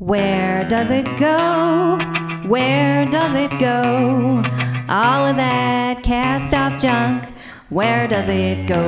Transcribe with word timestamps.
Where 0.00 0.66
does 0.66 0.90
it 0.90 1.04
go? 1.18 1.98
Where 2.46 3.04
does 3.04 3.34
it 3.36 3.50
go? 3.60 4.42
All 4.88 5.26
of 5.26 5.36
that 5.36 6.02
cast 6.02 6.54
off 6.54 6.80
junk, 6.80 7.24
where 7.68 8.08
does 8.08 8.30
it 8.30 8.66
go? 8.66 8.80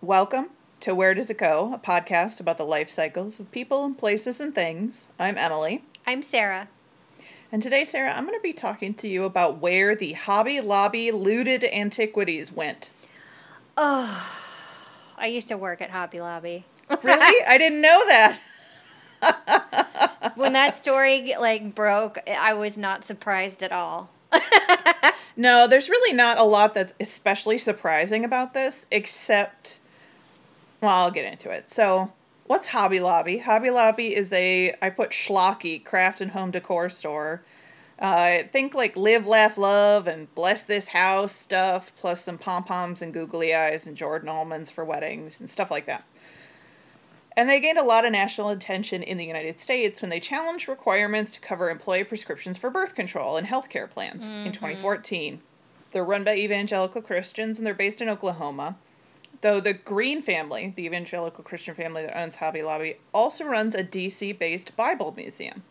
Welcome 0.00 0.46
to 0.80 0.94
Where 0.94 1.12
Does 1.12 1.28
It 1.28 1.36
Go, 1.36 1.74
a 1.74 1.78
podcast 1.78 2.40
about 2.40 2.56
the 2.56 2.64
life 2.64 2.88
cycles 2.88 3.38
of 3.38 3.52
people 3.52 3.84
and 3.84 3.98
places 3.98 4.40
and 4.40 4.54
things. 4.54 5.04
I'm 5.18 5.36
Emily. 5.36 5.84
I'm 6.06 6.22
Sarah. 6.22 6.66
And 7.52 7.62
today, 7.62 7.84
Sarah, 7.84 8.12
I'm 8.12 8.24
going 8.24 8.38
to 8.38 8.42
be 8.42 8.54
talking 8.54 8.94
to 8.94 9.06
you 9.06 9.24
about 9.24 9.58
where 9.58 9.94
the 9.94 10.12
Hobby 10.12 10.62
Lobby 10.62 11.10
looted 11.10 11.62
antiquities 11.62 12.50
went. 12.50 12.88
Oh, 13.76 14.41
I 15.18 15.26
used 15.26 15.48
to 15.48 15.56
work 15.56 15.80
at 15.80 15.90
Hobby 15.90 16.20
Lobby. 16.20 16.64
Really? 17.02 17.44
I 17.46 17.58
didn't 17.58 17.80
know 17.80 18.02
that. 18.06 18.38
when 20.34 20.52
that 20.52 20.76
story 20.76 21.34
like 21.38 21.74
broke, 21.74 22.18
I 22.28 22.54
was 22.54 22.76
not 22.76 23.04
surprised 23.04 23.62
at 23.62 23.72
all. 23.72 24.10
no, 25.36 25.66
there's 25.66 25.88
really 25.88 26.14
not 26.14 26.38
a 26.38 26.42
lot 26.42 26.74
that's 26.74 26.94
especially 27.00 27.58
surprising 27.58 28.24
about 28.24 28.54
this, 28.54 28.86
except, 28.90 29.80
well, 30.80 31.04
I'll 31.04 31.10
get 31.10 31.30
into 31.30 31.50
it. 31.50 31.70
So, 31.70 32.12
what's 32.46 32.66
Hobby 32.66 33.00
Lobby? 33.00 33.38
Hobby 33.38 33.70
Lobby 33.70 34.14
is 34.14 34.32
a 34.32 34.74
I 34.82 34.90
put 34.90 35.10
schlocky 35.10 35.84
craft 35.84 36.20
and 36.20 36.30
home 36.30 36.50
decor 36.50 36.90
store. 36.90 37.42
Uh, 38.02 38.42
think 38.50 38.74
like 38.74 38.96
live, 38.96 39.28
laugh, 39.28 39.56
love, 39.56 40.08
and 40.08 40.34
bless 40.34 40.64
this 40.64 40.88
house 40.88 41.32
stuff, 41.32 41.92
plus 41.94 42.24
some 42.24 42.36
pom 42.36 42.64
poms 42.64 43.00
and 43.00 43.14
googly 43.14 43.54
eyes 43.54 43.86
and 43.86 43.96
Jordan 43.96 44.28
almonds 44.28 44.70
for 44.70 44.84
weddings 44.84 45.38
and 45.38 45.48
stuff 45.48 45.70
like 45.70 45.86
that. 45.86 46.02
And 47.36 47.48
they 47.48 47.60
gained 47.60 47.78
a 47.78 47.84
lot 47.84 48.04
of 48.04 48.10
national 48.10 48.48
attention 48.48 49.04
in 49.04 49.18
the 49.18 49.24
United 49.24 49.60
States 49.60 50.02
when 50.02 50.10
they 50.10 50.18
challenged 50.18 50.68
requirements 50.68 51.34
to 51.34 51.40
cover 51.40 51.70
employee 51.70 52.02
prescriptions 52.02 52.58
for 52.58 52.70
birth 52.70 52.96
control 52.96 53.36
and 53.36 53.46
health 53.46 53.68
care 53.68 53.86
plans 53.86 54.24
mm-hmm. 54.24 54.46
in 54.46 54.52
2014. 54.52 55.40
They're 55.92 56.04
run 56.04 56.24
by 56.24 56.34
evangelical 56.34 57.02
Christians 57.02 57.58
and 57.58 57.64
they're 57.64 57.72
based 57.72 58.02
in 58.02 58.08
Oklahoma. 58.08 58.76
Though 59.42 59.60
the 59.60 59.74
Green 59.74 60.22
family, 60.22 60.72
the 60.74 60.86
evangelical 60.86 61.44
Christian 61.44 61.76
family 61.76 62.02
that 62.02 62.18
owns 62.18 62.34
Hobby 62.34 62.62
Lobby, 62.62 62.96
also 63.14 63.44
runs 63.44 63.76
a 63.76 63.84
DC 63.84 64.36
based 64.40 64.76
Bible 64.76 65.14
museum. 65.16 65.62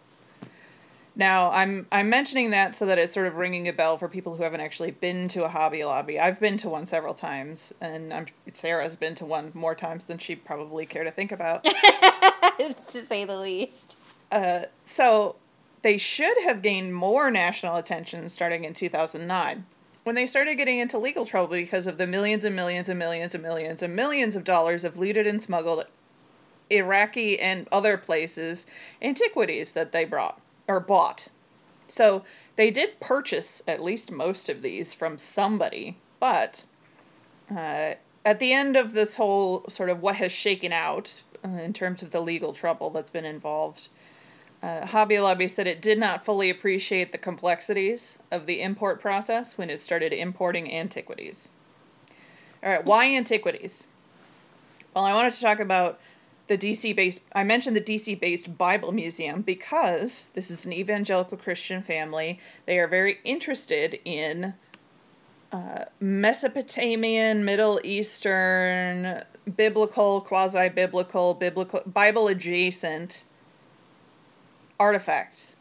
Now, 1.15 1.51
I'm 1.51 1.87
I'm 1.91 2.09
mentioning 2.09 2.51
that 2.51 2.75
so 2.75 2.85
that 2.85 2.97
it's 2.97 3.13
sort 3.13 3.27
of 3.27 3.35
ringing 3.35 3.67
a 3.67 3.73
bell 3.73 3.97
for 3.97 4.07
people 4.07 4.35
who 4.35 4.43
haven't 4.43 4.61
actually 4.61 4.91
been 4.91 5.27
to 5.29 5.43
a 5.43 5.49
Hobby 5.49 5.83
Lobby. 5.83 6.19
I've 6.19 6.39
been 6.39 6.55
to 6.57 6.69
one 6.69 6.87
several 6.87 7.13
times, 7.13 7.73
and 7.81 8.13
I'm 8.13 8.27
Sarah's 8.53 8.95
been 8.95 9.15
to 9.15 9.25
one 9.25 9.51
more 9.53 9.75
times 9.75 10.05
than 10.05 10.17
she 10.17 10.35
probably 10.35 10.85
care 10.85 11.03
to 11.03 11.11
think 11.11 11.33
about. 11.33 11.63
to 12.57 13.05
say 13.07 13.25
the 13.25 13.35
least. 13.35 13.97
Uh, 14.31 14.63
so 14.85 15.35
they 15.81 15.97
should 15.97 16.37
have 16.43 16.61
gained 16.61 16.95
more 16.95 17.29
national 17.29 17.75
attention 17.75 18.29
starting 18.29 18.63
in 18.63 18.73
2009 18.73 19.65
when 20.03 20.15
they 20.15 20.25
started 20.25 20.55
getting 20.55 20.79
into 20.79 20.97
legal 20.97 21.25
trouble 21.25 21.49
because 21.49 21.87
of 21.87 21.97
the 21.97 22.07
millions 22.07 22.45
and 22.45 22.55
millions 22.55 22.87
and 22.87 22.97
millions 22.97 23.35
and 23.35 23.43
millions 23.43 23.81
and 23.81 23.95
millions 23.95 24.37
of 24.37 24.45
dollars 24.45 24.85
of 24.85 24.97
looted 24.97 25.27
and 25.27 25.43
smuggled 25.43 25.85
Iraqi 26.69 27.37
and 27.39 27.67
other 27.69 27.97
places 27.97 28.65
antiquities 29.01 29.73
that 29.73 29.91
they 29.91 30.05
brought 30.05 30.39
or 30.71 30.79
bought. 30.79 31.27
So 31.87 32.23
they 32.55 32.71
did 32.71 32.99
purchase 33.01 33.61
at 33.67 33.83
least 33.83 34.11
most 34.11 34.47
of 34.47 34.61
these 34.61 34.93
from 34.93 35.17
somebody, 35.17 35.97
but 36.19 36.63
uh, 37.53 37.95
at 38.23 38.39
the 38.39 38.53
end 38.53 38.77
of 38.77 38.93
this 38.93 39.15
whole 39.15 39.65
sort 39.67 39.89
of 39.89 40.01
what 40.01 40.15
has 40.15 40.31
shaken 40.31 40.71
out 40.71 41.21
uh, 41.43 41.49
in 41.49 41.73
terms 41.73 42.01
of 42.01 42.11
the 42.11 42.21
legal 42.21 42.53
trouble 42.53 42.89
that's 42.89 43.09
been 43.09 43.25
involved, 43.25 43.89
uh, 44.63 44.85
Hobby 44.85 45.19
Lobby 45.19 45.47
said 45.47 45.67
it 45.67 45.81
did 45.81 45.99
not 45.99 46.23
fully 46.23 46.49
appreciate 46.49 47.11
the 47.11 47.17
complexities 47.17 48.17
of 48.31 48.45
the 48.45 48.61
import 48.61 49.01
process 49.01 49.57
when 49.57 49.69
it 49.69 49.79
started 49.79 50.13
importing 50.13 50.71
antiquities. 50.73 51.49
All 52.63 52.71
right, 52.71 52.85
why 52.85 53.13
antiquities? 53.13 53.87
Well, 54.93 55.03
I 55.03 55.13
wanted 55.13 55.33
to 55.33 55.41
talk 55.41 55.59
about 55.59 55.99
the 56.51 56.57
DC 56.57 56.93
based, 56.93 57.21
I 57.33 57.45
mentioned 57.45 57.77
the 57.77 57.81
DC 57.81 58.19
based 58.19 58.57
Bible 58.57 58.91
Museum 58.91 59.41
because 59.41 60.27
this 60.33 60.51
is 60.51 60.65
an 60.65 60.73
evangelical 60.73 61.37
Christian 61.37 61.81
family. 61.81 62.39
They 62.65 62.77
are 62.79 62.89
very 62.89 63.19
interested 63.23 63.99
in 64.03 64.53
uh, 65.53 65.85
Mesopotamian, 66.01 67.45
Middle 67.45 67.79
Eastern, 67.85 69.23
biblical, 69.55 70.19
quasi 70.21 70.67
biblical, 70.67 71.33
biblical, 71.33 71.81
Bible 71.85 72.27
adjacent 72.27 73.23
artifacts. 74.77 75.55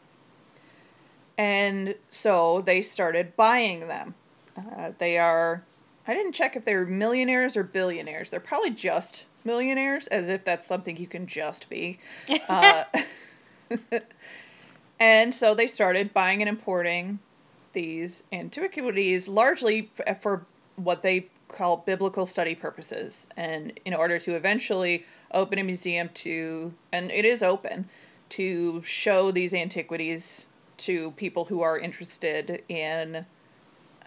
And 1.37 1.95
so 2.09 2.61
they 2.61 2.81
started 2.81 3.37
buying 3.37 3.87
them. 3.87 4.13
Uh, 4.57 4.91
they 4.97 5.17
are, 5.17 5.63
I 6.05 6.13
didn't 6.13 6.33
check 6.33 6.57
if 6.57 6.65
they 6.65 6.75
were 6.75 6.85
millionaires 6.85 7.55
or 7.55 7.63
billionaires. 7.63 8.29
They're 8.29 8.41
probably 8.41 8.71
just 8.71 9.25
millionaires, 9.43 10.07
as 10.07 10.27
if 10.27 10.43
that's 10.45 10.67
something 10.67 10.97
you 10.97 11.07
can 11.07 11.27
just 11.27 11.69
be. 11.69 11.99
Uh, 12.49 12.83
and 14.99 15.33
so 15.33 15.53
they 15.55 15.67
started 15.67 16.13
buying 16.13 16.41
and 16.41 16.49
importing 16.49 17.19
these 17.73 18.23
antiquities 18.31 19.27
largely 19.27 19.89
for 20.21 20.45
what 20.75 21.01
they 21.01 21.27
call 21.47 21.77
biblical 21.77 22.25
study 22.25 22.55
purposes 22.55 23.27
and 23.35 23.77
in 23.85 23.93
order 23.93 24.17
to 24.17 24.35
eventually 24.35 25.05
open 25.33 25.59
a 25.59 25.63
museum 25.63 26.09
to 26.13 26.73
and 26.91 27.11
it 27.11 27.25
is 27.25 27.43
open 27.43 27.87
to 28.29 28.81
show 28.83 29.31
these 29.31 29.53
antiquities 29.53 30.45
to 30.77 31.11
people 31.11 31.43
who 31.43 31.61
are 31.61 31.77
interested 31.77 32.63
in 32.69 33.25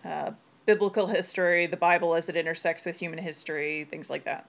uh, 0.05 0.31
biblical 0.65 1.07
history 1.07 1.67
the 1.67 1.77
bible 1.77 2.15
as 2.15 2.29
it 2.29 2.37
intersects 2.37 2.87
with 2.87 2.97
human 2.97 3.19
history 3.19 3.87
things 3.91 4.09
like 4.09 4.25
that 4.25 4.47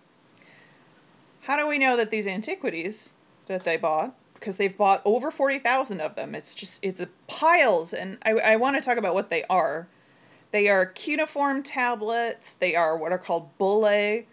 how 1.45 1.55
do 1.57 1.67
we 1.67 1.77
know 1.77 1.95
that 1.95 2.09
these 2.09 2.25
antiquities 2.25 3.11
that 3.45 3.63
they 3.63 3.77
bought, 3.77 4.15
because 4.33 4.57
they've 4.57 4.75
bought 4.75 5.03
over 5.05 5.29
40,000 5.29 6.01
of 6.01 6.15
them, 6.15 6.33
it's 6.33 6.55
just, 6.55 6.79
it's 6.81 7.05
piles, 7.27 7.93
and 7.93 8.17
I, 8.25 8.31
I 8.31 8.55
want 8.55 8.75
to 8.77 8.81
talk 8.81 8.97
about 8.97 9.13
what 9.13 9.29
they 9.29 9.43
are. 9.43 9.87
They 10.49 10.69
are 10.69 10.87
cuneiform 10.87 11.61
tablets, 11.61 12.53
they 12.53 12.75
are 12.75 12.97
what 12.97 13.11
are 13.11 13.19
called 13.19 13.55
bullae, 13.59 14.25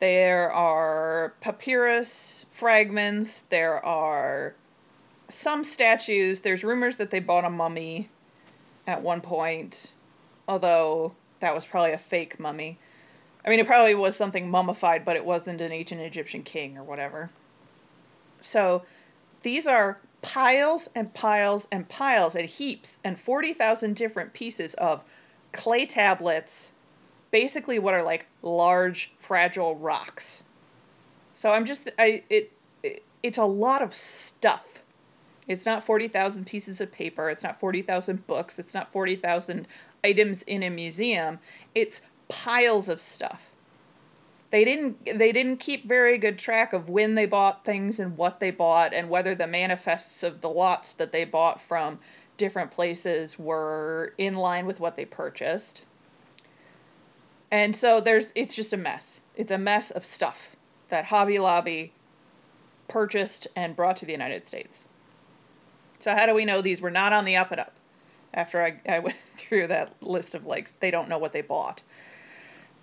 there 0.00 0.50
are 0.50 1.34
papyrus 1.40 2.44
fragments, 2.50 3.42
there 3.42 3.84
are 3.84 4.56
some 5.28 5.62
statues, 5.62 6.40
there's 6.40 6.64
rumors 6.64 6.96
that 6.96 7.12
they 7.12 7.20
bought 7.20 7.44
a 7.44 7.50
mummy 7.50 8.08
at 8.88 9.00
one 9.00 9.20
point, 9.20 9.92
although 10.48 11.14
that 11.38 11.54
was 11.54 11.64
probably 11.64 11.92
a 11.92 11.98
fake 11.98 12.40
mummy. 12.40 12.78
I 13.44 13.50
mean, 13.50 13.60
it 13.60 13.66
probably 13.66 13.94
was 13.94 14.16
something 14.16 14.50
mummified, 14.50 15.04
but 15.04 15.16
it 15.16 15.24
wasn't 15.24 15.60
an 15.60 15.72
ancient 15.72 16.00
Egyptian 16.00 16.42
king 16.42 16.76
or 16.76 16.84
whatever. 16.84 17.30
So 18.40 18.82
these 19.42 19.66
are 19.66 19.98
piles 20.22 20.88
and 20.94 21.12
piles 21.14 21.68
and 21.70 21.88
piles 21.88 22.34
and 22.34 22.48
heaps 22.48 22.98
and 23.04 23.18
40,000 23.18 23.94
different 23.94 24.32
pieces 24.32 24.74
of 24.74 25.02
clay 25.52 25.86
tablets, 25.86 26.72
basically 27.30 27.78
what 27.78 27.94
are 27.94 28.02
like 28.02 28.26
large, 28.42 29.12
fragile 29.20 29.76
rocks. 29.76 30.42
So 31.34 31.52
I'm 31.52 31.64
just, 31.64 31.88
I, 31.98 32.22
it, 32.28 32.52
it 32.82 33.02
it's 33.22 33.38
a 33.38 33.44
lot 33.44 33.82
of 33.82 33.94
stuff. 33.94 34.82
It's 35.46 35.64
not 35.64 35.84
40,000 35.84 36.44
pieces 36.46 36.80
of 36.80 36.92
paper. 36.92 37.30
It's 37.30 37.42
not 37.42 37.58
40,000 37.58 38.26
books. 38.26 38.58
It's 38.58 38.74
not 38.74 38.92
40,000 38.92 39.66
items 40.04 40.42
in 40.42 40.62
a 40.62 40.70
museum. 40.70 41.38
It's 41.74 42.02
piles 42.28 42.88
of 42.88 43.00
stuff. 43.00 43.40
They 44.50 44.64
didn't 44.64 45.04
they 45.18 45.32
didn't 45.32 45.58
keep 45.58 45.86
very 45.86 46.16
good 46.16 46.38
track 46.38 46.72
of 46.72 46.88
when 46.88 47.14
they 47.14 47.26
bought 47.26 47.64
things 47.64 48.00
and 48.00 48.16
what 48.16 48.40
they 48.40 48.50
bought 48.50 48.94
and 48.94 49.10
whether 49.10 49.34
the 49.34 49.46
manifests 49.46 50.22
of 50.22 50.40
the 50.40 50.48
lots 50.48 50.94
that 50.94 51.12
they 51.12 51.24
bought 51.24 51.60
from 51.60 51.98
different 52.38 52.70
places 52.70 53.38
were 53.38 54.14
in 54.16 54.36
line 54.36 54.64
with 54.64 54.80
what 54.80 54.96
they 54.96 55.04
purchased. 55.04 55.84
And 57.50 57.76
so 57.76 58.00
there's 58.00 58.32
it's 58.34 58.54
just 58.54 58.72
a 58.72 58.78
mess. 58.78 59.20
It's 59.36 59.50
a 59.50 59.58
mess 59.58 59.90
of 59.90 60.04
stuff 60.04 60.56
that 60.88 61.04
Hobby 61.04 61.38
Lobby 61.38 61.92
purchased 62.88 63.48
and 63.54 63.76
brought 63.76 63.98
to 63.98 64.06
the 64.06 64.12
United 64.12 64.46
States. 64.46 64.86
So 65.98 66.14
how 66.14 66.24
do 66.24 66.32
we 66.32 66.46
know 66.46 66.62
these 66.62 66.80
were 66.80 66.90
not 66.90 67.12
on 67.12 67.26
the 67.26 67.36
up 67.36 67.50
and 67.50 67.60
up? 67.60 67.74
After 68.32 68.62
I, 68.62 68.80
I 68.88 68.98
went 69.00 69.16
through 69.16 69.66
that 69.66 69.94
list 70.00 70.34
of 70.34 70.46
like 70.46 70.78
they 70.80 70.90
don't 70.90 71.10
know 71.10 71.18
what 71.18 71.34
they 71.34 71.42
bought 71.42 71.82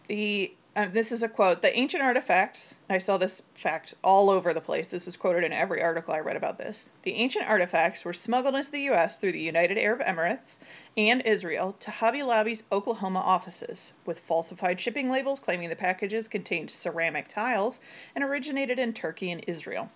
the 0.08 0.54
uh, 0.76 0.88
this 0.92 1.14
is 1.14 1.24
a 1.24 1.30
quote 1.30 1.62
the 1.62 1.76
ancient 1.78 2.04
artifacts 2.04 2.80
i 2.90 2.98
saw 2.98 3.18
this 3.18 3.42
fact 3.54 3.94
all 4.04 4.30
over 4.30 4.54
the 4.54 4.62
place 4.62 4.90
this 4.90 5.06
was 5.06 5.16
quoted 5.16 5.44
in 5.44 5.54
every 5.54 5.82
article 5.82 6.14
i 6.14 6.20
read 6.20 6.36
about 6.36 6.58
this 6.58 6.90
the 7.04 7.14
ancient 7.14 7.48
artifacts 7.48 8.04
were 8.04 8.14
smuggled 8.14 8.56
into 8.56 8.72
the 8.72 8.80
us 8.80 9.16
through 9.16 9.32
the 9.32 9.40
united 9.40 9.78
arab 9.78 10.02
emirates 10.02 10.58
and 10.98 11.22
israel 11.26 11.76
to 11.80 11.92
hobby 11.92 12.24
lobby's 12.24 12.64
oklahoma 12.72 13.20
offices 13.20 13.94
with 14.06 14.20
falsified 14.20 14.80
shipping 14.80 15.10
labels 15.10 15.40
claiming 15.40 15.70
the 15.70 15.76
packages 15.76 16.28
contained 16.28 16.70
ceramic 16.70 17.28
tiles 17.28 17.80
and 18.14 18.24
originated 18.24 18.80
in 18.80 18.94
turkey 18.94 19.32
and 19.32 19.44
israel. 19.48 19.90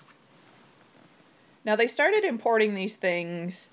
Now 1.65 1.75
they 1.75 1.88
started 1.88 2.23
importing 2.23 2.73
these 2.73 2.95
things 2.95 3.69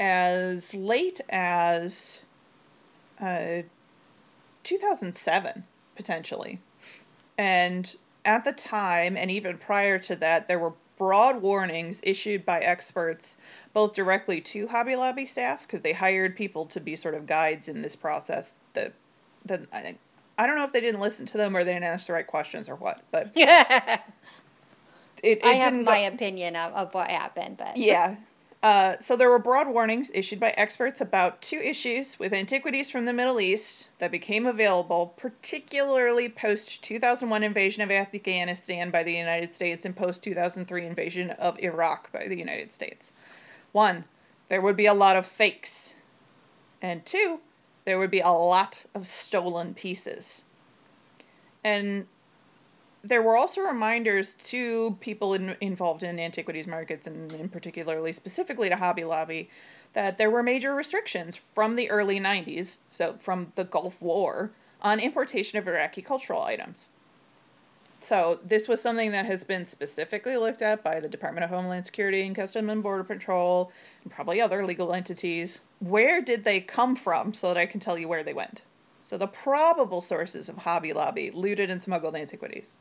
as 0.00 0.74
late 0.74 1.20
as 1.28 2.20
uh, 3.20 3.62
2007 4.62 5.64
potentially. 5.96 6.58
And 7.38 7.94
at 8.24 8.44
the 8.44 8.52
time, 8.52 9.16
and 9.16 9.30
even 9.30 9.58
prior 9.58 9.98
to 10.00 10.16
that, 10.16 10.48
there 10.48 10.58
were 10.58 10.72
broad 10.98 11.42
warnings 11.42 12.00
issued 12.04 12.44
by 12.46 12.60
experts, 12.60 13.36
both 13.72 13.94
directly 13.94 14.40
to 14.40 14.66
Hobby 14.68 14.94
Lobby 14.94 15.26
staff, 15.26 15.62
because 15.62 15.80
they 15.80 15.92
hired 15.92 16.36
people 16.36 16.66
to 16.66 16.80
be 16.80 16.94
sort 16.94 17.14
of 17.14 17.26
guides 17.26 17.68
in 17.68 17.82
this 17.82 17.96
process. 17.96 18.54
That, 18.74 18.92
that 19.46 19.62
I, 19.72 19.96
I 20.38 20.46
don't 20.46 20.56
know 20.56 20.64
if 20.64 20.72
they 20.72 20.80
didn't 20.80 21.00
listen 21.00 21.26
to 21.26 21.38
them 21.38 21.56
or 21.56 21.64
they 21.64 21.72
didn't 21.72 21.84
ask 21.84 22.06
the 22.06 22.12
right 22.12 22.26
questions 22.26 22.68
or 22.68 22.76
what, 22.76 23.00
but 23.10 23.32
Yeah. 23.34 24.00
it, 25.22 25.38
it 25.38 25.44
I 25.44 25.54
have 25.54 25.74
my 25.74 26.08
go- 26.08 26.14
opinion 26.14 26.56
of, 26.56 26.72
of 26.74 26.94
what 26.94 27.10
happened, 27.10 27.56
but 27.56 27.76
yeah. 27.76 28.16
Uh, 28.62 28.96
so 29.00 29.16
there 29.16 29.28
were 29.28 29.40
broad 29.40 29.66
warnings 29.66 30.10
issued 30.14 30.38
by 30.38 30.50
experts 30.50 31.00
about 31.00 31.42
two 31.42 31.58
issues 31.58 32.16
with 32.20 32.32
antiquities 32.32 32.90
from 32.90 33.04
the 33.04 33.12
Middle 33.12 33.40
East 33.40 33.90
that 33.98 34.12
became 34.12 34.46
available, 34.46 35.14
particularly 35.16 36.28
post 36.28 36.80
2001 36.84 37.42
invasion 37.42 37.82
of 37.82 37.90
Afghanistan 37.90 38.90
by 38.90 39.02
the 39.02 39.12
United 39.12 39.52
States 39.52 39.84
and 39.84 39.96
post 39.96 40.22
2003 40.22 40.86
invasion 40.86 41.30
of 41.30 41.58
Iraq 41.58 42.12
by 42.12 42.28
the 42.28 42.38
United 42.38 42.72
States. 42.72 43.10
One, 43.72 44.04
there 44.48 44.60
would 44.60 44.76
be 44.76 44.86
a 44.86 44.94
lot 44.94 45.16
of 45.16 45.26
fakes. 45.26 45.94
And 46.80 47.04
two, 47.04 47.40
there 47.84 47.98
would 47.98 48.10
be 48.12 48.20
a 48.20 48.28
lot 48.28 48.84
of 48.94 49.08
stolen 49.08 49.74
pieces. 49.74 50.44
And 51.64 52.06
there 53.04 53.22
were 53.22 53.36
also 53.36 53.62
reminders 53.62 54.34
to 54.34 54.96
people 55.00 55.34
in, 55.34 55.56
involved 55.60 56.04
in 56.04 56.20
antiquities 56.20 56.68
markets 56.68 57.08
and 57.08 57.32
in 57.32 57.48
particularly 57.48 58.12
specifically 58.12 58.68
to 58.68 58.76
Hobby 58.76 59.02
Lobby 59.02 59.50
that 59.92 60.18
there 60.18 60.30
were 60.30 60.42
major 60.42 60.74
restrictions 60.74 61.36
from 61.36 61.74
the 61.74 61.90
early 61.90 62.20
90s, 62.20 62.78
so 62.88 63.14
from 63.18 63.52
the 63.56 63.64
Gulf 63.64 64.00
War, 64.00 64.52
on 64.80 65.00
importation 65.00 65.58
of 65.58 65.66
Iraqi 65.66 66.00
cultural 66.00 66.42
items. 66.42 66.90
So 67.98 68.38
this 68.44 68.68
was 68.68 68.80
something 68.80 69.10
that 69.12 69.26
has 69.26 69.44
been 69.44 69.66
specifically 69.66 70.36
looked 70.36 70.62
at 70.62 70.82
by 70.82 71.00
the 71.00 71.08
Department 71.08 71.44
of 71.44 71.50
Homeland 71.50 71.86
Security 71.86 72.22
and 72.22 72.34
Customs 72.34 72.70
and 72.70 72.82
Border 72.82 73.04
Patrol 73.04 73.70
and 74.04 74.12
probably 74.12 74.40
other 74.40 74.64
legal 74.64 74.92
entities. 74.92 75.60
Where 75.80 76.20
did 76.20 76.44
they 76.44 76.60
come 76.60 76.96
from 76.96 77.34
so 77.34 77.48
that 77.48 77.58
I 77.58 77.66
can 77.66 77.80
tell 77.80 77.98
you 77.98 78.08
where 78.08 78.22
they 78.22 78.32
went? 78.32 78.62
So 79.02 79.18
the 79.18 79.26
probable 79.26 80.00
sources 80.00 80.48
of 80.48 80.58
Hobby 80.58 80.92
Lobby 80.92 81.32
looted 81.32 81.70
and 81.70 81.82
smuggled 81.82 82.16
antiquities. 82.16 82.74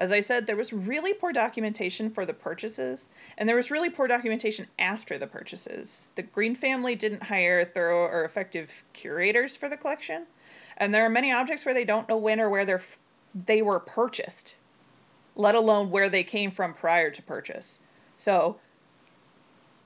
As 0.00 0.12
I 0.12 0.20
said, 0.20 0.46
there 0.46 0.56
was 0.56 0.72
really 0.72 1.12
poor 1.12 1.30
documentation 1.30 2.08
for 2.08 2.24
the 2.24 2.32
purchases, 2.32 3.10
and 3.36 3.46
there 3.46 3.56
was 3.56 3.70
really 3.70 3.90
poor 3.90 4.08
documentation 4.08 4.66
after 4.78 5.18
the 5.18 5.26
purchases. 5.26 6.08
The 6.14 6.22
Green 6.22 6.54
family 6.54 6.96
didn't 6.96 7.24
hire 7.24 7.66
thorough 7.66 8.06
or 8.06 8.24
effective 8.24 8.82
curators 8.94 9.56
for 9.56 9.68
the 9.68 9.76
collection, 9.76 10.26
and 10.78 10.94
there 10.94 11.04
are 11.04 11.10
many 11.10 11.30
objects 11.30 11.66
where 11.66 11.74
they 11.74 11.84
don't 11.84 12.08
know 12.08 12.16
when 12.16 12.40
or 12.40 12.48
where 12.48 12.64
they're, 12.64 12.82
they 13.34 13.60
were 13.60 13.78
purchased, 13.78 14.56
let 15.36 15.54
alone 15.54 15.90
where 15.90 16.08
they 16.08 16.24
came 16.24 16.50
from 16.50 16.72
prior 16.72 17.10
to 17.10 17.22
purchase. 17.22 17.78
So 18.16 18.58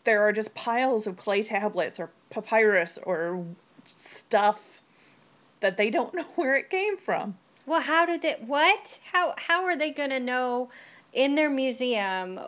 there 0.04 0.22
are 0.22 0.32
just 0.32 0.54
piles 0.54 1.08
of 1.08 1.16
clay 1.16 1.42
tablets 1.42 1.98
or 1.98 2.10
papyrus 2.30 2.98
or 3.02 3.44
stuff 3.84 4.80
that 5.58 5.76
they 5.76 5.90
don't 5.90 6.14
know 6.14 6.22
where 6.36 6.54
it 6.54 6.70
came 6.70 6.98
from. 6.98 7.36
Well, 7.66 7.80
how 7.80 8.06
did 8.06 8.22
they? 8.22 8.36
What? 8.46 9.00
How 9.12 9.34
how 9.36 9.64
are 9.64 9.76
they 9.76 9.90
gonna 9.90 10.20
know 10.20 10.70
in 11.12 11.34
their 11.34 11.50
museum 11.50 12.38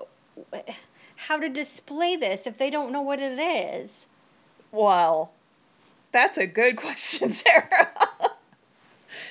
how 1.17 1.39
to 1.39 1.49
display 1.49 2.17
this 2.17 2.47
if 2.47 2.59
they 2.59 2.71
don't 2.71 2.93
know 2.93 3.03
what 3.03 3.21
it 3.21 3.39
is? 3.39 3.91
Well, 4.73 5.33
that's 6.13 6.39
a 6.39 6.47
good 6.47 6.77
question, 6.77 7.33
Sarah. 7.33 7.91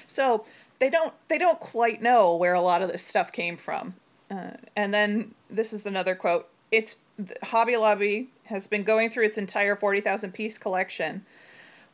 so 0.08 0.46
they 0.80 0.90
don't 0.90 1.14
they 1.28 1.38
don't 1.38 1.60
quite 1.60 2.02
know 2.02 2.36
where 2.36 2.54
a 2.54 2.62
lot 2.62 2.82
of 2.82 2.92
this 2.92 3.04
stuff 3.04 3.32
came 3.32 3.58
from. 3.58 3.94
Uh, 4.32 4.52
and 4.76 4.94
then 4.94 5.34
this 5.50 5.72
is 5.72 5.86
another 5.86 6.16
quote. 6.16 6.50
It's 6.72 6.96
Hobby 7.44 7.78
Lobby 7.78 8.28
has 8.46 8.68
been 8.68 8.84
going 8.84 9.10
through 9.10 9.26
its 9.26 9.38
entire 9.38 9.76
40,000 9.76 10.34
piece 10.34 10.58
collection 10.58 11.24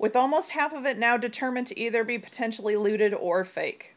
with 0.01 0.15
almost 0.15 0.49
half 0.49 0.73
of 0.73 0.87
it 0.87 0.97
now 0.97 1.15
determined 1.15 1.67
to 1.67 1.79
either 1.79 2.03
be 2.03 2.17
potentially 2.17 2.75
looted 2.75 3.13
or 3.13 3.45
fake. 3.45 3.93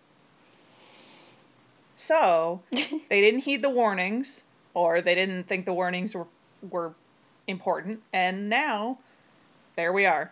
So, 1.97 2.61
they 2.71 3.21
didn't 3.23 3.41
heed 3.41 3.63
the 3.63 3.71
warnings 3.71 4.43
or 4.75 5.01
they 5.01 5.15
didn't 5.15 5.45
think 5.45 5.65
the 5.65 5.73
warnings 5.73 6.15
were 6.15 6.27
were 6.71 6.95
important 7.47 8.03
and 8.13 8.49
now 8.51 8.99
there 9.77 9.93
we 9.95 10.05
are. 10.05 10.31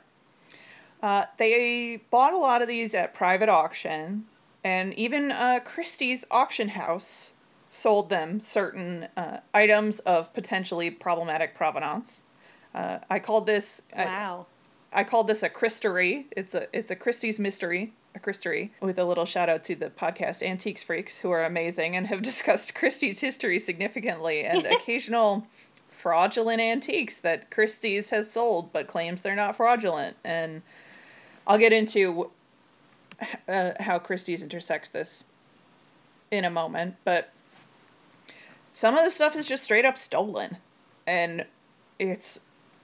Uh, 1.03 1.25
they 1.39 2.01
bought 2.11 2.35
a 2.35 2.39
lot 2.39 2.63
of 2.63 2.69
these 2.69 2.95
at 2.95 3.13
private 3.13 3.49
auction, 3.49 4.25
and 4.63 4.95
even 4.95 5.33
uh, 5.33 5.59
Christie's 5.65 6.25
auction 6.31 6.69
house 6.69 7.33
sold 7.71 8.09
them 8.09 8.39
certain 8.39 9.09
uh, 9.17 9.41
items 9.53 9.99
of 10.01 10.33
potentially 10.33 10.91
problematic 10.91 11.55
provenance. 11.57 12.21
Uh, 12.75 12.99
I 13.11 13.19
called 13.19 13.47
this. 13.47 13.83
Wow. 13.97 14.47
I 14.95 15.05
called 15.05 15.29
this 15.29 15.43
a 15.43 15.49
Christery. 15.49 16.27
It's 16.33 16.55
a 16.55 16.67
it's 16.77 16.91
a 16.91 16.97
Christie's 16.97 17.39
mystery, 17.39 17.93
a 18.15 18.21
Christery, 18.21 18.73
with 18.81 18.99
a 18.99 19.05
little 19.05 19.25
shout 19.25 19.49
out 19.49 19.65
to 19.65 19.75
the 19.75 19.91
podcast 19.91 20.43
Antiques 20.43 20.83
Freaks, 20.83 21.19
who 21.19 21.31
are 21.31 21.45
amazing 21.45 21.97
and 21.97 22.07
have 22.07 22.23
discussed 22.33 22.75
Christie's 22.75 23.21
history 23.21 23.59
significantly 23.59 24.45
and 24.45 24.67
occasional 24.79 25.47
fraudulent 25.89 26.61
antiques 26.61 27.19
that 27.21 27.51
Christie's 27.51 28.11
has 28.11 28.31
sold 28.31 28.73
but 28.73 28.89
claims 28.89 29.23
they're 29.23 29.37
not 29.37 29.57
fraudulent. 29.57 30.17
And 30.25 30.63
I'll 31.47 31.59
get 31.59 31.73
into 31.73 32.31
uh, 33.49 33.73
how 33.81 33.99
Christie's 33.99 34.43
intersects 34.43 34.91
this 34.91 35.25
in 36.31 36.45
a 36.45 36.51
moment, 36.51 36.97
but 37.05 37.33
some 38.75 38.97
of 38.97 39.05
the 39.05 39.11
stuff 39.11 39.37
is 39.37 39.47
just 39.47 39.65
straight 39.65 39.85
up 39.85 39.99
stolen, 39.99 40.57
and 41.07 41.45
it's 41.99 42.41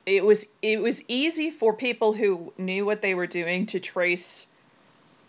it 0.08 0.24
was 0.24 0.46
it 0.62 0.80
was 0.80 1.04
easy 1.06 1.50
for 1.50 1.74
people 1.74 2.14
who 2.14 2.52
knew 2.56 2.86
what 2.86 3.02
they 3.02 3.14
were 3.14 3.26
doing 3.26 3.66
to 3.66 3.78
trace 3.78 4.46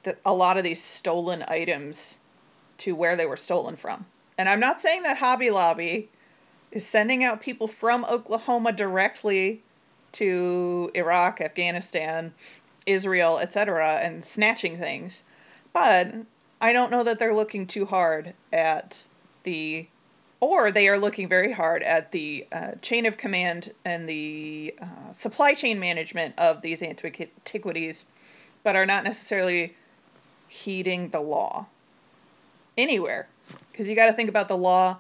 the, 0.04 0.18
a 0.26 0.34
lot 0.34 0.58
of 0.58 0.64
these 0.64 0.82
stolen 0.82 1.44
items 1.48 2.18
to 2.78 2.96
where 2.96 3.18
they 3.18 3.26
were 3.26 3.38
stolen 3.38 3.76
from. 3.76 4.06
And 4.38 4.48
I'm 4.48 4.62
not 4.62 4.80
saying 4.80 5.04
that 5.04 5.18
Hobby 5.18 5.52
Lobby 5.52 6.10
is 6.72 6.88
sending 6.88 7.26
out 7.26 7.42
people 7.42 7.68
from 7.68 8.06
Oklahoma 8.06 8.72
directly 8.72 9.62
to 10.14 10.90
Iraq, 10.96 11.42
Afghanistan, 11.42 12.34
Israel, 12.86 13.40
etc., 13.40 14.00
and 14.02 14.24
snatching 14.24 14.78
things. 14.78 15.24
But 15.74 16.14
I 16.62 16.72
don't 16.72 16.92
know 16.92 17.04
that 17.04 17.20
they're 17.20 17.36
looking 17.36 17.68
too 17.68 17.86
hard 17.86 18.34
at 18.54 19.08
the, 19.44 19.88
or 20.40 20.72
they 20.72 20.88
are 20.88 20.98
looking 20.98 21.28
very 21.28 21.52
hard 21.52 21.84
at 21.84 22.12
the 22.12 22.48
uh, 22.52 22.72
chain 22.82 23.06
of 23.06 23.18
command 23.18 23.74
and 23.84 24.08
the 24.08 24.74
uh, 24.82 25.14
supply 25.14 25.54
chain 25.54 25.80
management 25.80 26.34
of 26.38 26.62
these 26.62 26.82
antiquities, 26.82 28.06
but 28.64 28.76
are 28.76 28.86
not 28.86 29.04
necessarily 29.04 29.76
heeding 30.48 31.10
the 31.10 31.20
law 31.20 31.66
anywhere. 32.78 33.28
Because 33.72 33.90
you 33.90 33.96
got 33.96 34.08
to 34.08 34.14
think 34.14 34.30
about 34.30 34.48
the 34.48 34.58
law 34.58 34.98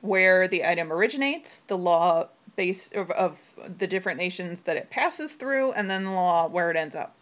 where 0.00 0.48
the 0.48 0.64
item 0.64 0.92
originates, 0.92 1.60
the 1.66 1.78
law 1.78 2.28
base 2.56 2.90
of, 2.94 3.10
of 3.12 3.38
the 3.78 3.86
different 3.86 4.18
nations 4.18 4.62
that 4.62 4.76
it 4.76 4.90
passes 4.90 5.34
through, 5.34 5.72
and 5.72 5.90
then 5.90 6.04
the 6.04 6.10
law 6.10 6.48
where 6.48 6.70
it 6.70 6.76
ends 6.76 6.94
up. 6.94 7.14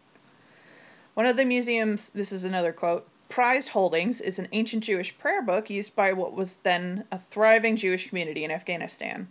One 1.15 1.27
of 1.27 1.37
the 1.37 1.45
museum's, 1.45 2.11
this 2.11 2.33
is 2.33 2.45
another 2.45 2.73
quote, 2.73 3.09
prized 3.29 3.71
holdings 3.71 4.21
is 4.21 4.39
an 4.39 4.49
ancient 4.53 4.85
Jewish 4.85 5.17
prayer 5.19 5.43
book 5.43 5.71
used 5.71 5.95
by 5.95 6.13
what 6.13 6.33
was 6.33 6.57
then 6.63 7.05
a 7.11 7.19
thriving 7.19 7.77
Jewish 7.77 8.09
community 8.09 8.45
in 8.45 8.51
Afghanistan. 8.51 9.29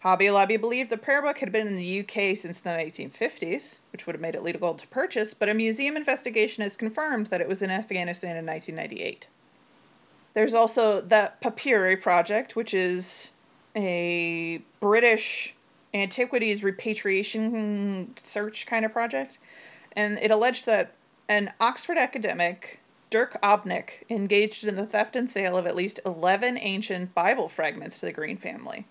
Hobby 0.00 0.30
Lobby 0.30 0.58
believed 0.58 0.90
the 0.90 0.98
prayer 0.98 1.22
book 1.22 1.38
had 1.38 1.50
been 1.50 1.66
in 1.66 1.76
the 1.76 2.00
UK 2.00 2.36
since 2.36 2.60
the 2.60 2.70
1950s, 2.70 3.78
which 3.90 4.06
would 4.06 4.14
have 4.14 4.20
made 4.20 4.34
it 4.34 4.42
legal 4.42 4.74
to 4.74 4.86
purchase, 4.88 5.32
but 5.32 5.48
a 5.48 5.54
museum 5.54 5.96
investigation 5.96 6.62
has 6.62 6.76
confirmed 6.76 7.28
that 7.28 7.40
it 7.40 7.48
was 7.48 7.62
in 7.62 7.70
Afghanistan 7.70 8.36
in 8.36 8.44
1998. 8.44 9.28
There's 10.34 10.52
also 10.52 11.00
the 11.00 11.32
Papyri 11.40 11.96
Project, 11.96 12.54
which 12.54 12.74
is 12.74 13.32
a 13.74 14.60
British 14.80 15.54
antiquities 15.94 16.62
repatriation 16.62 18.12
search 18.22 18.66
kind 18.66 18.84
of 18.84 18.92
project. 18.92 19.38
And 19.92 20.18
it 20.18 20.30
alleged 20.30 20.66
that 20.66 20.94
an 21.28 21.52
Oxford 21.60 21.96
academic 21.96 22.80
Dirk 23.14 23.40
Obbink 23.42 24.02
engaged 24.10 24.64
in 24.64 24.74
the 24.74 24.86
theft 24.86 25.14
and 25.14 25.30
sale 25.30 25.56
of 25.56 25.68
at 25.68 25.76
least 25.76 26.00
11 26.04 26.58
ancient 26.58 27.14
Bible 27.14 27.48
fragments 27.48 28.00
to 28.00 28.06
the 28.06 28.12
Green 28.12 28.36
family. 28.36 28.86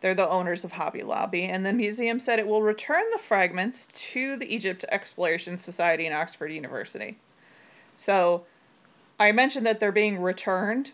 They're 0.00 0.14
the 0.14 0.28
owners 0.28 0.62
of 0.62 0.70
Hobby 0.70 1.02
Lobby, 1.02 1.46
and 1.46 1.66
the 1.66 1.72
museum 1.72 2.20
said 2.20 2.38
it 2.38 2.46
will 2.46 2.62
return 2.62 3.02
the 3.10 3.18
fragments 3.18 3.88
to 4.12 4.36
the 4.36 4.54
Egypt 4.54 4.84
Exploration 4.92 5.56
Society 5.56 6.06
and 6.06 6.14
Oxford 6.14 6.52
University. 6.52 7.18
So, 7.96 8.46
I 9.18 9.32
mentioned 9.32 9.66
that 9.66 9.80
they're 9.80 9.90
being 9.90 10.22
returned. 10.22 10.92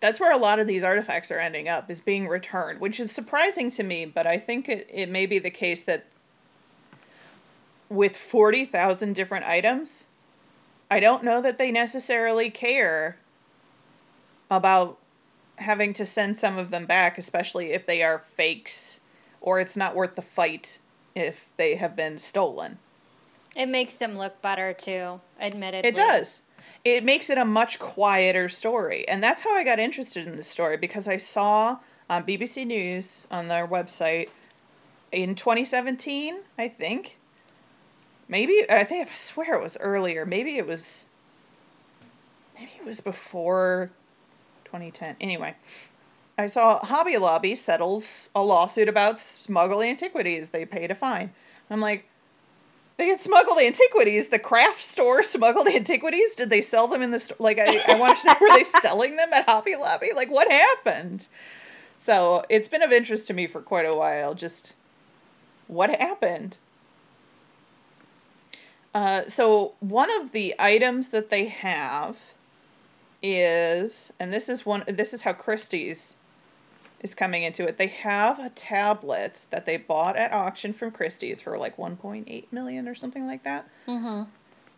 That's 0.00 0.20
where 0.20 0.32
a 0.32 0.38
lot 0.38 0.58
of 0.58 0.66
these 0.66 0.82
artifacts 0.82 1.30
are 1.30 1.38
ending 1.38 1.68
up, 1.68 1.90
is 1.90 2.00
being 2.00 2.28
returned, 2.28 2.80
which 2.80 2.98
is 2.98 3.12
surprising 3.12 3.70
to 3.72 3.82
me, 3.82 4.06
but 4.06 4.26
I 4.26 4.38
think 4.38 4.70
it, 4.70 4.88
it 4.90 5.10
may 5.10 5.26
be 5.26 5.38
the 5.38 5.50
case 5.50 5.82
that 5.82 6.06
with 7.90 8.16
40,000 8.16 9.14
different 9.14 9.44
items, 9.44 10.06
I 10.90 11.00
don't 11.00 11.24
know 11.24 11.40
that 11.40 11.56
they 11.56 11.70
necessarily 11.70 12.50
care 12.50 13.16
about 14.50 14.98
having 15.56 15.92
to 15.94 16.04
send 16.04 16.36
some 16.36 16.58
of 16.58 16.70
them 16.70 16.86
back, 16.86 17.18
especially 17.18 17.72
if 17.72 17.86
they 17.86 18.02
are 18.02 18.18
fakes 18.18 19.00
or 19.40 19.60
it's 19.60 19.76
not 19.76 19.94
worth 19.94 20.16
the 20.16 20.22
fight 20.22 20.78
if 21.14 21.48
they 21.56 21.74
have 21.76 21.96
been 21.96 22.18
stolen. 22.18 22.78
It 23.56 23.66
makes 23.66 23.94
them 23.94 24.16
look 24.16 24.40
better 24.42 24.72
too, 24.72 25.20
admittedly. 25.40 25.88
It 25.88 25.94
does. 25.94 26.42
It 26.84 27.04
makes 27.04 27.30
it 27.30 27.38
a 27.38 27.44
much 27.44 27.78
quieter 27.78 28.48
story. 28.48 29.06
And 29.08 29.22
that's 29.22 29.40
how 29.40 29.54
I 29.54 29.64
got 29.64 29.78
interested 29.78 30.26
in 30.26 30.36
this 30.36 30.46
story 30.46 30.76
because 30.76 31.08
I 31.08 31.16
saw 31.16 31.70
um, 31.70 31.78
on 32.10 32.24
BBC 32.24 32.66
News 32.66 33.26
on 33.30 33.48
their 33.48 33.66
website 33.66 34.30
in 35.12 35.34
2017, 35.34 36.38
I 36.58 36.68
think. 36.68 37.18
Maybe 38.30 38.62
I 38.70 38.84
think 38.84 39.08
I 39.08 39.12
swear 39.12 39.54
it 39.56 39.62
was 39.62 39.76
earlier. 39.80 40.24
Maybe 40.24 40.56
it 40.56 40.66
was 40.66 41.04
maybe 42.56 42.70
it 42.78 42.84
was 42.84 43.00
before 43.00 43.90
2010. 44.66 45.16
Anyway, 45.20 45.54
I 46.38 46.46
saw 46.46 46.78
Hobby 46.78 47.18
Lobby 47.18 47.56
settles 47.56 48.30
a 48.36 48.44
lawsuit 48.44 48.88
about 48.88 49.18
smuggled 49.18 49.82
antiquities. 49.82 50.50
They 50.50 50.64
paid 50.64 50.92
a 50.92 50.94
fine. 50.94 51.32
I'm 51.70 51.80
like, 51.80 52.06
they 52.98 53.08
had 53.08 53.18
smuggled 53.18 53.58
antiquities. 53.58 54.28
The 54.28 54.38
craft 54.38 54.80
store 54.80 55.24
smuggled 55.24 55.66
antiquities. 55.66 56.36
Did 56.36 56.50
they 56.50 56.62
sell 56.62 56.86
them 56.86 57.02
in 57.02 57.10
the 57.10 57.18
store? 57.18 57.36
Like, 57.40 57.58
I, 57.58 57.82
I 57.88 57.98
want 57.98 58.18
to 58.18 58.28
know, 58.28 58.36
were 58.40 58.50
they 58.50 58.64
selling 58.64 59.16
them 59.16 59.32
at 59.32 59.46
Hobby 59.46 59.74
Lobby? 59.74 60.10
Like, 60.14 60.30
what 60.30 60.48
happened? 60.48 61.26
So 62.04 62.44
it's 62.48 62.68
been 62.68 62.82
of 62.82 62.92
interest 62.92 63.26
to 63.26 63.34
me 63.34 63.48
for 63.48 63.60
quite 63.60 63.86
a 63.86 63.96
while. 63.96 64.34
Just 64.34 64.76
what 65.66 65.90
happened? 65.90 66.58
Uh, 68.94 69.22
so 69.28 69.74
one 69.80 70.10
of 70.20 70.32
the 70.32 70.54
items 70.58 71.10
that 71.10 71.30
they 71.30 71.44
have 71.46 72.18
is, 73.22 74.12
and 74.18 74.32
this 74.32 74.48
is 74.48 74.66
one. 74.66 74.82
This 74.86 75.12
is 75.14 75.22
how 75.22 75.32
Christie's 75.32 76.16
is 77.00 77.14
coming 77.14 77.44
into 77.44 77.66
it. 77.66 77.78
They 77.78 77.86
have 77.88 78.38
a 78.38 78.50
tablet 78.50 79.46
that 79.50 79.64
they 79.64 79.78
bought 79.78 80.16
at 80.16 80.32
auction 80.32 80.72
from 80.72 80.90
Christie's 80.90 81.40
for 81.40 81.56
like 81.56 81.76
1.8 81.76 82.44
million 82.52 82.88
or 82.88 82.94
something 82.94 83.26
like 83.26 83.42
that. 83.44 83.68
Mm-hmm. 83.86 84.24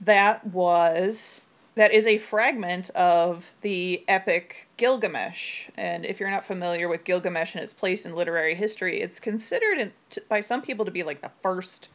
That 0.03 0.47
was 0.47 1.41
that 1.75 1.93
is 1.93 2.07
a 2.07 2.19
fragment 2.19 2.91
of 2.91 3.51
the 3.63 4.05
epic 4.07 4.69
Gilgamesh. 4.77 5.69
And 5.77 6.05
if 6.05 6.21
you're 6.21 6.31
not 6.31 6.45
familiar 6.45 6.89
with 6.89 7.05
Gilgamesh 7.05 7.55
and 7.55 7.65
its 7.65 7.73
place 7.73 8.05
in 8.05 8.15
literary 8.15 8.55
history, 8.55 9.01
it's 9.01 9.19
considered 9.19 9.79
in, 9.79 9.93
t- 10.11 10.21
by 10.29 10.43
some 10.43 10.61
people 10.61 10.85
to 10.85 10.91
be 10.91 11.03
like 11.03 11.23
the 11.23 11.31
first 11.43 11.89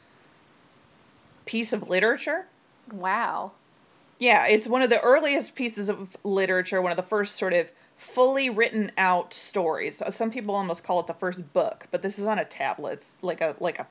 piece 1.47 1.73
of 1.73 1.89
literature. 1.89 2.45
Wow. 2.91 3.51
Yeah, 4.19 4.47
it's 4.47 4.67
one 4.67 4.81
of 4.81 4.89
the 4.89 5.01
earliest 5.01 5.55
pieces 5.55 5.89
of 5.89 6.15
literature, 6.23 6.81
one 6.81 6.91
of 6.91 6.97
the 6.97 7.03
first 7.03 7.35
sort 7.35 7.53
of 7.53 7.71
fully 7.97 8.49
written 8.49 8.91
out 8.97 9.33
stories. 9.33 10.01
Some 10.09 10.31
people 10.31 10.55
almost 10.55 10.83
call 10.83 10.99
it 10.99 11.07
the 11.07 11.13
first 11.13 11.51
book, 11.53 11.87
but 11.91 12.01
this 12.01 12.19
is 12.19 12.25
on 12.25 12.39
a 12.39 12.45
tablet, 12.45 12.93
it's 12.93 13.11
like 13.21 13.41
a 13.41 13.55
like 13.59 13.79
a 13.79 13.87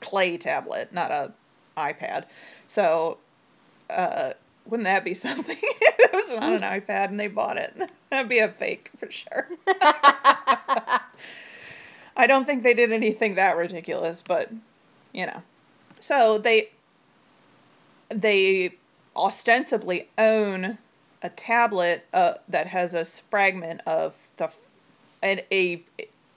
clay 0.00 0.36
tablet, 0.38 0.92
not 0.92 1.10
a 1.10 1.32
iPad. 1.76 2.24
So, 2.68 3.18
uh, 3.90 4.32
wouldn't 4.66 4.84
that 4.84 5.04
be 5.04 5.14
something? 5.26 5.56
it 5.60 6.12
was 6.12 6.32
on 6.32 6.52
an 6.52 6.60
iPad 6.80 7.08
and 7.08 7.20
they 7.20 7.28
bought 7.28 7.56
it. 7.56 7.74
That'd 8.10 8.28
be 8.28 8.38
a 8.38 8.48
fake 8.48 8.90
for 8.98 9.10
sure. 9.10 9.48
I 12.16 12.26
don't 12.26 12.46
think 12.46 12.62
they 12.62 12.72
did 12.72 12.92
anything 12.92 13.34
that 13.34 13.56
ridiculous, 13.56 14.22
but 14.26 14.50
you 15.12 15.26
know. 15.26 15.42
So 16.00 16.38
they 16.38 16.70
they 18.08 18.74
ostensibly 19.14 20.08
own 20.18 20.78
a 21.22 21.28
tablet 21.30 22.06
uh, 22.12 22.34
that 22.48 22.66
has 22.66 22.94
a 22.94 23.04
fragment 23.04 23.80
of 23.86 24.14
the 24.36 24.50
and 25.22 25.42
a 25.50 25.82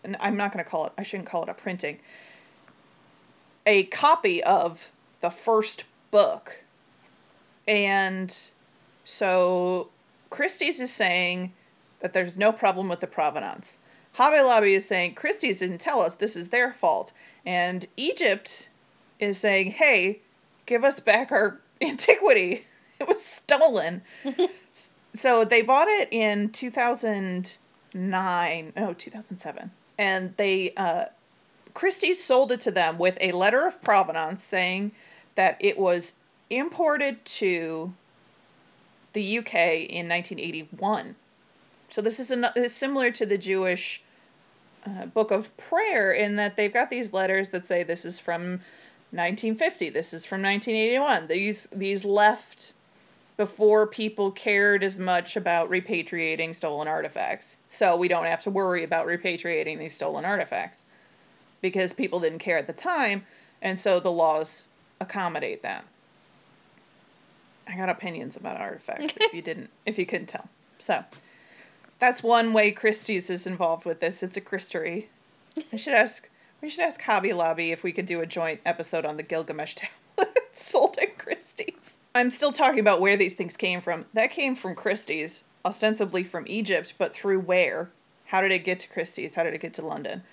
and 0.03 0.15
I'm 0.19 0.37
not 0.37 0.53
going 0.53 0.63
to 0.63 0.69
call 0.69 0.85
it 0.85 0.93
I 0.97 1.03
shouldn't 1.03 1.27
call 1.27 1.43
it 1.43 1.49
a 1.49 1.53
printing 1.53 1.99
a 3.65 3.83
copy 3.83 4.41
of 4.43 4.91
the 5.21 5.29
first 5.29 5.83
book 6.11 6.63
and 7.67 8.35
so 9.03 9.89
Christie's 10.29 10.79
is 10.79 10.91
saying 10.91 11.53
that 11.99 12.13
there's 12.13 12.37
no 12.37 12.51
problem 12.51 12.87
with 12.87 12.99
the 12.99 13.07
provenance. 13.07 13.77
Hobby 14.13 14.39
Lobby 14.39 14.73
is 14.73 14.87
saying 14.87 15.15
Christie's 15.15 15.59
didn't 15.59 15.79
tell 15.79 16.01
us 16.01 16.15
this 16.15 16.35
is 16.35 16.49
their 16.49 16.73
fault. 16.73 17.11
And 17.45 17.85
Egypt 17.97 18.69
is 19.19 19.37
saying, 19.37 19.71
hey, 19.71 20.19
give 20.69 20.85
us 20.85 21.01
back 21.01 21.33
our 21.33 21.59
antiquity. 21.81 22.63
It 22.99 23.07
was 23.07 23.25
stolen. 23.25 24.03
so 25.13 25.43
they 25.43 25.63
bought 25.63 25.87
it 25.87 26.09
in 26.11 26.51
2009, 26.51 28.73
no, 28.75 28.93
2007. 28.93 29.71
And 29.97 30.37
they, 30.37 30.73
uh, 30.77 31.05
Christie's 31.73 32.23
sold 32.23 32.51
it 32.51 32.61
to 32.61 32.69
them 32.71 32.99
with 32.99 33.17
a 33.19 33.31
letter 33.31 33.65
of 33.65 33.81
provenance 33.81 34.43
saying 34.43 34.91
that 35.35 35.57
it 35.59 35.77
was 35.77 36.13
imported 36.49 37.23
to 37.25 37.93
the 39.13 39.39
UK 39.39 39.55
in 39.89 40.07
1981. 40.07 41.15
So 41.89 42.01
this 42.01 42.19
is, 42.19 42.31
an, 42.31 42.45
is 42.55 42.75
similar 42.75 43.11
to 43.11 43.25
the 43.25 43.37
Jewish 43.37 44.03
uh, 44.85 45.07
Book 45.07 45.31
of 45.31 45.55
Prayer 45.57 46.11
in 46.11 46.35
that 46.35 46.55
they've 46.55 46.73
got 46.73 46.89
these 46.89 47.11
letters 47.11 47.49
that 47.49 47.65
say 47.65 47.83
this 47.83 48.05
is 48.05 48.19
from 48.19 48.61
1950, 49.11 49.89
this 49.89 50.13
is 50.13 50.25
from 50.25 50.43
1981. 50.43 51.27
These 51.27 51.67
these 51.71 52.05
left 52.05 52.73
before 53.37 53.87
people 53.87 54.31
cared 54.31 54.83
as 54.83 54.99
much 54.99 55.35
about 55.35 55.69
repatriating 55.69 56.53
stolen 56.53 56.87
artifacts. 56.87 57.57
So 57.69 57.95
we 57.95 58.07
don't 58.07 58.25
have 58.25 58.41
to 58.41 58.51
worry 58.51 58.83
about 58.83 59.07
repatriating 59.07 59.79
these 59.79 59.95
stolen 59.95 60.25
artifacts 60.25 60.83
because 61.61 61.91
people 61.91 62.19
didn't 62.19 62.39
care 62.39 62.57
at 62.57 62.67
the 62.67 62.73
time, 62.73 63.25
and 63.61 63.79
so 63.79 63.99
the 63.99 64.11
laws 64.11 64.67
accommodate 64.99 65.63
that. 65.63 65.85
I 67.67 67.77
got 67.77 67.89
opinions 67.89 68.35
about 68.35 68.57
artifacts 68.57 69.17
if 69.19 69.33
you 69.33 69.41
didn't 69.49 69.69
if 69.85 69.97
you 69.97 70.05
couldn't 70.05 70.27
tell. 70.27 70.47
So 70.77 71.03
that's 71.97 72.21
one 72.21 72.53
way 72.53 72.71
Christie's 72.71 73.29
is 73.29 73.47
involved 73.47 73.85
with 73.85 73.99
this. 74.01 74.21
It's 74.21 74.37
a 74.37 74.41
Christery. 74.41 75.07
I 75.73 75.77
should 75.77 75.93
ask 75.93 76.29
we 76.61 76.69
should 76.69 76.83
ask 76.83 77.01
Hobby 77.01 77.33
Lobby 77.33 77.71
if 77.71 77.83
we 77.83 77.91
could 77.91 78.05
do 78.05 78.21
a 78.21 78.25
joint 78.25 78.59
episode 78.65 79.05
on 79.05 79.17
the 79.17 79.23
Gilgamesh 79.23 79.75
tablet 80.17 80.49
sold 80.51 80.97
at 81.01 81.17
Christie's. 81.17 81.95
I'm 82.13 82.31
still 82.31 82.51
talking 82.51 82.79
about 82.79 83.01
where 83.01 83.15
these 83.15 83.35
things 83.35 83.55
came 83.55 83.81
from. 83.81 84.05
That 84.13 84.31
came 84.31 84.55
from 84.55 84.75
Christie's, 84.75 85.43
ostensibly 85.63 86.23
from 86.23 86.45
Egypt, 86.47 86.95
but 86.97 87.13
through 87.13 87.39
where? 87.39 87.89
How 88.25 88.41
did 88.41 88.51
it 88.51 88.65
get 88.65 88.79
to 88.81 88.89
Christie's? 88.89 89.35
How 89.35 89.43
did 89.43 89.53
it 89.53 89.61
get 89.61 89.73
to 89.75 89.85
London? 89.85 90.23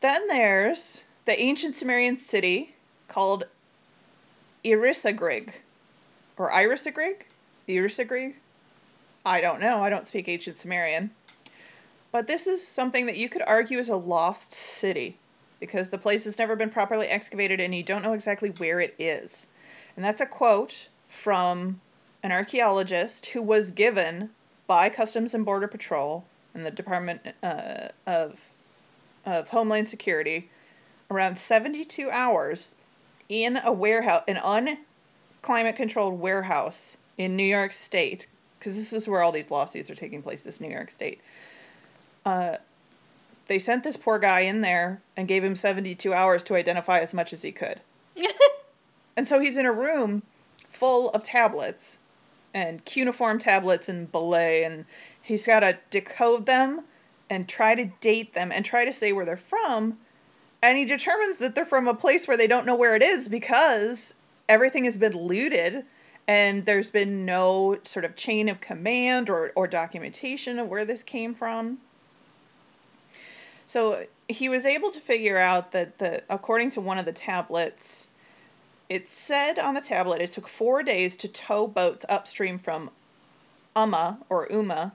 Then 0.00 0.26
there's 0.28 1.04
the 1.24 1.38
ancient 1.38 1.76
Sumerian 1.76 2.16
city 2.16 2.74
called 3.08 3.44
Irisagrig. 4.64 5.52
Or 6.36 6.50
Irisagrig? 6.50 7.22
Irisagrig? 7.68 8.34
I 9.24 9.40
don't 9.40 9.60
know. 9.60 9.80
I 9.80 9.90
don't 9.90 10.06
speak 10.06 10.28
ancient 10.28 10.56
Sumerian. 10.56 11.10
But 12.16 12.28
this 12.28 12.46
is 12.46 12.66
something 12.66 13.04
that 13.04 13.18
you 13.18 13.28
could 13.28 13.42
argue 13.42 13.78
is 13.78 13.90
a 13.90 13.96
lost 13.96 14.54
city 14.54 15.18
because 15.60 15.90
the 15.90 15.98
place 15.98 16.24
has 16.24 16.38
never 16.38 16.56
been 16.56 16.70
properly 16.70 17.08
excavated 17.08 17.60
and 17.60 17.74
you 17.74 17.82
don't 17.82 18.02
know 18.02 18.14
exactly 18.14 18.48
where 18.52 18.80
it 18.80 18.94
is. 18.98 19.48
And 19.94 20.02
that's 20.02 20.22
a 20.22 20.24
quote 20.24 20.88
from 21.08 21.78
an 22.22 22.32
archaeologist 22.32 23.26
who 23.26 23.42
was 23.42 23.70
given 23.70 24.30
by 24.66 24.88
Customs 24.88 25.34
and 25.34 25.44
Border 25.44 25.68
Patrol 25.68 26.24
and 26.54 26.64
the 26.64 26.70
Department 26.70 27.20
uh, 27.42 27.88
of 28.06 28.40
of 29.26 29.50
Homeland 29.50 29.86
Security 29.86 30.48
around 31.10 31.36
72 31.36 32.10
hours 32.10 32.76
in 33.28 33.60
a 33.62 33.72
warehouse, 33.72 34.24
an 34.26 34.38
unclimate 34.42 35.76
controlled 35.76 36.18
warehouse 36.18 36.96
in 37.18 37.36
New 37.36 37.44
York 37.44 37.72
State, 37.72 38.26
because 38.58 38.74
this 38.74 38.94
is 38.94 39.06
where 39.06 39.20
all 39.20 39.32
these 39.32 39.50
lawsuits 39.50 39.90
are 39.90 39.94
taking 39.94 40.22
place, 40.22 40.44
this 40.44 40.62
New 40.62 40.70
York 40.70 40.90
State. 40.90 41.20
Uh, 42.26 42.56
they 43.46 43.60
sent 43.60 43.84
this 43.84 43.96
poor 43.96 44.18
guy 44.18 44.40
in 44.40 44.60
there 44.60 45.00
and 45.16 45.28
gave 45.28 45.44
him 45.44 45.54
72 45.54 46.12
hours 46.12 46.42
to 46.42 46.56
identify 46.56 46.98
as 46.98 47.14
much 47.14 47.32
as 47.32 47.40
he 47.40 47.52
could. 47.52 47.80
and 49.16 49.28
so 49.28 49.38
he's 49.38 49.56
in 49.56 49.64
a 49.64 49.72
room 49.72 50.22
full 50.68 51.10
of 51.10 51.22
tablets 51.22 51.98
and 52.52 52.84
cuneiform 52.84 53.38
tablets 53.38 53.88
and 53.88 54.10
bullae 54.10 54.66
and 54.66 54.84
he's 55.22 55.46
got 55.46 55.60
to 55.60 55.78
decode 55.90 56.46
them 56.46 56.80
and 57.30 57.48
try 57.48 57.76
to 57.76 57.84
date 58.00 58.34
them 58.34 58.50
and 58.50 58.64
try 58.64 58.84
to 58.84 58.92
say 58.92 59.12
where 59.12 59.24
they're 59.24 59.36
from 59.36 59.96
and 60.62 60.76
he 60.76 60.84
determines 60.84 61.38
that 61.38 61.54
they're 61.54 61.64
from 61.64 61.86
a 61.86 61.94
place 61.94 62.26
where 62.26 62.36
they 62.36 62.46
don't 62.48 62.66
know 62.66 62.74
where 62.74 62.96
it 62.96 63.02
is 63.02 63.28
because 63.28 64.14
everything 64.48 64.84
has 64.84 64.98
been 64.98 65.12
looted 65.12 65.84
and 66.26 66.66
there's 66.66 66.90
been 66.90 67.24
no 67.24 67.78
sort 67.84 68.04
of 68.04 68.16
chain 68.16 68.48
of 68.48 68.60
command 68.60 69.30
or, 69.30 69.52
or 69.54 69.68
documentation 69.68 70.58
of 70.58 70.68
where 70.68 70.84
this 70.84 71.02
came 71.02 71.34
from 71.34 71.78
so 73.66 74.04
he 74.28 74.48
was 74.48 74.66
able 74.66 74.90
to 74.90 75.00
figure 75.00 75.36
out 75.36 75.72
that 75.72 75.98
the 75.98 76.22
according 76.30 76.70
to 76.70 76.80
one 76.80 76.98
of 76.98 77.04
the 77.04 77.12
tablets 77.12 78.10
it 78.88 79.08
said 79.08 79.58
on 79.58 79.74
the 79.74 79.80
tablet 79.80 80.20
it 80.20 80.32
took 80.32 80.48
four 80.48 80.82
days 80.82 81.16
to 81.16 81.28
tow 81.28 81.66
boats 81.66 82.04
upstream 82.08 82.58
from 82.58 82.90
Umma 83.76 84.16
or 84.30 84.48
Uma, 84.50 84.92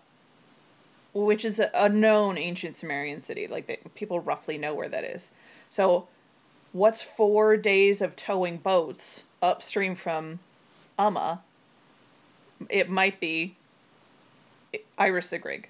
which 1.14 1.46
is 1.46 1.62
a, 1.74 1.88
known 1.88 2.38
ancient 2.38 2.76
Sumerian 2.76 3.22
city. 3.22 3.48
Like 3.48 3.94
people 3.94 4.20
roughly 4.20 4.58
know 4.58 4.74
where 4.74 4.90
that 4.90 5.04
is. 5.04 5.30
So, 5.70 6.08
what's 6.74 7.02
four 7.02 7.56
days 7.58 8.02
of 8.02 8.16
towing 8.16 8.58
boats 8.58 9.24
upstream 9.42 9.96
from 9.96 10.40
Umma? 10.98 11.40
It 12.70 12.90
might 12.90 13.20
be 13.20 13.56
Iris 14.98 15.32
Sigrig. 15.32 15.66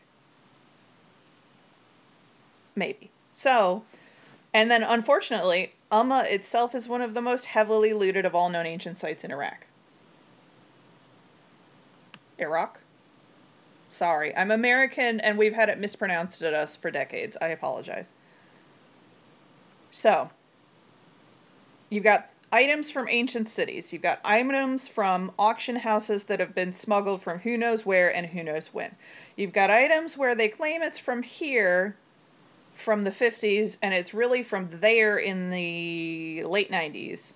Maybe. 2.75 3.12
So, 3.34 3.84
and 4.54 4.70
then 4.70 4.84
unfortunately, 4.84 5.74
Umma 5.92 6.25
itself 6.32 6.74
is 6.74 6.88
one 6.88 7.01
of 7.01 7.13
the 7.13 7.22
most 7.22 7.46
heavily 7.46 7.94
looted 7.94 8.25
of 8.25 8.36
all 8.36 8.50
known 8.50 8.66
ancient 8.66 8.98
sites 8.98 9.24
in 9.24 9.32
Iraq. 9.32 9.68
Iraq? 12.38 12.82
Sorry, 13.90 14.36
I'm 14.36 14.51
American 14.51 15.20
and 15.20 15.38
we've 15.38 15.54
had 15.54 15.70
it 15.70 15.80
mispronounced 15.80 16.42
at 16.42 16.54
us 16.54 16.75
for 16.78 16.90
decades. 16.92 17.38
I 17.42 17.50
apologize. 17.50 18.13
So, 19.92 20.30
you've 21.90 22.06
got 22.06 22.30
items 22.54 22.90
from 22.90 23.08
ancient 23.10 23.50
cities. 23.50 23.92
You've 23.92 24.01
got 24.01 24.22
items 24.24 24.88
from 24.88 25.32
auction 25.38 25.75
houses 25.75 26.24
that 26.25 26.40
have 26.40 26.56
been 26.56 26.72
smuggled 26.72 27.22
from 27.22 27.40
who 27.40 27.58
knows 27.58 27.86
where 27.86 28.13
and 28.16 28.25
who 28.25 28.44
knows 28.44 28.74
when. 28.74 28.96
You've 29.36 29.54
got 29.54 29.70
items 29.70 30.18
where 30.18 30.36
they 30.36 30.48
claim 30.48 30.82
it's 30.82 31.00
from 31.00 31.24
here 31.24 31.98
from 32.75 33.04
the 33.04 33.12
50s 33.12 33.78
and 33.82 33.94
it's 33.94 34.13
really 34.13 34.44
from 34.44 34.68
there 34.70 35.18
in 35.18 35.50
the 35.50 36.44
late 36.44 36.72
90s. 36.72 37.34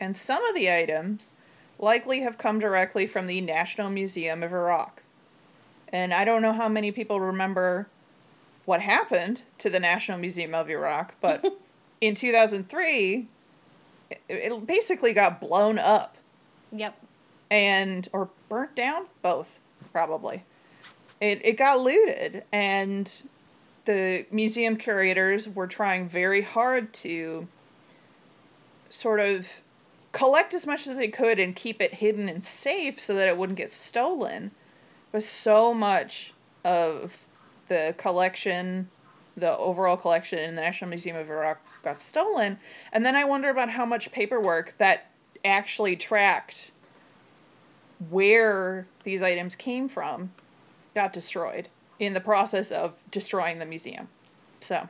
And 0.00 0.16
some 0.16 0.44
of 0.46 0.54
the 0.54 0.72
items 0.72 1.32
likely 1.78 2.20
have 2.20 2.38
come 2.38 2.58
directly 2.58 3.06
from 3.06 3.26
the 3.26 3.40
National 3.40 3.90
Museum 3.90 4.42
of 4.42 4.52
Iraq. 4.52 5.02
And 5.92 6.12
I 6.12 6.24
don't 6.24 6.42
know 6.42 6.52
how 6.52 6.68
many 6.68 6.92
people 6.92 7.20
remember 7.20 7.88
what 8.64 8.80
happened 8.80 9.42
to 9.58 9.70
the 9.70 9.80
National 9.80 10.18
Museum 10.18 10.54
of 10.54 10.68
Iraq, 10.68 11.14
but 11.20 11.44
in 12.00 12.14
2003, 12.14 13.26
it, 14.10 14.20
it 14.28 14.66
basically 14.66 15.12
got 15.12 15.40
blown 15.40 15.78
up. 15.78 16.16
Yep. 16.72 16.94
And, 17.50 18.06
or 18.12 18.28
burnt 18.50 18.74
down? 18.74 19.06
Both, 19.22 19.58
probably. 19.92 20.44
It, 21.20 21.40
it 21.44 21.52
got 21.56 21.80
looted, 21.80 22.44
and 22.52 23.10
the 23.88 24.26
museum 24.30 24.76
curators 24.76 25.48
were 25.48 25.66
trying 25.66 26.06
very 26.06 26.42
hard 26.42 26.92
to 26.92 27.48
sort 28.90 29.18
of 29.18 29.48
collect 30.12 30.52
as 30.52 30.66
much 30.66 30.86
as 30.86 30.98
they 30.98 31.08
could 31.08 31.38
and 31.38 31.56
keep 31.56 31.80
it 31.80 31.94
hidden 31.94 32.28
and 32.28 32.44
safe 32.44 33.00
so 33.00 33.14
that 33.14 33.28
it 33.28 33.38
wouldn't 33.38 33.56
get 33.56 33.70
stolen. 33.70 34.50
But 35.10 35.22
so 35.22 35.72
much 35.72 36.34
of 36.66 37.24
the 37.68 37.94
collection, 37.96 38.90
the 39.38 39.56
overall 39.56 39.96
collection 39.96 40.38
in 40.38 40.54
the 40.54 40.60
National 40.60 40.90
Museum 40.90 41.16
of 41.16 41.30
Iraq 41.30 41.58
got 41.82 41.98
stolen. 41.98 42.58
And 42.92 43.06
then 43.06 43.16
I 43.16 43.24
wonder 43.24 43.48
about 43.48 43.70
how 43.70 43.86
much 43.86 44.12
paperwork 44.12 44.74
that 44.76 45.06
actually 45.46 45.96
tracked 45.96 46.72
where 48.10 48.86
these 49.04 49.22
items 49.22 49.56
came 49.56 49.88
from 49.88 50.30
got 50.94 51.14
destroyed 51.14 51.70
in 51.98 52.14
the 52.14 52.20
process 52.20 52.70
of 52.70 52.94
destroying 53.10 53.58
the 53.58 53.66
museum. 53.66 54.08
So 54.60 54.88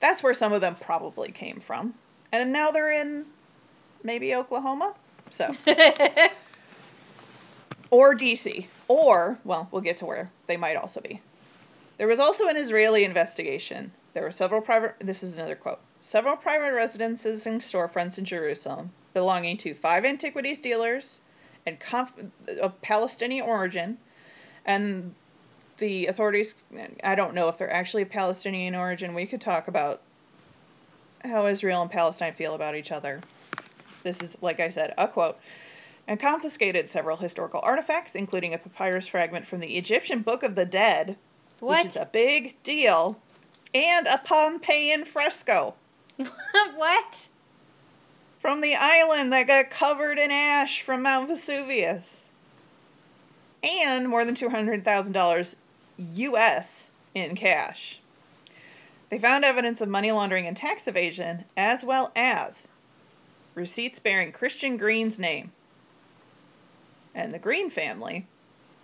that's 0.00 0.22
where 0.22 0.34
some 0.34 0.52
of 0.52 0.60
them 0.60 0.74
probably 0.74 1.32
came 1.32 1.60
from. 1.60 1.94
And 2.32 2.52
now 2.52 2.70
they're 2.70 2.92
in 2.92 3.26
maybe 4.02 4.34
Oklahoma. 4.34 4.94
So 5.30 5.50
or 7.90 8.14
DC 8.14 8.66
or 8.88 9.38
well, 9.44 9.68
we'll 9.70 9.82
get 9.82 9.98
to 9.98 10.06
where 10.06 10.30
they 10.46 10.56
might 10.56 10.76
also 10.76 11.00
be. 11.00 11.20
There 11.98 12.08
was 12.08 12.18
also 12.18 12.48
an 12.48 12.56
Israeli 12.56 13.04
investigation. 13.04 13.92
There 14.14 14.22
were 14.22 14.30
several 14.30 14.60
private 14.60 14.96
this 15.00 15.22
is 15.22 15.38
another 15.38 15.56
quote. 15.56 15.80
Several 16.00 16.36
private 16.36 16.72
residences 16.72 17.46
and 17.46 17.60
storefronts 17.60 18.18
in 18.18 18.24
Jerusalem 18.24 18.90
belonging 19.14 19.56
to 19.58 19.74
five 19.74 20.04
antiquities 20.04 20.58
dealers 20.58 21.20
and 21.64 21.78
conf- 21.78 22.24
of 22.60 22.80
Palestinian 22.82 23.46
origin 23.46 23.98
and 24.64 25.14
the 25.78 26.06
authorities, 26.06 26.54
I 27.02 27.14
don't 27.14 27.34
know 27.34 27.48
if 27.48 27.58
they're 27.58 27.72
actually 27.72 28.04
Palestinian 28.04 28.74
origin. 28.74 29.14
We 29.14 29.26
could 29.26 29.40
talk 29.40 29.68
about 29.68 30.00
how 31.24 31.46
Israel 31.46 31.82
and 31.82 31.90
Palestine 31.90 32.34
feel 32.34 32.54
about 32.54 32.74
each 32.74 32.92
other. 32.92 33.20
This 34.02 34.22
is, 34.22 34.36
like 34.42 34.60
I 34.60 34.68
said, 34.68 34.94
a 34.98 35.08
quote. 35.08 35.38
And 36.08 36.18
confiscated 36.18 36.88
several 36.88 37.16
historical 37.16 37.60
artifacts, 37.62 38.14
including 38.16 38.54
a 38.54 38.58
papyrus 38.58 39.06
fragment 39.06 39.46
from 39.46 39.60
the 39.60 39.76
Egyptian 39.76 40.20
Book 40.20 40.42
of 40.42 40.56
the 40.56 40.66
Dead, 40.66 41.16
What? 41.60 41.78
which 41.78 41.86
is 41.86 41.96
a 41.96 42.06
big 42.10 42.60
deal, 42.64 43.20
and 43.72 44.06
a 44.08 44.18
Pompeian 44.18 45.04
fresco 45.04 45.74
what? 46.16 47.28
from 48.40 48.60
the 48.60 48.74
island 48.74 49.32
that 49.32 49.46
got 49.46 49.70
covered 49.70 50.18
in 50.18 50.32
ash 50.32 50.82
from 50.82 51.02
Mount 51.02 51.28
Vesuvius, 51.28 52.28
and 53.62 54.08
more 54.08 54.24
than 54.24 54.34
$200,000 54.34 55.54
US 56.14 56.90
in 57.14 57.34
cash. 57.34 58.00
They 59.08 59.18
found 59.18 59.44
evidence 59.44 59.80
of 59.80 59.88
money 59.88 60.10
laundering 60.10 60.46
and 60.46 60.56
tax 60.56 60.88
evasion, 60.88 61.44
as 61.56 61.84
well 61.84 62.12
as 62.16 62.68
receipts 63.54 63.98
bearing 63.98 64.32
Christian 64.32 64.76
Green's 64.76 65.18
name. 65.18 65.52
And 67.14 67.32
the 67.32 67.38
Green 67.38 67.68
family 67.68 68.26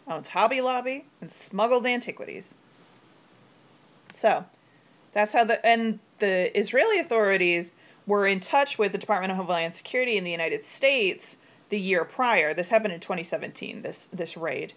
owns 0.07 0.29
Hobby 0.29 0.61
Lobby 0.61 1.07
and 1.21 1.33
smuggled 1.33 1.87
antiquities. 1.87 2.55
So, 4.13 4.45
that's 5.13 5.33
how 5.33 5.45
the 5.45 5.65
and 5.65 5.99
the 6.19 6.57
Israeli 6.59 6.99
authorities 6.99 7.73
were 8.07 8.27
in 8.27 8.41
touch 8.41 8.79
with 8.79 8.93
the 8.93 8.99
Department 8.99 9.31
of 9.31 9.37
Homeland 9.37 9.75
Security 9.75 10.17
in 10.17 10.25
the 10.25 10.31
United 10.31 10.65
States 10.65 11.37
the 11.69 11.79
year 11.79 12.05
prior. 12.05 12.55
This 12.55 12.71
happened 12.71 12.95
in 12.95 13.01
2017. 13.01 13.83
This 13.83 14.09
this 14.13 14.37
raid. 14.37 14.73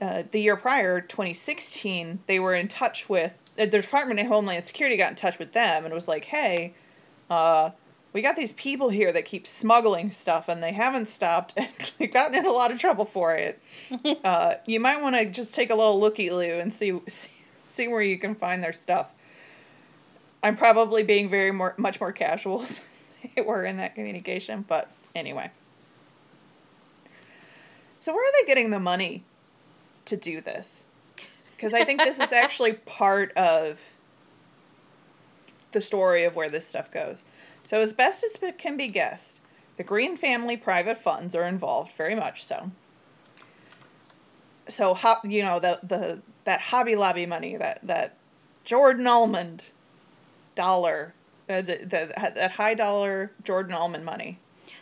Uh, 0.00 0.24
the 0.30 0.40
year 0.40 0.56
prior, 0.56 1.00
2016, 1.00 2.18
they 2.26 2.38
were 2.38 2.54
in 2.54 2.68
touch 2.68 3.08
with 3.08 3.40
uh, 3.58 3.64
the 3.64 3.80
Department 3.80 4.20
of 4.20 4.26
Homeland 4.26 4.64
Security. 4.64 4.96
Got 4.96 5.10
in 5.10 5.16
touch 5.16 5.38
with 5.38 5.52
them 5.52 5.84
and 5.86 5.94
was 5.94 6.06
like, 6.06 6.24
"Hey, 6.24 6.74
uh, 7.30 7.70
we 8.12 8.20
got 8.20 8.36
these 8.36 8.52
people 8.52 8.90
here 8.90 9.10
that 9.12 9.24
keep 9.24 9.46
smuggling 9.46 10.10
stuff, 10.10 10.48
and 10.48 10.62
they 10.62 10.72
haven't 10.72 11.08
stopped, 11.08 11.54
and 11.56 11.68
they've 11.98 12.12
gotten 12.12 12.34
in 12.34 12.44
a 12.44 12.52
lot 12.52 12.70
of 12.70 12.78
trouble 12.78 13.06
for 13.06 13.34
it. 13.34 13.58
uh, 14.24 14.56
you 14.66 14.80
might 14.80 15.02
want 15.02 15.16
to 15.16 15.24
just 15.24 15.54
take 15.54 15.70
a 15.70 15.74
little 15.74 15.98
looky 15.98 16.30
loo 16.30 16.58
and 16.58 16.72
see, 16.72 17.00
see 17.08 17.30
see 17.64 17.88
where 17.88 18.02
you 18.02 18.18
can 18.18 18.34
find 18.34 18.62
their 18.62 18.74
stuff." 18.74 19.12
I'm 20.42 20.56
probably 20.56 21.02
being 21.02 21.30
very 21.30 21.52
more 21.52 21.74
much 21.78 22.00
more 22.00 22.12
casual 22.12 22.58
than 22.58 22.76
they 23.34 23.42
were 23.42 23.64
in 23.64 23.78
that 23.78 23.94
communication, 23.94 24.64
but 24.68 24.90
anyway. 25.14 25.50
So 27.98 28.12
where 28.14 28.22
are 28.22 28.32
they 28.40 28.46
getting 28.46 28.70
the 28.70 28.78
money 28.78 29.24
to 30.06 30.16
do 30.16 30.40
this? 30.40 30.86
Because 31.56 31.74
I 31.74 31.84
think 31.84 32.02
this 32.02 32.18
is 32.18 32.32
actually 32.32 32.72
part 32.86 33.32
of 33.36 33.80
the 35.72 35.80
story 35.80 36.24
of 36.24 36.36
where 36.36 36.48
this 36.48 36.66
stuff 36.66 36.90
goes. 36.90 37.24
So 37.64 37.80
as 37.80 37.92
best 37.92 38.24
as 38.24 38.38
can 38.58 38.76
be 38.76 38.88
guessed, 38.88 39.40
the 39.76 39.84
Green 39.84 40.16
family 40.16 40.56
private 40.56 40.98
funds 40.98 41.34
are 41.34 41.44
involved, 41.44 41.92
very 41.92 42.14
much 42.14 42.44
so. 42.44 42.70
So 44.68 44.94
ho- 44.94 45.20
you 45.24 45.42
know 45.42 45.60
the 45.60 45.78
the 45.82 46.22
that 46.44 46.60
Hobby 46.60 46.96
Lobby 46.96 47.26
money, 47.26 47.56
that 47.56 47.80
that 47.82 48.16
Jordan 48.64 49.06
Almond 49.06 49.70
dollar, 50.54 51.14
uh, 51.48 51.60
the, 51.60 51.76
the, 51.78 52.12
that 52.34 52.50
high 52.50 52.74
dollar 52.74 53.30
Jordan 53.44 53.74
Almond 53.74 54.04
money. 54.04 54.38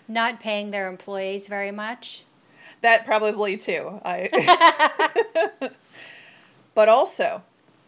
Not 0.09 0.41
paying 0.41 0.71
their 0.71 0.89
employees 0.89 1.47
very 1.47 1.71
much. 1.71 2.25
That 2.83 3.07
probably 3.07 3.57
too. 3.57 4.01
I. 4.05 5.71
but 6.75 6.89
also, 6.89 7.43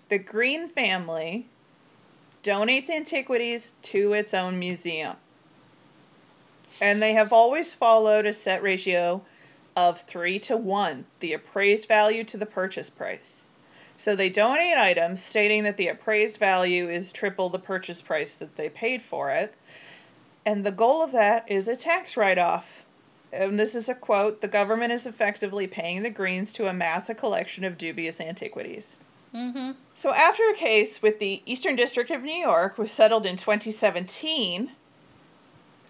the 0.09 0.19
Green 0.19 0.69
family 0.69 1.47
donates 2.43 2.91
antiquities 2.91 3.73
to 3.83 4.13
its 4.13 4.33
own 4.33 4.59
museum. 4.59 5.17
and 6.81 7.03
they 7.03 7.13
have 7.15 7.33
always 7.33 7.75
followed 7.75 8.25
a 8.27 8.33
set 8.33 8.63
ratio 8.63 9.23
of 9.77 10.01
3 10.03 10.39
to 10.39 10.57
1, 10.57 11.05
the 11.21 11.35
appraised 11.35 11.87
value 11.87 12.25
to 12.25 12.39
the 12.39 12.47
purchase 12.47 12.89
price. 12.89 13.43
So 13.99 14.17
they 14.17 14.31
donate 14.31 14.79
items 14.79 15.23
stating 15.23 15.65
that 15.65 15.77
the 15.77 15.89
appraised 15.89 16.39
value 16.39 16.89
is 16.89 17.13
triple 17.13 17.49
the 17.51 17.59
purchase 17.59 18.01
price 18.01 18.35
that 18.37 18.57
they 18.57 18.69
paid 18.69 19.03
for 19.03 19.31
it. 19.31 19.53
And 20.47 20.65
the 20.65 20.73
goal 20.73 21.03
of 21.03 21.13
that 21.13 21.51
is 21.51 21.69
a 21.69 21.77
tax 21.77 22.17
write 22.17 22.39
off. 22.39 22.86
And 23.39 23.61
this 23.61 23.75
is 23.75 23.89
a 23.89 23.95
quote 23.95 24.41
the 24.41 24.49
government 24.49 24.93
is 24.93 25.07
effectively 25.07 25.67
paying 25.67 26.03
the 26.03 26.11
Greens 26.11 26.53
to 26.55 26.69
amass 26.69 27.09
a 27.09 27.15
collection 27.15 27.65
of 27.65 27.77
dubious 27.77 28.21
antiquities. 28.21 28.97
Mm-hmm. 29.35 29.73
So, 29.95 30.15
after 30.15 30.49
a 30.49 30.55
case 30.55 31.03
with 31.03 31.19
the 31.19 31.43
Eastern 31.45 31.77
District 31.77 32.11
of 32.11 32.23
New 32.23 32.35
York 32.35 32.79
was 32.79 32.91
settled 32.91 33.27
in 33.27 33.37
2017, 33.37 34.71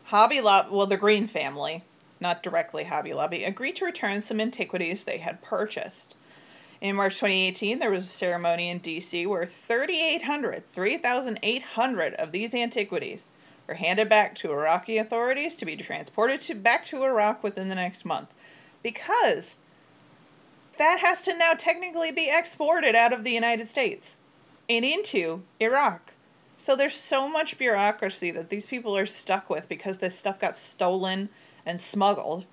Hobby 0.04 0.40
Lobby, 0.40 0.68
well, 0.72 0.86
the 0.86 0.96
Green 0.96 1.28
family, 1.28 1.84
not 2.20 2.42
directly 2.42 2.84
Hobby 2.84 3.14
Lobby, 3.14 3.44
agreed 3.44 3.76
to 3.76 3.84
return 3.84 4.20
some 4.20 4.40
antiquities 4.40 5.04
they 5.04 5.18
had 5.18 5.42
purchased. 5.42 6.16
In 6.80 6.96
March 6.96 7.14
2018, 7.14 7.78
there 7.78 7.90
was 7.90 8.04
a 8.04 8.08
ceremony 8.08 8.68
in 8.68 8.80
DC 8.80 9.26
where 9.26 9.46
3,800, 9.46 10.64
3,800 10.72 12.14
of 12.14 12.32
these 12.32 12.54
antiquities 12.54 13.30
were 13.66 13.74
handed 13.74 14.08
back 14.08 14.34
to 14.36 14.52
Iraqi 14.52 14.98
authorities 14.98 15.56
to 15.56 15.64
be 15.64 15.76
transported 15.76 16.40
to, 16.42 16.54
back 16.54 16.84
to 16.86 17.04
Iraq 17.04 17.42
within 17.42 17.68
the 17.68 17.74
next 17.74 18.04
month. 18.04 18.28
Because 18.82 19.58
that 20.78 21.00
has 21.00 21.22
to 21.22 21.36
now 21.36 21.54
technically 21.54 22.12
be 22.12 22.30
exported 22.30 22.94
out 22.94 23.12
of 23.12 23.24
the 23.24 23.32
United 23.32 23.68
States 23.68 24.16
and 24.68 24.84
into 24.84 25.42
Iraq. 25.60 26.12
So 26.58 26.76
there's 26.76 26.96
so 26.96 27.28
much 27.28 27.58
bureaucracy 27.58 28.30
that 28.30 28.50
these 28.50 28.66
people 28.66 28.96
are 28.96 29.06
stuck 29.06 29.50
with 29.50 29.68
because 29.68 29.98
this 29.98 30.18
stuff 30.18 30.38
got 30.38 30.56
stolen 30.56 31.28
and 31.64 31.80
smuggled 31.80 32.46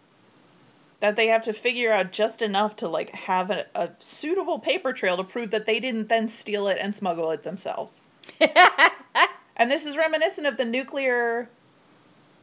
that 0.99 1.15
they 1.17 1.28
have 1.28 1.41
to 1.43 1.54
figure 1.54 1.91
out 1.91 2.13
just 2.13 2.41
enough 2.41 2.78
to 2.78 2.88
like 2.88 3.10
have 3.10 3.52
a, 3.52 3.65
a 3.76 3.89
suitable 3.99 4.58
paper 4.58 4.93
trail 4.93 5.17
to 5.17 5.23
prove 5.23 5.52
that 5.52 5.65
they 5.65 5.80
didn't 5.80 6.08
then 6.08 6.28
steal 6.28 6.67
it 6.67 6.78
and 6.80 6.95
smuggle 6.95 7.30
it 7.32 7.43
themselves. 7.43 7.99
and 9.58 9.70
this 9.70 9.86
is 9.86 9.98
reminiscent 9.98 10.48
of 10.48 10.58
the 10.58 10.66
nuclear 10.66 11.50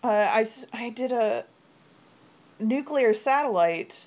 uh, 0.03 0.09
I, 0.09 0.47
I 0.73 0.91
did 0.91 1.13
a 1.13 1.45
nuclear 2.59 3.13
satellite 3.13 4.07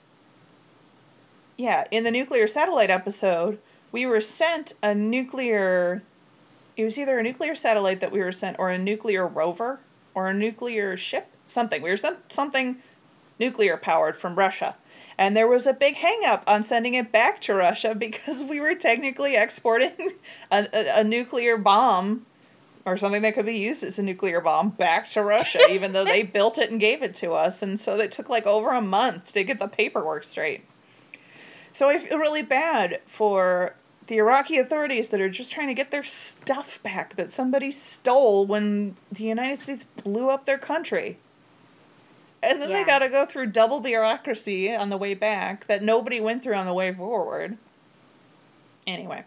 yeah, 1.58 1.86
in 1.92 2.04
the 2.04 2.12
nuclear 2.12 2.48
satellite 2.48 2.90
episode, 2.90 3.60
we 3.92 4.06
were 4.06 4.22
sent 4.22 4.74
a 4.82 4.96
nuclear. 4.96 6.02
It 6.76 6.84
was 6.84 6.98
either 6.98 7.20
a 7.20 7.24
nuclear 7.24 7.56
satellite 7.56 8.00
that 8.00 8.12
we 8.12 8.20
were 8.20 8.32
sent, 8.32 8.58
or 8.58 8.70
a 8.70 8.78
nuclear 8.78 9.28
rover, 9.28 9.80
or 10.16 10.28
a 10.28 10.34
nuclear 10.34 10.98
ship, 10.98 11.28
something. 11.48 11.82
We 11.82 11.92
were 11.92 11.98
sent 11.98 12.34
something 12.34 12.78
nuclear 13.40 13.78
powered 13.78 14.18
from 14.18 14.36
Russia. 14.36 14.76
And 15.18 15.38
there 15.38 15.48
was 15.48 15.68
a 15.68 15.74
big 15.74 15.96
hangup 15.96 16.44
on 16.48 16.64
sending 16.64 16.96
it 16.96 17.12
back 17.12 17.40
to 17.42 17.54
Russia 17.54 17.94
because 17.98 18.44
we 18.44 18.60
were 18.60 18.76
technically 18.76 19.36
exporting 19.36 19.92
a, 20.52 20.68
a, 20.74 21.00
a 21.02 21.04
nuclear 21.04 21.58
bomb 21.58 22.26
or 22.86 22.98
something 22.98 23.22
that 23.22 23.34
could 23.34 23.46
be 23.46 23.58
used 23.58 23.84
as 23.84 24.00
a 24.00 24.04
nuclear 24.04 24.42
bomb 24.42 24.70
back 24.70 25.08
to 25.08 25.24
Russia, 25.24 25.60
even 25.70 25.94
though 25.94 26.06
they 26.06 26.24
built 26.24 26.58
it 26.58 26.70
and 26.70 26.80
gave 26.80 27.02
it 27.02 27.16
to 27.16 27.32
us. 27.34 27.62
And 27.62 27.80
so 27.80 27.98
it 27.98 28.12
took 28.12 28.30
like 28.30 28.46
over 28.46 28.70
a 28.72 28.82
month 28.82 29.34
to 29.34 29.44
get 29.44 29.60
the 29.60 29.68
paperwork 29.68 30.24
straight. 30.24 30.64
So 31.72 31.90
I 31.90 31.98
feel 31.98 32.18
really 32.18 32.44
bad 32.44 33.02
for 33.08 33.74
the 34.08 34.18
Iraqi 34.18 34.58
authorities 34.58 35.10
that 35.10 35.22
are 35.22 35.30
just 35.30 35.52
trying 35.52 35.68
to 35.68 35.74
get 35.74 35.92
their 35.92 36.04
stuff 36.04 36.82
back 36.84 37.16
that 37.16 37.30
somebody 37.30 37.72
stole 37.72 38.46
when 38.46 38.96
the 39.12 39.24
United 39.24 39.58
States 39.58 39.84
blew 40.04 40.30
up 40.30 40.46
their 40.46 40.58
country. 40.58 41.18
And 42.44 42.62
then 42.62 42.70
they 42.70 42.84
got 42.84 43.00
to 43.00 43.08
go 43.08 43.26
through 43.26 43.48
double 43.48 43.80
bureaucracy 43.80 44.76
on 44.76 44.90
the 44.90 44.98
way 44.98 45.14
back 45.14 45.66
that 45.68 45.82
nobody 45.82 46.20
went 46.20 46.44
through 46.44 46.56
on 46.56 46.66
the 46.66 46.74
way 46.74 46.94
forward. 46.94 47.58
Anyway, 48.86 49.24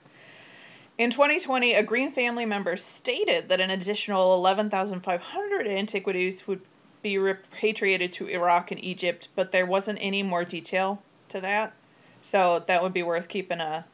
in 0.98 1.10
2020, 1.10 1.74
a 1.74 1.82
Green 1.82 2.10
family 2.10 2.46
member 2.46 2.76
stated 2.76 3.48
that 3.48 3.60
an 3.60 3.70
additional 3.70 4.34
11,500 4.34 5.66
antiquities 5.66 6.46
would 6.46 6.60
be 7.02 7.18
repatriated 7.18 8.12
to 8.14 8.28
Iraq 8.28 8.70
and 8.70 8.82
Egypt, 8.82 9.28
but 9.34 9.52
there 9.52 9.66
wasn't 9.66 9.98
any 10.00 10.22
more 10.22 10.44
detail 10.44 11.02
to 11.28 11.40
that. 11.40 11.74
So 12.22 12.64
that 12.66 12.82
would 12.82 12.94
be 12.94 13.02
worth 13.02 13.28
keeping 13.28 13.60
a 13.60 13.84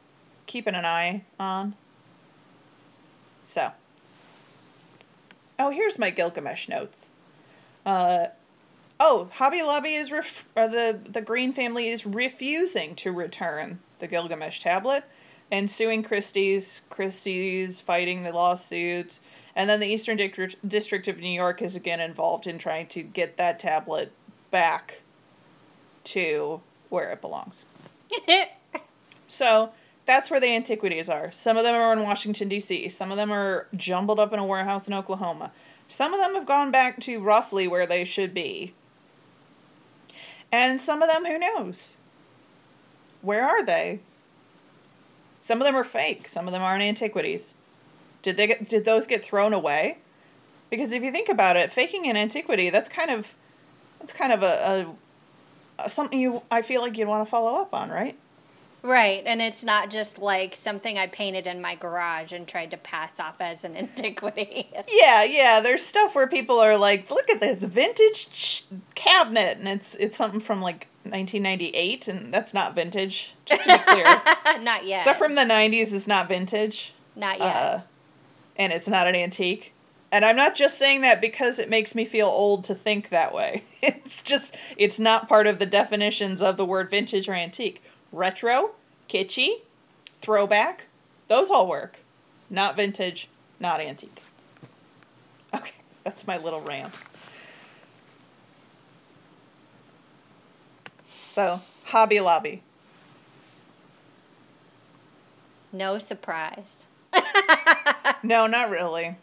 keeping 0.45 0.75
an 0.75 0.85
eye 0.85 1.23
on. 1.39 1.75
So. 3.47 3.71
Oh, 5.59 5.69
here's 5.69 5.99
my 5.99 6.09
Gilgamesh 6.09 6.67
notes. 6.67 7.09
Uh, 7.85 8.27
oh, 8.99 9.29
Hobby 9.33 9.61
Lobby 9.61 9.93
is 9.93 10.11
ref- 10.11 10.47
the 10.55 10.99
the 11.05 11.21
Green 11.21 11.51
family 11.53 11.89
is 11.89 12.05
refusing 12.05 12.95
to 12.95 13.11
return 13.11 13.79
the 13.99 14.07
Gilgamesh 14.07 14.61
tablet 14.61 15.03
and 15.51 15.69
suing 15.69 16.03
Christie's. 16.03 16.81
Christie's 16.89 17.81
fighting 17.81 18.23
the 18.23 18.31
lawsuits, 18.31 19.19
and 19.55 19.69
then 19.69 19.79
the 19.79 19.87
Eastern 19.87 20.17
District 20.17 20.55
District 20.67 21.07
of 21.07 21.19
New 21.19 21.27
York 21.27 21.61
is 21.61 21.75
again 21.75 21.99
involved 21.99 22.47
in 22.47 22.57
trying 22.57 22.87
to 22.87 23.03
get 23.03 23.37
that 23.37 23.59
tablet 23.59 24.11
back 24.51 25.01
to 26.05 26.61
where 26.89 27.11
it 27.11 27.21
belongs. 27.21 27.65
So 29.33 29.71
that's 30.05 30.29
where 30.29 30.39
the 30.39 30.55
antiquities 30.55 31.09
are. 31.09 31.31
Some 31.31 31.57
of 31.57 31.63
them 31.63 31.73
are 31.73 31.91
in 31.91 32.03
Washington, 32.03 32.49
D.C., 32.49 32.89
some 32.89 33.09
of 33.09 33.17
them 33.17 33.31
are 33.31 33.67
jumbled 33.75 34.19
up 34.19 34.31
in 34.31 34.37
a 34.37 34.45
warehouse 34.45 34.87
in 34.87 34.93
Oklahoma. 34.93 35.51
Some 35.87 36.13
of 36.13 36.19
them 36.19 36.35
have 36.35 36.45
gone 36.45 36.69
back 36.69 36.99
to 37.01 37.19
roughly 37.19 37.67
where 37.67 37.87
they 37.87 38.05
should 38.05 38.33
be. 38.33 38.73
And 40.51 40.79
some 40.79 41.01
of 41.01 41.09
them, 41.09 41.25
who 41.25 41.39
knows? 41.39 41.95
Where 43.23 43.43
are 43.43 43.63
they? 43.63 44.01
Some 45.43 45.59
of 45.59 45.65
them 45.65 45.75
are 45.75 45.83
fake. 45.83 46.29
Some 46.29 46.47
of 46.47 46.53
them 46.53 46.61
aren't 46.61 46.83
antiquities. 46.83 47.53
Did 48.21 48.37
they 48.37 48.47
get, 48.47 48.69
did 48.69 48.85
those 48.85 49.05
get 49.05 49.25
thrown 49.25 49.51
away? 49.51 49.97
Because 50.69 50.93
if 50.93 51.03
you 51.03 51.11
think 51.11 51.27
about 51.27 51.57
it, 51.57 51.73
faking 51.73 52.07
an 52.07 52.15
antiquity, 52.15 52.69
that's 52.69 52.87
kind 52.87 53.11
of 53.11 53.35
that's 53.99 54.13
kind 54.13 54.31
of 54.31 54.41
a, 54.41 54.95
a, 55.79 55.83
a 55.83 55.89
something 55.89 56.17
you 56.17 56.41
I 56.49 56.61
feel 56.61 56.79
like 56.79 56.97
you'd 56.97 57.09
want 57.09 57.27
to 57.27 57.29
follow 57.29 57.61
up 57.61 57.73
on, 57.73 57.89
right? 57.89 58.17
Right, 58.83 59.21
and 59.25 59.41
it's 59.41 59.65
not 59.65 59.89
just 59.89 60.17
like 60.17 60.55
something 60.55 60.97
I 60.97 61.07
painted 61.07 61.45
in 61.45 61.61
my 61.61 61.75
garage 61.75 62.31
and 62.31 62.47
tried 62.47 62.71
to 62.71 62.77
pass 62.77 63.11
off 63.19 63.35
as 63.41 63.65
an 63.65 63.75
antiquity. 63.77 64.69
Yeah, 64.89 65.25
yeah. 65.25 65.59
There's 65.59 65.85
stuff 65.85 66.15
where 66.15 66.27
people 66.27 66.61
are 66.61 66.77
like, 66.77 67.11
"Look 67.11 67.29
at 67.29 67.41
this 67.41 67.61
vintage 67.61 68.29
ch- 68.31 68.63
cabinet," 68.95 69.57
and 69.57 69.67
it's 69.67 69.93
it's 69.95 70.15
something 70.15 70.39
from 70.39 70.61
like 70.61 70.87
1998, 71.13 72.07
and 72.07 72.33
that's 72.33 72.53
not 72.53 72.73
vintage. 72.75 73.31
Just 73.45 73.63
to 73.65 73.77
be 73.77 73.83
clear, 73.87 74.05
not 74.61 74.85
yet. 74.85 75.03
stuff 75.03 75.17
from 75.19 75.35
the 75.35 75.41
90s 75.43 75.93
is 75.93 76.07
not 76.07 76.27
vintage, 76.27 76.91
not 77.15 77.37
yet. 77.39 77.55
uh, 77.55 77.79
and 78.57 78.73
it's 78.73 78.87
not 78.87 79.07
an 79.07 79.15
antique. 79.15 79.73
And 80.11 80.25
I'm 80.25 80.35
not 80.35 80.55
just 80.55 80.77
saying 80.77 81.01
that 81.01 81.21
because 81.21 81.57
it 81.59 81.69
makes 81.69 81.95
me 81.95 82.05
feel 82.05 82.27
old 82.27 82.63
to 82.65 82.75
think 82.75 83.09
that 83.09 83.33
way. 83.33 83.63
It's 83.85 84.23
just 84.23 84.55
it's 84.77 84.97
not 84.97 85.27
part 85.27 85.45
of 85.45 85.59
the 85.59 85.65
definitions 85.65 86.41
of 86.41 86.55
the 86.55 86.63
word 86.65 86.89
vintage 86.89 87.27
or 87.27 87.33
antique. 87.33 87.83
Retro, 88.13 88.71
kitschy, 89.09 89.55
throwback, 90.21 90.85
those 91.27 91.49
all 91.49 91.67
work. 91.67 91.97
Not 92.49 92.77
vintage, 92.77 93.27
not 93.59 93.81
antique. 93.81 94.21
Okay, 95.53 95.73
that's 96.05 96.25
my 96.25 96.37
little 96.37 96.61
rant. 96.61 96.93
So, 101.33 101.59
Hobby 101.85 102.19
Lobby. 102.19 102.61
no 105.71 105.97
surprise. 105.97 106.69
No, 108.25 108.47
not 108.47 108.69
really. 108.69 109.17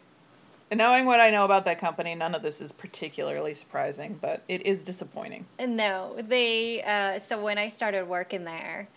And 0.69 0.77
knowing 0.77 1.05
what 1.05 1.19
I 1.19 1.31
know 1.31 1.43
about 1.43 1.65
that 1.65 1.79
company, 1.79 2.13
none 2.13 2.35
of 2.35 2.43
this 2.43 2.61
is 2.61 2.71
particularly 2.71 3.53
surprising, 3.55 4.19
but 4.21 4.43
it 4.47 4.65
is 4.65 4.83
disappointing. 4.83 5.45
No, 5.59 6.17
they. 6.27 6.83
Uh, 6.83 7.19
so 7.19 7.41
when 7.41 7.57
I 7.57 7.69
started 7.69 8.07
working 8.07 8.43
there, 8.43 8.87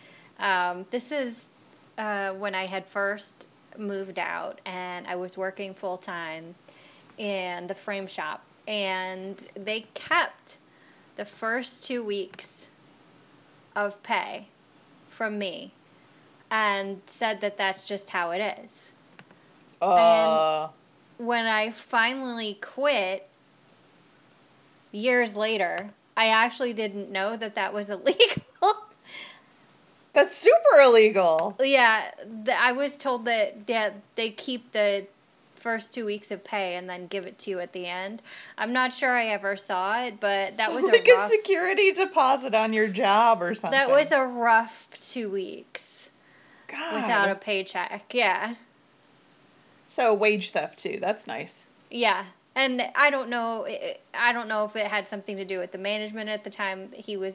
um, 0.40 0.84
this 0.90 1.10
is 1.10 1.46
uh, 1.96 2.32
when 2.32 2.54
I 2.54 2.66
had 2.66 2.84
first 2.86 3.46
moved 3.78 4.18
out, 4.18 4.60
and 4.66 5.06
I 5.06 5.16
was 5.16 5.38
working 5.38 5.72
full 5.72 5.96
time 5.96 6.54
in 7.16 7.66
the 7.66 7.74
frame 7.74 8.08
shop, 8.08 8.42
and 8.68 9.36
they 9.54 9.86
kept 9.94 10.58
the 11.16 11.24
first 11.24 11.82
two 11.84 12.04
weeks 12.04 12.53
of 13.76 14.02
pay 14.02 14.48
from 15.10 15.38
me, 15.38 15.72
and 16.50 17.00
said 17.06 17.40
that 17.40 17.56
that's 17.56 17.84
just 17.84 18.10
how 18.10 18.30
it 18.30 18.58
is. 18.64 18.92
Uh, 19.80 20.68
When 21.18 21.46
I 21.46 21.70
finally 21.70 22.58
quit 22.60 23.28
years 24.92 25.34
later, 25.34 25.90
I 26.16 26.28
actually 26.28 26.72
didn't 26.72 27.10
know 27.10 27.36
that 27.36 27.54
that 27.56 27.72
was 27.72 27.90
illegal. 27.90 28.76
that's 30.12 30.34
super 30.36 30.80
illegal. 30.82 31.56
yeah, 31.60 32.10
th- 32.44 32.56
I 32.58 32.72
was 32.72 32.96
told 32.96 33.24
that 33.26 33.54
yeah, 33.66 33.90
they 34.16 34.30
keep 34.30 34.72
the 34.72 35.06
first 35.64 35.94
two 35.94 36.04
weeks 36.04 36.30
of 36.30 36.44
pay 36.44 36.76
and 36.76 36.88
then 36.88 37.06
give 37.06 37.24
it 37.24 37.38
to 37.38 37.48
you 37.50 37.58
at 37.58 37.72
the 37.72 37.86
end. 37.86 38.20
I'm 38.58 38.74
not 38.74 38.92
sure 38.92 39.10
I 39.10 39.28
ever 39.28 39.56
saw 39.56 40.04
it, 40.04 40.20
but 40.20 40.58
that 40.58 40.70
was 40.72 40.84
like 40.92 41.08
a 41.08 41.12
rough. 41.12 41.26
a 41.32 41.34
security 41.34 41.90
deposit 41.92 42.54
on 42.54 42.74
your 42.74 42.86
job 42.86 43.42
or 43.42 43.54
something. 43.54 43.70
that 43.78 43.88
was 43.88 44.12
a 44.12 44.22
rough 44.24 44.86
two 45.00 45.30
weeks 45.30 46.10
God. 46.68 46.94
without 46.94 47.30
a 47.30 47.34
paycheck. 47.34 48.12
Yeah. 48.14 48.56
So 49.86 50.12
wage 50.12 50.50
theft 50.50 50.78
too. 50.80 50.98
That's 51.00 51.26
nice. 51.26 51.64
Yeah, 51.90 52.26
and 52.54 52.82
I 52.94 53.08
don't 53.10 53.30
know. 53.30 53.66
I- 53.66 53.96
I 54.12 54.32
don't 54.34 54.48
know 54.48 54.64
if 54.66 54.76
it 54.76 54.86
had 54.86 55.08
something 55.08 55.36
to 55.38 55.44
do 55.46 55.58
with 55.58 55.72
the 55.72 55.78
management 55.78 56.28
at 56.28 56.44
the 56.44 56.50
time. 56.50 56.92
He 56.92 57.16
was 57.16 57.32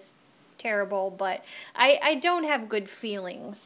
terrible, 0.59 1.09
but 1.09 1.43
I 1.75 1.97
I 2.01 2.15
don't 2.15 2.43
have 2.43 2.69
good 2.69 2.87
feelings 2.89 3.57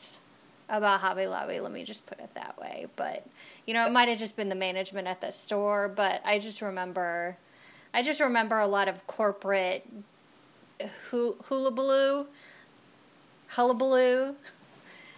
about 0.70 1.00
Hobby 1.00 1.28
Lobby. 1.28 1.60
Let 1.60 1.72
me 1.72 1.84
just 1.84 2.06
put 2.06 2.20
it 2.20 2.30
that 2.36 2.58
way. 2.60 2.88
But 2.96 3.26
you 3.66 3.74
know, 3.74 3.86
it 3.86 3.92
might 3.92 4.10
have 4.10 4.18
just 4.18 4.36
been 4.36 4.50
the 4.50 4.56
management 4.56 5.08
at 5.08 5.22
the 5.22 5.32
store. 5.32 5.88
But 5.88 6.22
I 6.26 6.40
just 6.40 6.62
remember, 6.62 7.38
I 7.94 8.02
just 8.04 8.20
remember 8.20 8.60
a 8.60 8.68
lot 8.68 8.88
of 8.88 9.06
corporate 9.08 9.88
hu- 11.10 11.38
hullabaloo, 11.44 12.26
hullabaloo. 13.48 14.36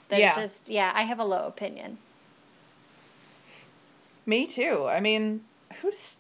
That's 0.10 0.20
Yeah. 0.20 0.36
just 0.36 0.70
yeah. 0.70 0.92
I 0.94 1.04
have 1.04 1.20
a 1.20 1.26
low 1.26 1.48
opinion. 1.48 1.98
Me 4.26 4.48
too. 4.48 4.86
I 4.88 5.00
mean, 5.00 5.44
who's. 5.82 6.18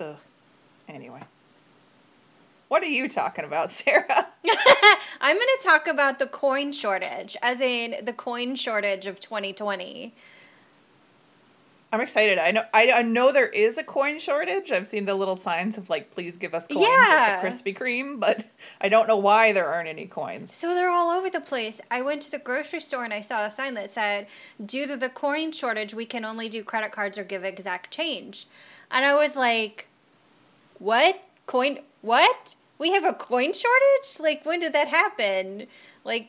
Ugh. 0.00 0.16
Anyway. 0.88 1.22
What 2.68 2.82
are 2.82 2.86
you 2.86 3.08
talking 3.08 3.44
about, 3.44 3.70
Sarah? 3.70 4.06
I'm 5.20 5.36
going 5.36 5.48
to 5.58 5.64
talk 5.64 5.86
about 5.86 6.18
the 6.18 6.26
coin 6.26 6.72
shortage, 6.72 7.36
as 7.42 7.60
in 7.60 8.04
the 8.04 8.12
coin 8.12 8.56
shortage 8.56 9.06
of 9.06 9.18
2020. 9.20 10.14
I'm 11.90 12.02
excited. 12.02 12.38
I 12.38 12.50
know 12.50 12.64
I, 12.74 12.90
I 12.90 13.02
know 13.02 13.32
there 13.32 13.48
is 13.48 13.78
a 13.78 13.82
coin 13.82 14.18
shortage. 14.18 14.70
I've 14.70 14.86
seen 14.86 15.06
the 15.06 15.14
little 15.14 15.38
signs 15.38 15.78
of 15.78 15.88
like 15.88 16.10
please 16.10 16.36
give 16.36 16.52
us 16.54 16.66
coins 16.66 16.86
Yeah. 16.86 17.40
at 17.42 17.42
the 17.42 17.48
Krispy 17.48 17.74
Kreme, 17.74 18.20
but 18.20 18.44
I 18.82 18.90
don't 18.90 19.08
know 19.08 19.16
why 19.16 19.52
there 19.52 19.66
aren't 19.66 19.88
any 19.88 20.06
coins. 20.06 20.54
So 20.54 20.74
they're 20.74 20.90
all 20.90 21.10
over 21.10 21.30
the 21.30 21.40
place. 21.40 21.80
I 21.90 22.02
went 22.02 22.20
to 22.22 22.30
the 22.30 22.38
grocery 22.40 22.80
store 22.80 23.04
and 23.04 23.14
I 23.14 23.22
saw 23.22 23.46
a 23.46 23.50
sign 23.50 23.72
that 23.74 23.94
said, 23.94 24.26
due 24.66 24.86
to 24.86 24.98
the 24.98 25.08
coin 25.08 25.50
shortage, 25.52 25.94
we 25.94 26.04
can 26.04 26.26
only 26.26 26.50
do 26.50 26.62
credit 26.62 26.92
cards 26.92 27.16
or 27.16 27.24
give 27.24 27.42
exact 27.42 27.90
change. 27.90 28.46
And 28.90 29.02
I 29.02 29.14
was 29.14 29.34
like, 29.34 29.88
what? 30.78 31.18
Coin? 31.46 31.78
What? 32.02 32.54
We 32.78 32.92
have 32.92 33.04
a 33.04 33.12
coin 33.12 33.52
shortage? 33.52 34.20
Like, 34.20 34.44
when 34.44 34.60
did 34.60 34.72
that 34.74 34.88
happen? 34.88 35.66
Like, 36.04 36.28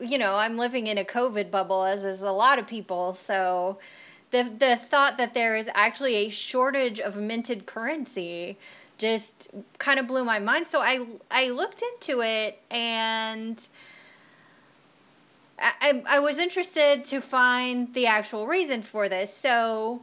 you 0.00 0.18
know, 0.18 0.34
I'm 0.34 0.56
living 0.56 0.86
in 0.86 0.98
a 0.98 1.04
COVID 1.04 1.50
bubble, 1.50 1.84
as 1.84 2.04
is 2.04 2.22
a 2.22 2.30
lot 2.30 2.58
of 2.58 2.66
people. 2.66 3.14
So 3.26 3.78
the 4.30 4.44
the 4.44 4.76
thought 4.90 5.18
that 5.18 5.34
there 5.34 5.56
is 5.56 5.68
actually 5.74 6.16
a 6.16 6.30
shortage 6.30 7.00
of 7.00 7.16
minted 7.16 7.66
currency 7.66 8.58
just 8.98 9.48
kind 9.78 9.98
of 9.98 10.06
blew 10.06 10.24
my 10.24 10.38
mind. 10.38 10.68
So 10.68 10.80
I 10.80 11.06
I 11.30 11.48
looked 11.48 11.82
into 11.82 12.22
it 12.22 12.58
and 12.70 13.66
I, 15.58 16.02
I 16.06 16.18
was 16.18 16.38
interested 16.38 17.06
to 17.06 17.20
find 17.20 17.92
the 17.94 18.06
actual 18.06 18.46
reason 18.46 18.82
for 18.82 19.08
this. 19.08 19.34
So 19.34 20.02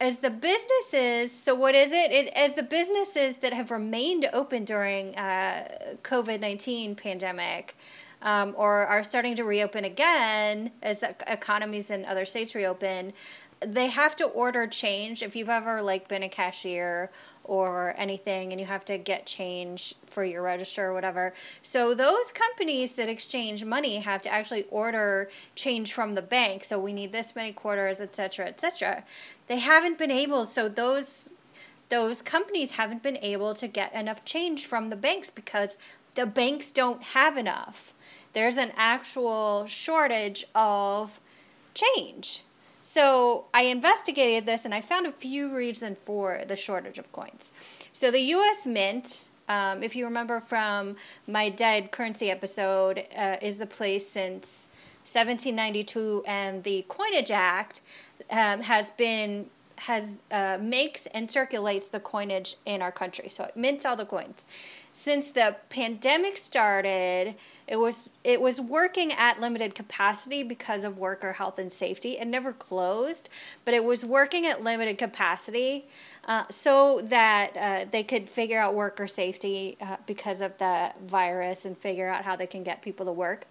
as 0.00 0.18
the 0.18 0.30
businesses, 0.30 1.30
so 1.32 1.54
what 1.54 1.74
is 1.74 1.92
it? 1.92 2.10
it 2.12 2.32
as 2.34 2.52
the 2.54 2.62
businesses 2.62 3.36
that 3.38 3.52
have 3.52 3.70
remained 3.70 4.28
open 4.32 4.64
during 4.64 5.14
uh, 5.16 5.96
COVID 6.02 6.40
nineteen 6.40 6.96
pandemic, 6.96 7.76
um, 8.22 8.54
or 8.56 8.86
are 8.86 9.04
starting 9.04 9.36
to 9.36 9.44
reopen 9.44 9.84
again 9.84 10.72
as 10.82 11.02
economies 11.26 11.90
in 11.90 12.04
other 12.04 12.24
states 12.24 12.54
reopen, 12.54 13.12
they 13.66 13.88
have 13.88 14.16
to 14.16 14.24
order 14.24 14.66
change. 14.66 15.22
If 15.22 15.36
you've 15.36 15.48
ever 15.48 15.82
like 15.82 16.08
been 16.08 16.22
a 16.22 16.28
cashier 16.28 17.10
or 17.44 17.94
anything 17.96 18.52
and 18.52 18.60
you 18.60 18.66
have 18.66 18.84
to 18.86 18.96
get 18.96 19.26
change 19.26 19.94
for 20.06 20.24
your 20.24 20.42
register 20.42 20.86
or 20.86 20.94
whatever. 20.94 21.34
So 21.62 21.94
those 21.94 22.32
companies 22.32 22.92
that 22.92 23.08
exchange 23.08 23.64
money 23.64 23.98
have 24.00 24.22
to 24.22 24.32
actually 24.32 24.64
order 24.70 25.28
change 25.54 25.92
from 25.92 26.14
the 26.14 26.22
bank. 26.22 26.64
So 26.64 26.78
we 26.78 26.92
need 26.92 27.12
this 27.12 27.36
many 27.36 27.52
quarters, 27.52 28.00
etc., 28.00 28.14
cetera, 28.14 28.48
et 28.48 28.60
cetera. 28.60 29.04
They 29.46 29.58
haven't 29.58 29.98
been 29.98 30.10
able, 30.10 30.46
so 30.46 30.68
those 30.68 31.30
those 31.90 32.22
companies 32.22 32.70
haven't 32.70 33.02
been 33.02 33.18
able 33.18 33.54
to 33.56 33.68
get 33.68 33.92
enough 33.92 34.24
change 34.24 34.66
from 34.66 34.88
the 34.88 34.96
banks 34.96 35.30
because 35.30 35.76
the 36.14 36.26
banks 36.26 36.70
don't 36.70 37.02
have 37.02 37.36
enough. 37.36 37.92
There's 38.32 38.56
an 38.56 38.72
actual 38.76 39.66
shortage 39.66 40.46
of 40.54 41.20
change. 41.74 42.42
So 42.94 43.46
I 43.52 43.62
investigated 43.62 44.46
this 44.46 44.64
and 44.64 44.72
I 44.72 44.80
found 44.80 45.06
a 45.08 45.10
few 45.10 45.52
reasons 45.52 45.98
for 46.04 46.42
the 46.46 46.54
shortage 46.54 46.96
of 46.98 47.10
coins. 47.10 47.50
So 47.92 48.12
the 48.12 48.20
U.S. 48.20 48.66
Mint, 48.66 49.24
um, 49.48 49.82
if 49.82 49.96
you 49.96 50.04
remember 50.04 50.38
from 50.38 50.94
my 51.26 51.48
dead 51.48 51.90
currency 51.90 52.30
episode, 52.30 53.04
uh, 53.16 53.38
is 53.42 53.58
the 53.58 53.66
place 53.66 54.08
since 54.08 54.68
1792, 55.12 56.22
and 56.24 56.62
the 56.62 56.86
Coinage 56.88 57.32
Act 57.32 57.80
um, 58.30 58.60
has 58.60 58.92
been 58.92 59.50
has 59.76 60.04
uh, 60.30 60.56
makes 60.60 61.06
and 61.06 61.28
circulates 61.28 61.88
the 61.88 61.98
coinage 61.98 62.54
in 62.64 62.80
our 62.80 62.92
country. 62.92 63.28
So 63.28 63.42
it 63.42 63.56
mints 63.56 63.84
all 63.84 63.96
the 63.96 64.06
coins. 64.06 64.40
Since 65.04 65.32
the 65.32 65.54
pandemic 65.68 66.38
started, 66.38 67.36
it 67.68 67.76
was 67.76 68.08
it 68.24 68.40
was 68.40 68.58
working 68.58 69.12
at 69.12 69.38
limited 69.38 69.74
capacity 69.74 70.44
because 70.44 70.82
of 70.82 70.96
worker 70.96 71.30
health 71.30 71.58
and 71.58 71.70
safety. 71.70 72.16
It 72.16 72.26
never 72.26 72.54
closed, 72.54 73.28
but 73.66 73.74
it 73.74 73.84
was 73.84 74.02
working 74.02 74.46
at 74.46 74.62
limited 74.62 74.96
capacity 74.96 75.84
uh, 76.24 76.44
so 76.50 77.02
that 77.02 77.54
uh, 77.54 77.84
they 77.92 78.02
could 78.02 78.30
figure 78.30 78.58
out 78.58 78.74
worker 78.74 79.06
safety 79.06 79.76
uh, 79.82 79.98
because 80.06 80.40
of 80.40 80.56
the 80.56 80.90
virus 81.02 81.66
and 81.66 81.76
figure 81.76 82.08
out 82.08 82.24
how 82.24 82.34
they 82.34 82.46
can 82.46 82.62
get 82.62 82.80
people 82.80 83.04
to 83.04 83.12
work. 83.12 83.46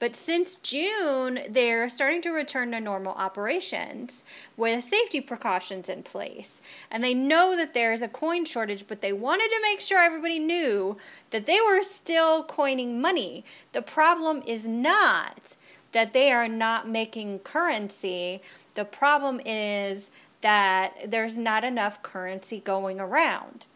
But 0.00 0.14
since 0.14 0.56
June, 0.56 1.40
they're 1.48 1.88
starting 1.88 2.22
to 2.22 2.30
return 2.30 2.70
to 2.70 2.80
normal 2.80 3.14
operations 3.14 4.22
with 4.56 4.84
safety 4.84 5.20
precautions 5.20 5.88
in 5.88 6.04
place. 6.04 6.62
And 6.90 7.02
they 7.02 7.14
know 7.14 7.56
that 7.56 7.74
there's 7.74 8.02
a 8.02 8.08
coin 8.08 8.44
shortage, 8.44 8.86
but 8.86 9.00
they 9.00 9.12
wanted 9.12 9.48
to 9.48 9.62
make 9.62 9.80
sure 9.80 9.98
everybody 9.98 10.38
knew 10.38 10.96
that 11.30 11.46
they 11.46 11.60
were 11.60 11.82
still 11.82 12.44
coining 12.44 13.00
money. 13.00 13.44
The 13.72 13.82
problem 13.82 14.42
is 14.46 14.64
not 14.64 15.56
that 15.92 16.12
they 16.12 16.30
are 16.30 16.48
not 16.48 16.88
making 16.88 17.40
currency, 17.40 18.40
the 18.74 18.84
problem 18.84 19.40
is 19.44 20.10
that 20.42 21.10
there's 21.10 21.36
not 21.36 21.64
enough 21.64 22.02
currency 22.02 22.60
going 22.60 23.00
around. 23.00 23.66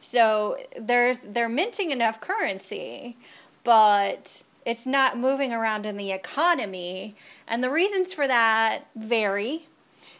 So 0.00 0.58
there's 0.76 1.18
they're 1.24 1.48
minting 1.48 1.90
enough 1.90 2.20
currency, 2.20 3.16
but 3.64 4.42
it's 4.64 4.86
not 4.86 5.18
moving 5.18 5.52
around 5.52 5.86
in 5.86 5.96
the 5.96 6.12
economy. 6.12 7.16
And 7.48 7.62
the 7.62 7.70
reasons 7.70 8.14
for 8.14 8.26
that 8.26 8.86
vary. 8.96 9.66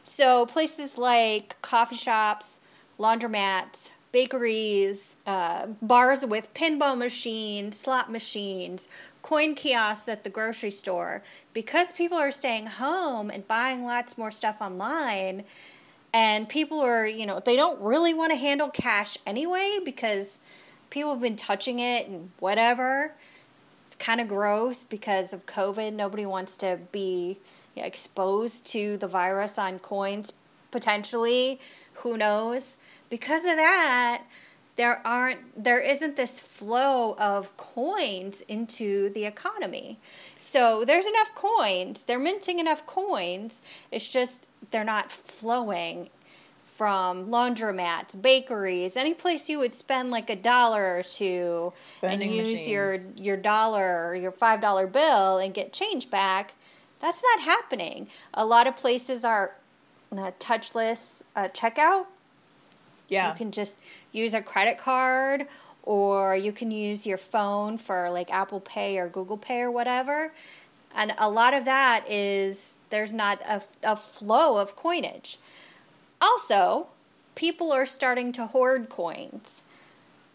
So, 0.05 0.47
places 0.47 0.99
like 0.99 1.61
coffee 1.63 1.97
shops, 1.97 2.59
laundromats, 2.99 3.89
bakeries, 4.11 5.15
uh, 5.27 5.67
bars 5.81 6.25
with 6.27 6.53
pinball 6.55 6.99
machines, 6.99 7.79
slot 7.79 8.11
machines, 8.11 8.89
coin 9.23 9.55
kiosks 9.55 10.09
at 10.09 10.23
the 10.23 10.31
grocery 10.31 10.71
store, 10.71 11.23
because 11.55 11.91
people 11.93 12.19
are 12.19 12.31
staying 12.31 12.67
home 12.67 13.31
and 13.31 13.47
buying 13.49 13.85
lots 13.85 14.19
more 14.19 14.31
stuff 14.31 14.57
online, 14.61 15.45
and 16.13 16.47
people 16.47 16.81
are, 16.81 17.07
you 17.07 17.25
know, 17.25 17.41
they 17.41 17.57
don't 17.57 17.81
really 17.81 18.13
want 18.13 18.33
to 18.33 18.37
handle 18.37 18.69
cash 18.69 19.17
anyway 19.27 19.79
because 19.83 20.27
people 20.91 21.13
have 21.13 21.23
been 21.23 21.37
touching 21.37 21.79
it 21.79 22.07
and 22.07 22.31
whatever 22.39 23.15
kind 24.03 24.21
of 24.21 24.29
gross 24.29 24.83
because 24.83 25.33
of 25.33 25.47
COVID. 25.47 25.93
Nobody 25.95 26.27
wants 26.27 26.57
to 26.59 26.79
be 26.91 27.39
exposed 27.77 28.67
to 28.67 28.99
the 28.99 29.09
virus 29.09 29.59
on 29.59 29.79
coins 29.79 30.33
potentially. 30.71 31.61
Who 31.95 32.19
knows? 32.19 32.77
Because 33.09 33.45
of 33.45 33.57
that, 33.57 34.23
there 34.77 35.07
aren't 35.07 35.63
there 35.63 35.79
isn't 35.79 36.17
this 36.17 36.41
flow 36.41 37.15
of 37.17 37.57
coins 37.57 38.43
into 38.49 39.11
the 39.11 39.25
economy. 39.25 39.99
So 40.41 40.85
there's 40.85 41.07
enough 41.07 41.35
coins. 41.35 42.03
They're 42.07 42.19
minting 42.19 42.59
enough 42.59 42.85
coins. 42.87 43.63
It's 43.91 44.09
just 44.09 44.49
they're 44.71 44.85
not 44.85 45.13
flowing 45.13 46.09
from 46.83 47.29
laundromats, 47.29 48.21
bakeries, 48.21 48.97
any 48.97 49.15
place 49.15 49.49
you 49.49 49.61
would 49.61 49.73
spend 49.73 50.11
like 50.11 50.29
a 50.31 50.35
dollar 50.35 50.97
or 50.97 51.05
two 51.05 51.73
Vending 52.01 52.31
and 52.31 52.49
use 52.49 52.67
your 52.67 52.95
machines. 52.95 53.21
your 53.21 53.37
dollar 53.37 54.09
or 54.09 54.17
your 54.17 54.33
five 54.33 54.61
dollar 54.61 54.89
bill 54.89 55.39
and 55.39 55.55
get 55.55 55.73
change 55.73 56.11
back. 56.11 56.55
That's 57.01 57.23
not 57.23 57.45
happening. 57.45 58.09
A 58.35 58.45
lot 58.45 58.67
of 58.67 58.77
places 58.77 59.25
are 59.25 59.55
uh, 60.11 60.33
touchless 60.41 61.23
uh, 61.37 61.51
checkout. 61.51 62.07
Yeah. 63.07 63.31
You 63.31 63.39
can 63.39 63.53
just 63.53 63.77
use 64.11 64.35
a 64.35 64.43
credit 64.43 64.79
card 64.79 65.47
or 65.85 66.35
you 66.35 66.51
can 66.51 66.73
use 66.73 67.07
your 67.07 67.19
phone 67.19 67.79
for 67.79 68.11
like 68.11 68.33
Apple 68.33 68.59
Pay 68.59 68.99
or 68.99 69.09
Google 69.09 69.39
Pay 69.39 69.61
or 69.61 69.71
whatever. 69.71 70.33
And 70.97 71.15
a 71.17 71.31
lot 71.31 71.55
of 71.55 71.67
that 71.67 72.11
is 72.11 72.75
there's 72.91 73.13
not 73.13 73.41
a, 73.43 73.63
a 73.85 73.95
flow 73.95 74.57
of 74.57 74.75
coinage. 74.75 75.39
Also, 76.23 76.87
people 77.35 77.73
are 77.73 77.85
starting 77.85 78.31
to 78.33 78.47
hoard 78.47 78.89
coins, 78.89 79.63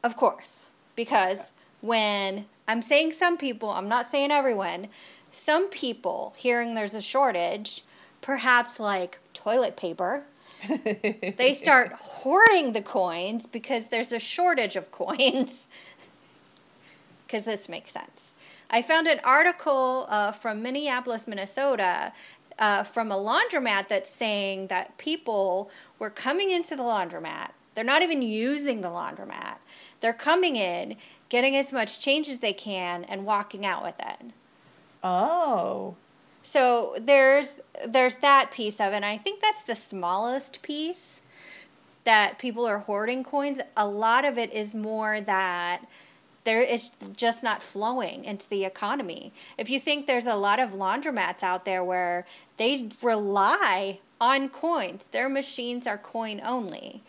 of 0.03 0.17
course, 0.17 0.69
because 0.97 1.53
when 1.79 2.45
I'm 2.67 2.81
saying 2.81 3.13
some 3.13 3.37
people, 3.37 3.69
I'm 3.69 3.87
not 3.87 4.11
saying 4.11 4.31
everyone, 4.31 4.89
some 5.31 5.69
people 5.69 6.33
hearing 6.35 6.75
there's 6.75 6.93
a 6.93 7.01
shortage, 7.01 7.83
perhaps 8.21 8.81
like 8.81 9.17
toilet 9.33 9.77
paper, 9.77 10.23
they 11.37 11.53
start 11.53 11.93
hoarding 11.93 12.73
the 12.73 12.81
coins 12.81 13.45
because 13.45 13.87
there's 13.87 14.11
a 14.11 14.19
shortage 14.19 14.75
of 14.75 14.91
coins. 14.91 15.67
Because 17.25 17.43
this 17.43 17.67
makes 17.67 17.91
sense. 17.91 18.35
I 18.69 18.81
found 18.81 19.07
an 19.07 19.19
article 19.21 20.05
uh, 20.09 20.31
from 20.31 20.61
Minneapolis, 20.61 21.27
Minnesota, 21.27 22.13
uh, 22.59 22.83
from 22.83 23.11
a 23.11 23.15
laundromat 23.15 23.87
that's 23.87 24.09
saying 24.09 24.67
that 24.67 24.97
people 24.97 25.69
were 25.99 26.09
coming 26.09 26.51
into 26.51 26.75
the 26.75 26.83
laundromat. 26.83 27.51
They're 27.75 27.83
not 27.83 28.01
even 28.01 28.21
using 28.21 28.81
the 28.81 28.87
laundromat. 28.87 29.57
They're 30.01 30.13
coming 30.13 30.55
in, 30.55 30.97
getting 31.29 31.55
as 31.55 31.71
much 31.71 31.99
change 31.99 32.27
as 32.29 32.39
they 32.39 32.53
can, 32.53 33.03
and 33.03 33.25
walking 33.25 33.65
out 33.65 33.83
with 33.83 33.95
it. 33.99 34.31
Oh. 35.03 35.95
So 36.43 36.95
there's 36.99 37.49
there's 37.87 38.15
that 38.15 38.51
piece 38.51 38.79
of 38.79 38.93
it. 38.93 38.95
And 38.95 39.05
I 39.05 39.17
think 39.17 39.41
that's 39.41 39.63
the 39.63 39.75
smallest 39.75 40.61
piece 40.61 41.21
that 42.05 42.39
people 42.39 42.65
are 42.65 42.79
hoarding 42.79 43.23
coins. 43.23 43.59
A 43.75 43.87
lot 43.87 44.25
of 44.25 44.37
it 44.37 44.53
is 44.53 44.73
more 44.73 45.21
that 45.21 45.85
there 46.47 46.61
is 46.61 46.91
just 47.17 47.43
not 47.43 47.61
flowing 47.61 48.23
into 48.23 48.47
the 48.47 48.63
economy. 48.63 49.33
If 49.57 49.69
you 49.69 49.81
think 49.81 50.07
there's 50.07 50.27
a 50.27 50.33
lot 50.33 50.61
of 50.61 50.69
laundromats 50.69 51.43
out 51.43 51.65
there 51.65 51.83
where 51.83 52.25
they 52.55 52.87
rely 53.03 53.99
on 54.21 54.47
coins, 54.47 55.03
their 55.11 55.27
machines 55.27 55.87
are 55.87 55.97
coin 55.97 56.39
only. 56.45 57.03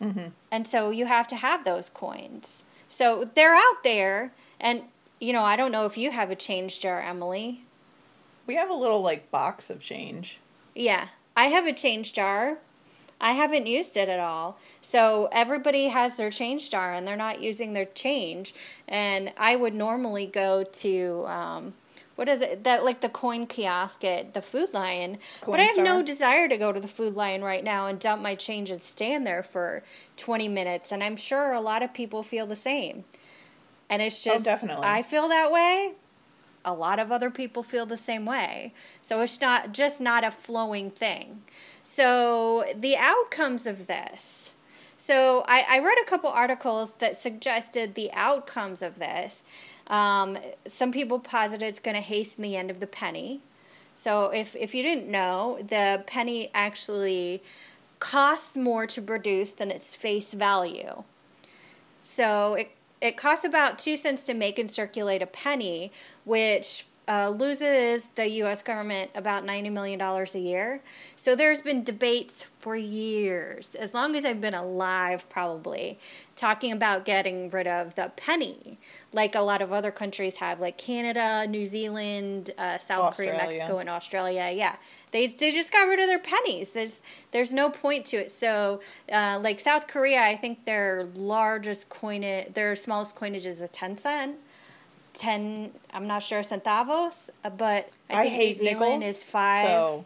Mm-hmm. 0.00 0.28
And 0.50 0.66
so 0.66 0.88
you 0.88 1.04
have 1.04 1.28
to 1.28 1.36
have 1.36 1.64
those 1.64 1.90
coins. 1.90 2.64
So 2.88 3.28
they're 3.34 3.54
out 3.54 3.82
there. 3.84 4.32
And, 4.58 4.80
you 5.20 5.34
know, 5.34 5.42
I 5.42 5.56
don't 5.56 5.70
know 5.70 5.84
if 5.84 5.98
you 5.98 6.10
have 6.10 6.30
a 6.30 6.36
change 6.36 6.80
jar, 6.80 6.98
Emily. 7.02 7.60
We 8.46 8.54
have 8.54 8.70
a 8.70 8.74
little, 8.74 9.02
like, 9.02 9.30
box 9.30 9.68
of 9.68 9.80
change. 9.80 10.38
Yeah. 10.74 11.08
I 11.36 11.48
have 11.48 11.66
a 11.66 11.74
change 11.74 12.14
jar. 12.14 12.56
I 13.20 13.32
haven't 13.32 13.66
used 13.66 13.98
it 13.98 14.08
at 14.08 14.20
all. 14.20 14.56
So 14.90 15.28
everybody 15.30 15.88
has 15.88 16.16
their 16.16 16.30
change 16.30 16.70
jar 16.70 16.94
and 16.94 17.06
they're 17.06 17.16
not 17.16 17.42
using 17.42 17.74
their 17.74 17.84
change. 17.84 18.54
And 18.88 19.32
I 19.36 19.54
would 19.54 19.74
normally 19.74 20.26
go 20.26 20.64
to 20.64 21.24
um, 21.26 21.74
what 22.14 22.28
is 22.28 22.40
it? 22.40 22.64
That 22.64 22.84
like 22.84 23.02
the 23.02 23.10
coin 23.10 23.46
kiosk 23.46 24.02
at 24.04 24.32
the 24.32 24.40
Food 24.40 24.72
Lion. 24.72 25.18
Coin 25.42 25.52
but 25.52 25.60
I 25.60 25.64
have 25.64 25.74
Star. 25.74 25.84
no 25.84 26.02
desire 26.02 26.48
to 26.48 26.56
go 26.56 26.72
to 26.72 26.80
the 26.80 26.88
Food 26.88 27.14
Lion 27.14 27.44
right 27.44 27.62
now 27.62 27.88
and 27.88 28.00
dump 28.00 28.22
my 28.22 28.34
change 28.34 28.70
and 28.70 28.82
stand 28.82 29.26
there 29.26 29.42
for 29.42 29.82
20 30.16 30.48
minutes. 30.48 30.90
And 30.90 31.04
I'm 31.04 31.16
sure 31.16 31.52
a 31.52 31.60
lot 31.60 31.82
of 31.82 31.92
people 31.92 32.22
feel 32.22 32.46
the 32.46 32.56
same. 32.56 33.04
And 33.90 34.00
it's 34.00 34.26
oh, 34.26 34.30
just, 34.30 34.40
oh, 34.40 34.44
definitely. 34.44 34.86
I 34.86 35.02
feel 35.02 35.28
that 35.28 35.52
way. 35.52 35.92
A 36.64 36.72
lot 36.72 36.98
of 36.98 37.12
other 37.12 37.30
people 37.30 37.62
feel 37.62 37.84
the 37.84 37.96
same 37.96 38.24
way. 38.24 38.72
So 39.02 39.20
it's 39.20 39.40
not 39.40 39.72
just 39.72 40.00
not 40.00 40.24
a 40.24 40.30
flowing 40.30 40.90
thing. 40.90 41.42
So 41.84 42.64
the 42.74 42.96
outcomes 42.96 43.66
of 43.66 43.86
this 43.86 44.37
so 45.08 45.42
I, 45.46 45.64
I 45.66 45.78
read 45.78 45.96
a 46.02 46.04
couple 46.04 46.28
articles 46.28 46.92
that 46.98 47.18
suggested 47.18 47.94
the 47.94 48.12
outcomes 48.12 48.82
of 48.82 48.98
this. 48.98 49.42
Um, 49.86 50.36
some 50.68 50.92
people 50.92 51.18
posit 51.18 51.62
it's 51.62 51.78
going 51.78 51.94
to 51.94 52.02
hasten 52.02 52.42
the 52.42 52.56
end 52.56 52.70
of 52.70 52.78
the 52.78 52.86
penny. 52.86 53.40
So 53.94 54.26
if, 54.26 54.54
if 54.54 54.74
you 54.74 54.82
didn't 54.82 55.08
know, 55.08 55.58
the 55.66 56.04
penny 56.06 56.50
actually 56.52 57.42
costs 58.00 58.54
more 58.54 58.86
to 58.88 59.00
produce 59.00 59.52
than 59.54 59.70
its 59.70 59.96
face 59.96 60.34
value. 60.34 61.02
So 62.02 62.54
it, 62.54 62.70
it 63.00 63.16
costs 63.16 63.46
about 63.46 63.78
two 63.78 63.96
cents 63.96 64.26
to 64.26 64.34
make 64.34 64.58
and 64.58 64.70
circulate 64.70 65.22
a 65.22 65.26
penny, 65.26 65.90
which 66.26 66.84
uh, 67.08 67.30
loses 67.30 68.06
the 68.16 68.28
U.S. 68.42 68.62
government 68.62 69.10
about 69.14 69.44
$90 69.44 69.72
million 69.72 69.98
a 70.00 70.38
year. 70.38 70.82
So 71.16 71.34
there's 71.34 71.62
been 71.62 71.82
debates 71.82 72.44
for 72.60 72.76
years, 72.76 73.74
as 73.76 73.94
long 73.94 74.14
as 74.14 74.26
I've 74.26 74.42
been 74.42 74.54
alive, 74.54 75.28
probably, 75.30 75.98
talking 76.36 76.72
about 76.72 77.06
getting 77.06 77.48
rid 77.50 77.66
of 77.66 77.94
the 77.94 78.12
penny, 78.16 78.78
like 79.12 79.36
a 79.36 79.40
lot 79.40 79.62
of 79.62 79.72
other 79.72 79.90
countries 79.90 80.36
have, 80.36 80.60
like 80.60 80.76
Canada, 80.76 81.46
New 81.48 81.64
Zealand, 81.64 82.52
uh, 82.58 82.76
South 82.76 83.00
Australia. 83.00 83.34
Korea, 83.34 83.48
Mexico, 83.48 83.78
and 83.78 83.88
Australia. 83.88 84.50
Yeah, 84.52 84.76
they, 85.12 85.28
they 85.28 85.50
just 85.50 85.72
got 85.72 85.84
rid 85.88 86.00
of 86.00 86.08
their 86.08 86.18
pennies. 86.18 86.70
There's 86.70 86.94
there's 87.32 87.52
no 87.52 87.70
point 87.70 88.06
to 88.06 88.18
it. 88.18 88.30
So, 88.30 88.80
uh, 89.10 89.38
like 89.42 89.60
South 89.60 89.86
Korea, 89.86 90.20
I 90.20 90.36
think 90.36 90.64
their 90.66 91.08
largest 91.14 91.88
coinage, 91.88 92.52
their 92.52 92.76
smallest 92.76 93.16
coinage 93.16 93.46
is 93.46 93.62
a 93.62 93.68
10 93.68 93.98
cent. 93.98 94.36
10 95.18 95.70
i'm 95.92 96.06
not 96.06 96.22
sure 96.22 96.42
centavos 96.42 97.28
but 97.56 97.90
i, 98.08 98.22
I 98.22 98.26
hate 98.28 98.60
New 98.60 98.68
Zealand 98.68 99.00
nickels, 99.00 99.16
is 99.16 99.22
five 99.22 99.66
so 99.66 100.04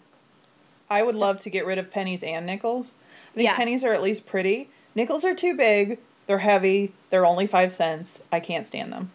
i 0.91 1.03
would 1.03 1.15
love 1.15 1.39
to 1.41 1.51
get 1.51 1.67
rid 1.67 1.79
of 1.79 1.91
pennies 1.91 2.23
and 2.23 2.47
nickels 2.47 2.95
i 3.33 3.35
think 3.37 3.45
yeah. 3.45 3.57
pennies 3.57 3.85
are 3.85 3.93
at 3.93 4.03
least 4.03 4.27
pretty 4.27 4.69
nickels 4.95 5.25
are 5.25 5.35
too 5.35 5.57
big 5.57 5.99
they're 6.27 6.39
heavy 6.39 6.93
they're 7.11 7.27
only 7.27 7.47
five 7.47 7.73
cents 7.73 8.19
i 8.33 8.41
can't 8.41 8.67
stand 8.67 8.93
them 8.93 9.11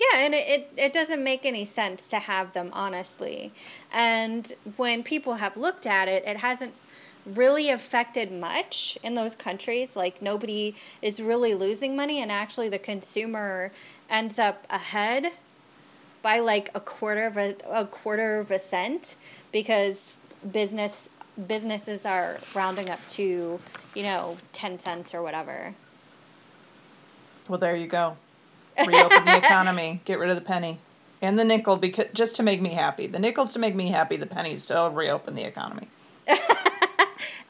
yeah, 0.00 0.18
and 0.18 0.34
it, 0.34 0.48
it, 0.48 0.72
it, 0.76 0.92
doesn't 0.92 1.24
make 1.24 1.44
any 1.44 1.64
sense 1.64 2.06
to 2.08 2.20
have 2.20 2.52
them, 2.52 2.70
honestly. 2.72 3.52
And 3.92 4.52
when 4.76 5.02
people 5.02 5.34
have 5.34 5.56
looked 5.56 5.86
at 5.86 6.06
it, 6.06 6.24
it 6.24 6.36
hasn't 6.36 6.72
really 7.34 7.70
affected 7.70 8.32
much 8.32 8.98
in 9.02 9.14
those 9.14 9.34
countries. 9.36 9.88
Like, 9.94 10.22
nobody 10.22 10.74
is 11.02 11.20
really 11.20 11.54
losing 11.54 11.96
money, 11.96 12.20
and 12.20 12.30
actually, 12.30 12.68
the 12.68 12.78
consumer 12.78 13.70
ends 14.10 14.38
up 14.38 14.64
ahead 14.70 15.30
by 16.22 16.40
like 16.40 16.70
a 16.74 16.80
quarter 16.80 17.26
of 17.26 17.36
a, 17.36 17.54
a 17.70 17.86
quarter 17.86 18.40
of 18.40 18.50
a 18.50 18.58
cent 18.58 19.16
because 19.52 20.16
business 20.52 20.92
businesses 21.46 22.04
are 22.04 22.38
rounding 22.54 22.90
up 22.90 22.98
to 23.10 23.58
you 23.94 24.02
know 24.02 24.36
10 24.52 24.80
cents 24.80 25.14
or 25.14 25.22
whatever. 25.22 25.72
Well 27.48 27.58
there 27.58 27.76
you 27.76 27.86
go. 27.86 28.16
Reopen 28.86 29.24
the 29.24 29.38
economy. 29.44 30.00
Get 30.04 30.18
rid 30.18 30.30
of 30.30 30.36
the 30.36 30.42
penny. 30.42 30.78
And 31.22 31.38
the 31.38 31.44
nickel 31.44 31.76
because 31.76 32.08
just 32.12 32.36
to 32.36 32.42
make 32.42 32.60
me 32.60 32.70
happy. 32.70 33.06
The 33.06 33.18
nickels 33.18 33.52
to 33.54 33.58
make 33.58 33.74
me 33.74 33.88
happy 33.88 34.16
the 34.16 34.26
pennies 34.26 34.66
to 34.66 34.90
reopen 34.92 35.34
the 35.34 35.44
economy 35.44 35.88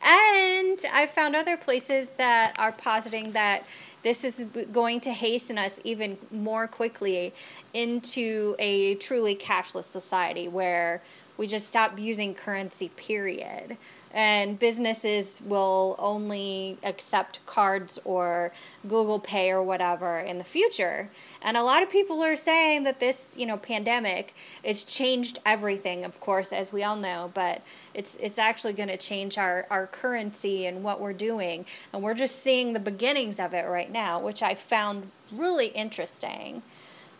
and 0.08 0.78
i 0.92 1.06
found 1.06 1.36
other 1.36 1.56
places 1.56 2.08
that 2.16 2.54
are 2.58 2.72
positing 2.72 3.32
that 3.32 3.64
this 4.02 4.24
is 4.24 4.44
going 4.72 5.00
to 5.00 5.12
hasten 5.12 5.58
us 5.58 5.78
even 5.84 6.16
more 6.30 6.66
quickly 6.66 7.34
into 7.74 8.56
a 8.58 8.94
truly 8.96 9.36
cashless 9.36 9.90
society 9.92 10.48
where 10.48 11.02
we 11.38 11.46
just 11.46 11.66
stop 11.66 11.98
using 11.98 12.35
currency, 12.35 12.90
period 12.90 13.79
and 14.12 14.59
businesses 14.59 15.27
will 15.44 15.94
only 15.98 16.79
accept 16.83 17.44
cards 17.46 17.98
or 18.05 18.53
Google 18.83 19.20
Pay 19.20 19.51
or 19.51 19.62
whatever 19.62 20.18
in 20.18 20.38
the 20.38 20.44
future. 20.44 21.09
And 21.42 21.57
a 21.57 21.62
lot 21.62 21.83
of 21.83 21.90
people 21.90 22.22
are 22.24 22.37
saying 22.37 22.85
that 22.85 23.01
this, 23.01 23.24
you 23.37 23.46
know, 23.46 23.59
pandemic, 23.59 24.35
it's 24.62 24.85
changed 24.85 25.40
everything, 25.44 26.05
of 26.05 26.18
course, 26.20 26.53
as 26.53 26.72
we 26.72 26.85
all 26.85 26.96
know, 26.96 27.31
but 27.35 27.61
it's 27.94 28.16
it's 28.16 28.38
actually 28.38 28.72
going 28.72 28.88
to 28.88 28.96
change 28.96 29.37
our 29.37 29.66
our 29.70 29.87
currency 29.87 30.66
and 30.66 30.83
what 30.83 31.01
we're 31.01 31.12
doing, 31.12 31.66
and 31.92 32.03
we're 32.03 32.14
just 32.14 32.42
seeing 32.42 32.72
the 32.72 32.81
beginnings 32.81 33.38
of 33.38 33.53
it 33.53 33.66
right 33.66 33.90
now, 33.90 34.22
which 34.22 34.42
I 34.42 34.55
found 34.55 35.11
really 35.33 35.66
interesting. 35.66 36.62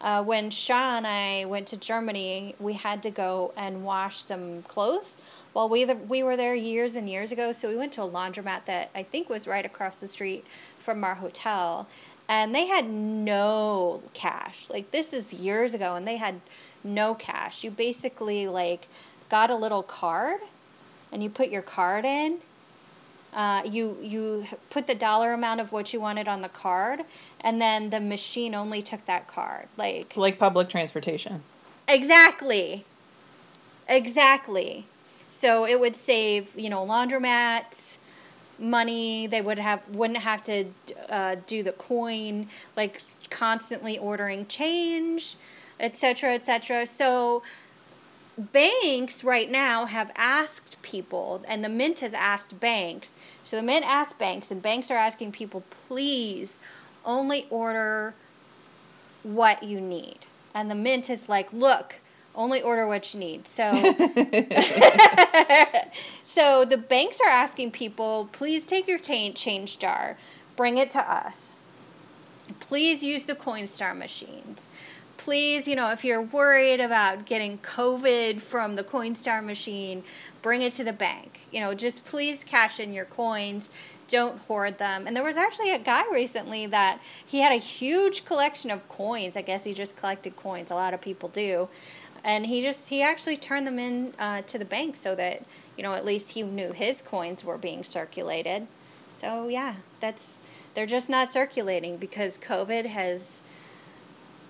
Uh, 0.01 0.23
when 0.25 0.51
Shaw 0.51 0.97
and 0.97 1.07
I 1.07 1.45
went 1.47 1.69
to 1.69 1.77
Germany, 1.77 2.55
we 2.61 2.75
had 2.75 3.03
to 3.03 3.11
go 3.11 3.53
and 3.57 3.85
wash 3.85 4.23
some 4.23 4.63
clothes 4.63 5.17
well, 5.59 5.69
we 5.69 5.85
we 5.87 6.23
were 6.23 6.37
there 6.37 6.55
years 6.55 6.95
and 6.95 7.09
years 7.09 7.33
ago, 7.33 7.53
so 7.53 7.69
we 7.69 7.77
went 7.77 7.93
to 7.95 8.03
a 8.03 8.09
laundromat 8.09 8.67
that 8.67 8.91
I 8.95 9.03
think 9.03 9.29
was 9.29 9.49
right 9.49 9.65
across 9.65 9.99
the 9.99 10.07
street 10.07 10.45
from 10.85 11.03
our 11.03 11.17
hotel, 11.17 11.89
and 12.29 12.55
they 12.55 12.67
had 12.67 12.89
no 12.89 14.03
cash. 14.15 14.71
Like 14.71 14.91
this 14.93 15.13
is 15.13 15.33
years 15.33 15.75
ago, 15.75 15.95
and 15.95 16.07
they 16.07 16.17
had 16.17 16.41
no 16.85 17.15
cash. 17.15 17.65
You 17.65 17.73
basically 17.73 18.47
like 18.47 18.87
got 19.31 19.51
a 19.51 19.57
little 19.57 19.83
card, 19.83 20.41
and 21.13 21.23
you 21.23 21.29
put 21.31 21.49
your 21.49 21.63
card 21.63 22.05
in. 22.05 22.39
Uh, 23.39 23.63
you 23.65 23.97
you 24.03 24.45
put 24.69 24.89
the 24.89 24.97
dollar 24.97 25.33
amount 25.33 25.61
of 25.61 25.71
what 25.71 25.93
you 25.93 26.01
wanted 26.01 26.27
on 26.27 26.43
the 26.43 26.49
card, 26.49 26.99
and 27.43 27.61
then 27.61 27.89
the 27.89 28.01
machine 28.01 28.53
only 28.53 28.83
took 28.83 29.07
that 29.07 29.29
card. 29.29 29.69
Like 29.77 30.17
like 30.17 30.41
public 30.41 30.69
transportation. 30.69 31.41
Exactly. 31.87 32.85
Exactly. 33.89 34.87
So 35.31 35.67
it 35.67 35.79
would 35.79 35.95
save, 35.95 36.49
you 36.57 36.69
know, 36.69 36.85
laundromats 36.85 37.99
money. 38.59 39.29
They 39.29 39.41
would 39.41 39.61
have 39.61 39.83
wouldn't 39.93 40.19
have 40.19 40.43
to 40.45 40.65
uh, 41.09 41.37
do 41.47 41.63
the 41.63 41.73
coin 41.73 42.49
like 42.77 43.03
constantly 43.31 43.99
ordering 43.99 44.47
change, 44.47 45.37
etc., 45.79 46.35
etc. 46.35 46.87
So 46.87 47.45
banks 48.39 49.25
right 49.25 49.51
now 49.51 49.87
have 49.87 50.11
asked 50.17 50.81
people, 50.83 51.43
and 51.49 51.65
the 51.65 51.69
Mint 51.69 52.01
has 52.01 52.15
asked 52.15 52.59
banks. 52.61 53.11
So 53.45 53.57
the 53.57 53.63
Mint 53.63 53.85
asked 53.87 54.19
banks, 54.19 54.51
and 54.51 54.63
banks 54.63 54.91
are 54.91 54.97
asking 54.97 55.33
people, 55.33 55.63
please 55.89 56.59
only 57.05 57.47
order 57.51 58.15
what 59.23 59.63
you 59.63 59.81
need. 59.81 60.19
And 60.55 60.71
the 60.71 60.75
Mint 60.75 61.11
is 61.11 61.29
like, 61.29 61.53
look, 61.53 61.95
only 62.35 62.63
order 62.63 62.87
what 62.87 63.13
you 63.13 63.21
need. 63.21 63.47
So 63.49 63.65
So 66.39 66.65
the 66.65 66.77
banks 66.77 67.19
are 67.21 67.29
asking 67.29 67.73
people, 67.73 68.29
please 68.31 68.65
take 68.65 68.87
your 68.87 69.01
change 69.01 69.79
jar, 69.81 70.17
bring 70.55 70.77
it 70.77 70.93
to 70.93 71.01
us. 71.01 71.57
Please 72.61 73.03
use 73.03 73.25
the 73.25 73.35
Coinstar 73.35 73.97
machines. 73.97 74.71
Please, 75.19 75.69
you 75.69 75.77
know, 75.77 75.91
if 75.91 76.05
you're 76.05 76.23
worried 76.23 76.81
about 76.81 77.27
getting 77.27 77.59
COVID 77.59 78.41
from 78.41 78.77
the 78.77 78.85
Coinstar 78.85 79.45
machine, 79.45 80.03
bring 80.41 80.63
it 80.63 80.73
to 80.75 80.85
the 80.85 80.93
bank. 80.93 81.41
You 81.53 81.61
know, 81.61 81.75
just 81.75 82.05
please 82.07 82.43
cash 82.45 82.81
in 82.81 82.95
your 82.95 83.05
coins. 83.05 83.71
Don't 84.09 84.39
hoard 84.39 84.79
them. 84.79 85.07
And 85.07 85.15
there 85.15 85.25
was 85.25 85.37
actually 85.37 85.73
a 85.73 85.79
guy 85.79 86.05
recently 86.11 86.67
that 86.69 87.01
he 87.27 87.41
had 87.41 87.53
a 87.53 87.57
huge 87.57 88.25
collection 88.25 88.71
of 88.71 88.89
coins. 88.89 89.37
I 89.37 89.43
guess 89.43 89.65
he 89.65 89.75
just 89.75 89.97
collected 89.97 90.35
coins. 90.37 90.71
A 90.71 90.75
lot 90.75 90.95
of 90.95 91.01
people 91.03 91.29
do 91.29 91.69
and 92.25 92.45
he 92.45 92.61
just 92.61 92.89
he 92.89 93.03
actually 93.03 93.37
turned 93.37 93.67
them 93.67 93.79
in 93.79 94.13
uh, 94.19 94.43
to 94.43 94.59
the 94.59 94.65
bank 94.65 94.97
so 94.97 95.15
that 95.15 95.43
you 95.77 95.83
know 95.83 95.93
at 95.93 96.05
least 96.05 96.31
he 96.31 96.43
knew 96.43 96.73
his 96.73 97.01
coins 97.03 97.45
were 97.45 97.59
being 97.59 97.85
circulated 97.85 98.67
so 99.21 99.49
yeah 99.49 99.75
that's 100.01 100.39
they're 100.75 100.87
just 100.87 101.09
not 101.09 101.33
circulating 101.33 101.97
because 101.97 102.39
covid 102.39 102.87
has 102.87 103.38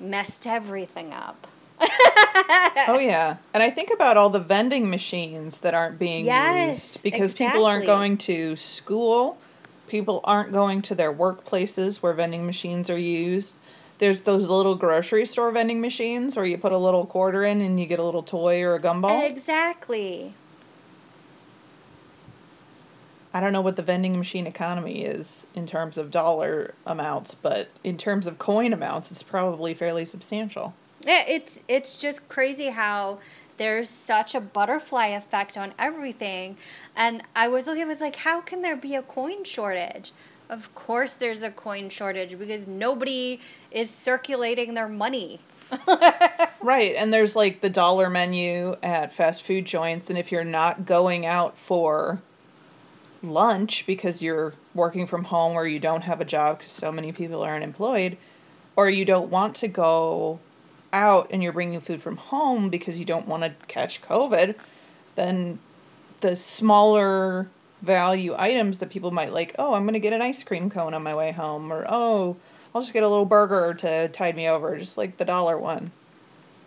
messed 0.01 0.46
everything 0.46 1.12
up 1.12 1.46
oh 2.88 2.99
yeah 3.01 3.36
and 3.55 3.62
i 3.62 3.70
think 3.70 3.90
about 3.92 4.16
all 4.16 4.30
the 4.30 4.40
vending 4.40 4.90
machines 4.90 5.61
that 5.61 5.74
aren't 5.74 5.99
being 5.99 6.24
yes, 6.24 6.70
used 6.70 7.03
because 7.03 7.32
exactly. 7.32 7.46
people 7.46 7.66
aren't 7.66 7.86
going 7.86 8.16
to 8.16 8.57
school 8.57 9.38
people 9.86 10.20
aren't 10.24 10.53
going 10.53 10.82
to 10.82 10.94
their 10.94 11.12
workplaces 11.12 11.99
where 11.99 12.12
vending 12.12 12.44
machines 12.44 12.90
are 12.90 12.99
used 12.99 13.55
there's 13.99 14.22
those 14.22 14.49
little 14.49 14.74
grocery 14.74 15.26
store 15.26 15.51
vending 15.51 15.80
machines 15.80 16.36
where 16.36 16.44
you 16.44 16.57
put 16.57 16.72
a 16.72 16.78
little 16.78 17.05
quarter 17.05 17.44
in 17.44 17.61
and 17.61 17.78
you 17.78 17.86
get 17.86 17.99
a 17.99 18.05
little 18.05 18.22
toy 18.22 18.62
or 18.62 18.76
a 18.76 18.80
gumball. 18.80 19.28
Exactly. 19.28 20.32
I 23.35 23.41
don't 23.41 23.53
know 23.53 23.61
what 23.61 23.76
the 23.76 23.83
vending 23.83 24.16
machine 24.16 24.47
economy 24.47 25.05
is 25.05 25.47
in 25.55 25.66
terms 25.66 25.99
of 25.99 26.11
dollar 26.11 26.74
amounts, 26.87 27.35
but 27.35 27.68
in 27.85 27.99
terms 27.99 28.26
of 28.26 28.39
coin 28.39 28.72
amounts, 28.72 29.11
it's 29.11 29.22
probably 29.22 29.74
fairly 29.74 30.05
substantial. 30.05 30.74
Yeah, 31.01 31.24
it's 31.29 31.59
it's 31.68 31.97
just 31.97 32.26
crazy 32.29 32.68
how 32.68 33.20
there's 33.59 33.89
such 33.89 34.35
a 34.35 34.41
butterfly 34.41 35.09
effect 35.09 35.57
on 35.57 35.74
everything. 35.79 36.57
And 36.97 37.22
I 37.37 37.49
was 37.49 37.66
looking, 37.66 37.83
I 37.83 37.87
was 37.87 38.01
like, 38.01 38.16
how 38.16 38.41
can 38.41 38.62
there 38.62 38.76
be 38.76 38.95
a 38.95 39.03
coin 39.03 39.45
shortage? 39.45 40.12
Of 40.49 40.74
course, 40.74 41.12
there's 41.12 41.43
a 41.43 41.51
coin 41.51 41.91
shortage 41.91 42.39
because 42.39 42.66
nobody 42.66 43.41
is 43.70 43.91
circulating 43.91 44.74
their 44.74 44.89
money. 44.89 45.41
right, 46.62 46.95
and 46.97 47.12
there's 47.12 47.37
like 47.37 47.61
the 47.61 47.68
dollar 47.68 48.09
menu 48.09 48.74
at 48.83 49.12
fast 49.12 49.43
food 49.43 49.66
joints, 49.66 50.09
and 50.09 50.18
if 50.18 50.33
you're 50.33 50.45
not 50.45 50.87
going 50.87 51.26
out 51.26 51.59
for 51.59 52.22
lunch 53.23 53.85
because 53.87 54.23
you're 54.23 54.55
working 54.75 55.07
from 55.07 55.25
home 55.25 55.55
or 55.55 55.66
you 55.66 55.79
don't 55.79 56.05
have 56.05 56.21
a 56.21 56.25
job 56.25 56.59
because 56.59 56.73
so 56.73 56.93
many 56.93 57.12
people 57.12 57.43
are 57.43 57.55
unemployed, 57.55 58.16
or 58.77 58.89
you 58.89 59.05
don't 59.05 59.31
want 59.31 59.57
to 59.57 59.69
go 59.69 60.39
out 60.93 61.29
and 61.31 61.43
you're 61.43 61.53
bringing 61.53 61.81
food 61.81 62.03
from 62.03 62.16
home 62.16 62.69
because 62.69 62.99
you 62.99 63.05
don't 63.05 63.27
want 63.27 63.43
to 63.43 63.53
catch 63.66 64.01
COVID, 64.03 64.55
then 65.16 65.59
the 66.21 66.37
smaller 66.37 67.49
value 67.83 68.35
items 68.37 68.79
that 68.79 68.91
people 68.91 69.11
might 69.11 69.33
like, 69.33 69.55
oh, 69.59 69.75
I'm 69.75 69.85
going 69.85 69.95
to 69.95 70.01
get 70.01 70.12
an 70.12 70.23
ice 70.23 70.43
cream 70.43 70.71
cone 70.71 70.95
on 70.95 71.03
my 71.03 71.14
way 71.14 71.33
home, 71.33 71.73
or 71.73 71.87
oh, 71.89 72.37
I'll 72.75 72.83
just 72.83 72.93
get 72.93 73.03
a 73.03 73.09
little 73.09 73.25
burger 73.25 73.75
to 73.75 74.09
tide 74.09 74.37
me 74.37 74.49
over, 74.49 74.77
just 74.79 74.97
like 74.97 75.16
the 75.16 75.25
dollar 75.25 75.59
one. 75.59 75.91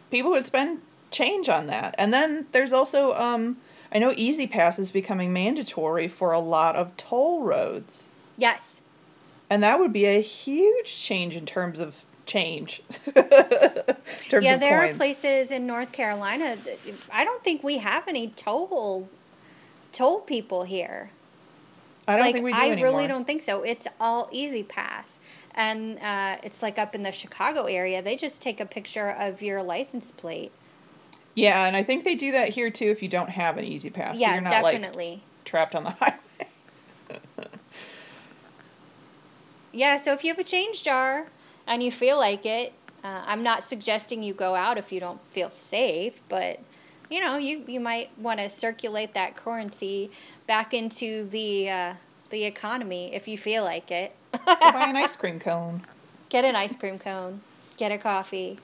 People 0.09 0.31
would 0.31 0.45
spend 0.45 0.81
change 1.11 1.49
on 1.49 1.67
that. 1.67 1.95
And 1.97 2.13
then 2.13 2.45
there's 2.51 2.73
also, 2.73 3.13
um, 3.13 3.57
I 3.91 3.99
know 3.99 4.13
E-ZPass 4.15 4.79
is 4.79 4.91
becoming 4.91 5.33
mandatory 5.33 6.07
for 6.07 6.31
a 6.31 6.39
lot 6.39 6.75
of 6.75 6.95
toll 6.97 7.43
roads. 7.43 8.07
Yes. 8.37 8.81
And 9.49 9.63
that 9.63 9.79
would 9.79 9.91
be 9.91 10.05
a 10.05 10.21
huge 10.21 10.95
change 10.95 11.35
in 11.35 11.45
terms 11.45 11.79
of 11.79 12.05
change. 12.25 12.81
yeah, 13.15 14.57
there 14.57 14.81
are 14.81 14.93
places 14.93 15.51
in 15.51 15.67
North 15.67 15.91
Carolina. 15.91 16.55
That, 16.55 16.79
I 17.11 17.25
don't 17.25 17.43
think 17.43 17.63
we 17.63 17.77
have 17.79 18.07
any 18.07 18.29
toll 18.29 19.09
toll 19.91 20.21
people 20.21 20.63
here. 20.63 21.09
I 22.07 22.15
don't 22.15 22.25
like, 22.25 22.33
think 22.33 22.45
we 22.45 22.51
do 22.51 22.57
I 22.57 22.71
anymore. 22.71 22.91
really 22.91 23.07
don't 23.07 23.25
think 23.25 23.41
so. 23.41 23.61
It's 23.63 23.87
all 23.99 24.29
E-ZPass 24.31 25.05
And 25.53 25.99
uh, 25.99 26.37
it's 26.43 26.61
like 26.61 26.79
up 26.79 26.95
in 26.95 27.03
the 27.03 27.11
Chicago 27.11 27.65
area. 27.65 28.01
They 28.01 28.15
just 28.15 28.41
take 28.41 28.59
a 28.59 28.65
picture 28.65 29.11
of 29.11 29.41
your 29.41 29.61
license 29.61 30.11
plate. 30.11 30.51
Yeah, 31.35 31.65
and 31.65 31.75
I 31.75 31.83
think 31.83 32.03
they 32.03 32.15
do 32.15 32.33
that 32.33 32.49
here 32.49 32.69
too 32.69 32.85
if 32.85 33.01
you 33.01 33.07
don't 33.09 33.29
have 33.29 33.57
an 33.57 33.63
E-ZPass. 33.63 34.13
Yeah, 34.15 34.29
so 34.29 34.33
you're 34.33 34.41
not 34.41 34.49
definitely. 34.49 35.11
Like, 35.11 35.45
trapped 35.45 35.75
on 35.75 35.83
the 35.83 35.89
highway. 35.99 36.17
yeah, 39.71 39.97
so 39.97 40.13
if 40.13 40.23
you 40.23 40.31
have 40.31 40.39
a 40.39 40.43
change 40.43 40.83
jar 40.83 41.25
and 41.67 41.81
you 41.81 41.91
feel 41.91 42.17
like 42.17 42.45
it, 42.45 42.73
uh, 43.03 43.23
I'm 43.25 43.43
not 43.43 43.63
suggesting 43.63 44.23
you 44.23 44.33
go 44.33 44.55
out 44.55 44.77
if 44.77 44.91
you 44.91 44.99
don't 44.99 45.19
feel 45.31 45.51
safe, 45.51 46.19
but 46.29 46.59
you 47.09 47.19
know, 47.19 47.37
you, 47.37 47.63
you 47.67 47.79
might 47.79 48.09
want 48.17 48.39
to 48.39 48.49
circulate 48.49 49.13
that 49.15 49.35
currency 49.35 50.11
back 50.47 50.73
into 50.73 51.27
the 51.29 51.69
uh, 51.69 51.93
the 52.29 52.45
economy 52.45 53.13
if 53.13 53.27
you 53.27 53.37
feel 53.37 53.63
like 53.63 53.91
it. 53.91 54.15
buy 54.45 54.85
an 54.87 54.95
ice 54.95 55.15
cream 55.15 55.39
cone. 55.39 55.81
Get 56.29 56.45
an 56.45 56.55
ice 56.55 56.75
cream 56.75 56.97
cone. 56.97 57.41
Get 57.77 57.91
a 57.91 57.97
coffee. 57.97 58.59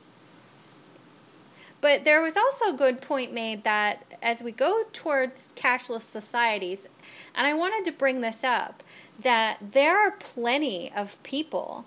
But 1.79 2.03
there 2.03 2.21
was 2.21 2.35
also 2.35 2.73
a 2.73 2.77
good 2.77 3.01
point 3.01 3.33
made 3.33 3.63
that 3.63 4.03
as 4.21 4.41
we 4.41 4.51
go 4.51 4.83
towards 4.93 5.49
cashless 5.55 6.09
societies, 6.11 6.87
and 7.35 7.45
I 7.45 7.53
wanted 7.53 7.85
to 7.85 7.97
bring 7.97 8.21
this 8.21 8.43
up, 8.43 8.83
that 9.21 9.57
there 9.61 9.97
are 9.97 10.11
plenty 10.11 10.91
of 10.95 11.21
people, 11.23 11.85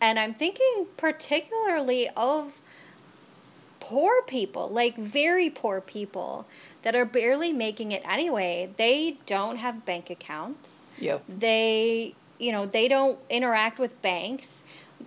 and 0.00 0.18
I'm 0.18 0.34
thinking 0.34 0.86
particularly 0.96 2.08
of 2.16 2.52
poor 3.80 4.22
people, 4.22 4.68
like 4.68 4.96
very 4.96 5.50
poor 5.50 5.80
people 5.80 6.46
that 6.82 6.94
are 6.94 7.04
barely 7.04 7.52
making 7.52 7.92
it 7.92 8.02
anyway. 8.06 8.70
They 8.76 9.18
don't 9.26 9.56
have 9.56 9.84
bank 9.84 10.10
accounts. 10.10 10.86
Yep. 10.98 11.24
They, 11.28 12.14
you 12.38 12.52
know, 12.52 12.66
they 12.66 12.88
don't 12.88 13.18
interact 13.30 13.78
with 13.78 14.00
banks. 14.02 14.57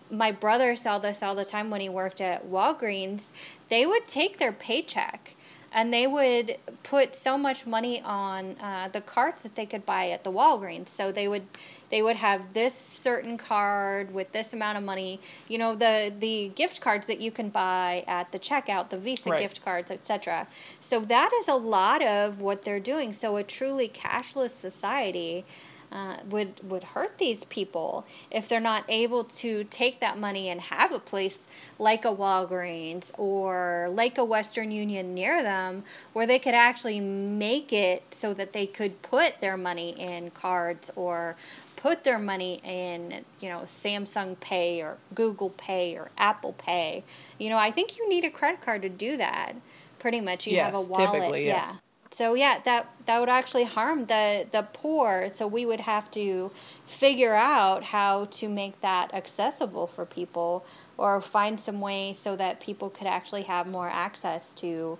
My 0.10 0.32
brother 0.32 0.76
saw 0.76 1.00
this 1.00 1.24
all 1.24 1.36
the 1.36 1.46
time 1.46 1.70
when 1.70 1.82
he 1.82 1.90
worked 1.90 2.22
at 2.22 2.48
Walgreens. 2.48 3.22
They 3.70 3.86
would 3.86 4.08
take 4.08 4.38
their 4.38 4.52
paycheck 4.52 5.36
and 5.74 5.94
they 5.94 6.06
would 6.06 6.58
put 6.84 7.16
so 7.16 7.38
much 7.38 7.66
money 7.66 8.02
on 8.02 8.58
uh, 8.60 8.90
the 8.92 9.00
cards 9.00 9.40
that 9.44 9.56
they 9.56 9.66
could 9.66 9.86
buy 9.86 10.10
at 10.10 10.24
the 10.24 10.32
Walgreens. 10.32 10.90
So 10.90 11.12
they 11.12 11.28
would 11.28 11.44
they 11.90 12.02
would 12.02 12.18
have 12.18 12.54
this 12.54 12.74
certain 12.74 13.38
card 13.38 14.14
with 14.14 14.32
this 14.34 14.54
amount 14.54 14.78
of 14.78 14.84
money. 14.84 15.20
You 15.48 15.58
know 15.60 15.76
the 15.76 16.14
the 16.20 16.52
gift 16.56 16.82
cards 16.82 17.08
that 17.08 17.22
you 17.22 17.32
can 17.32 17.50
buy 17.50 18.04
at 18.08 18.32
the 18.32 18.40
checkout, 18.40 18.90
the 18.90 18.98
Visa 18.98 19.30
right. 19.30 19.42
gift 19.42 19.64
cards, 19.64 19.92
etc. 19.92 20.48
So 20.82 21.00
that 21.02 21.32
is 21.40 21.48
a 21.48 21.56
lot 21.56 22.02
of 22.02 22.42
what 22.42 22.64
they're 22.64 22.80
doing. 22.80 23.14
So 23.14 23.38
a 23.38 23.44
truly 23.44 23.88
cashless 23.88 24.52
society 24.52 25.46
uh, 25.92 26.18
would 26.30 26.60
would 26.70 26.84
hurt 26.84 27.18
these 27.18 27.44
people 27.46 28.06
if 28.32 28.48
they're 28.48 28.60
not 28.60 28.84
able 28.90 29.26
to 29.26 29.64
take 29.66 30.00
that 30.00 30.18
money 30.18 30.50
and 30.50 30.60
have 30.62 30.92
a 30.92 31.00
place 31.00 31.40
like 31.80 32.06
a 32.06 32.14
Walgreens 32.14 33.12
or 33.18 33.88
like 33.92 34.18
a 34.18 34.24
Western 34.26 34.72
Union 34.72 35.14
near 35.14 35.42
them 35.44 35.84
where 36.14 36.26
they 36.28 36.40
could 36.40 36.54
actually 36.54 37.00
make 37.00 37.72
it 37.74 38.04
so 38.16 38.34
that 38.34 38.54
they 38.54 38.66
could 38.66 39.02
put 39.02 39.40
their 39.42 39.58
money 39.58 39.92
in 40.00 40.30
cards 40.32 40.92
or 40.96 41.36
put 41.76 42.04
their 42.04 42.20
money 42.20 42.62
in, 42.64 43.24
you 43.40 43.50
know, 43.50 43.62
Samsung 43.62 44.40
Pay 44.40 44.82
or 44.82 44.98
Google 45.16 45.50
Pay 45.52 45.98
or 45.98 46.10
Apple 46.18 46.54
Pay. 46.54 47.04
You 47.40 47.50
know, 47.50 47.58
I 47.58 47.72
think 47.72 47.98
you 47.98 48.08
need 48.10 48.24
a 48.26 48.30
credit 48.32 48.62
card 48.62 48.82
to 48.84 48.90
do 48.90 49.18
that. 49.18 49.54
Pretty 50.00 50.22
much, 50.22 50.48
you 50.48 50.56
yes, 50.56 50.62
have 50.62 50.74
a 50.74 50.82
wallet. 50.82 51.38
Yes. 51.44 51.64
Yeah 51.64 51.76
so 52.22 52.36
yeah, 52.36 52.60
that 52.66 52.88
that 53.08 53.20
would 53.20 53.30
actually 53.30 53.64
harm 53.64 54.06
the 54.06 54.46
the 54.52 54.62
poor. 54.74 55.32
So 55.36 55.48
we 55.48 55.66
would 55.66 55.80
have 55.80 56.12
to 56.12 56.52
figure 56.86 57.34
out 57.34 57.84
how 57.84 58.26
to 58.26 58.48
make 58.48 58.80
that 58.82 59.12
accessible 59.12 59.88
for 59.88 60.06
people, 60.06 60.64
or 61.00 61.20
find 61.20 61.60
some 61.60 61.82
way 61.82 62.14
so 62.14 62.36
that 62.36 62.60
people 62.60 62.92
could 62.92 63.08
actually 63.08 63.42
have 63.42 63.66
more 63.66 63.90
access 63.90 64.54
to 64.56 65.00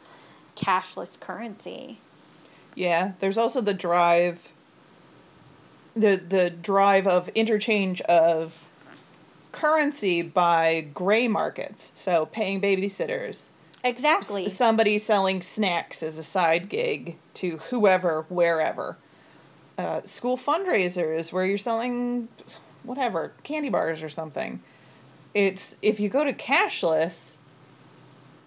cashless 0.56 1.20
currency. 1.20 2.00
Yeah, 2.74 3.12
there's 3.20 3.38
also 3.38 3.62
the 3.62 3.76
drive. 3.76 4.40
The 5.96 6.16
the 6.16 6.50
drive 6.50 7.06
of 7.06 7.30
interchange 7.36 8.02
of 8.02 8.58
currency 9.52 10.24
by 10.24 10.88
gray 10.96 11.28
markets, 11.28 11.92
so 11.94 12.26
paying 12.26 12.60
babysitters 12.60 13.51
Exactly. 13.84 14.46
s- 14.46 14.54
somebody 14.54 14.98
selling 14.98 15.42
snacks 15.42 16.04
as 16.04 16.18
a 16.18 16.24
side 16.24 16.70
gig 16.70 17.18
to 17.36 17.58
whoever, 17.58 18.26
wherever. 18.30 18.98
Uh, 19.78 20.02
school 20.06 20.38
fundraisers 20.38 21.34
where 21.34 21.46
you're 21.46 21.58
selling 21.58 22.28
whatever 22.84 23.34
candy 23.44 23.70
bars 23.70 24.04
or 24.04 24.10
something. 24.10 24.62
It's 25.34 25.76
if 25.82 26.00
you 26.00 26.10
go 26.10 26.24
to 26.24 26.34
cashless, 26.34 27.38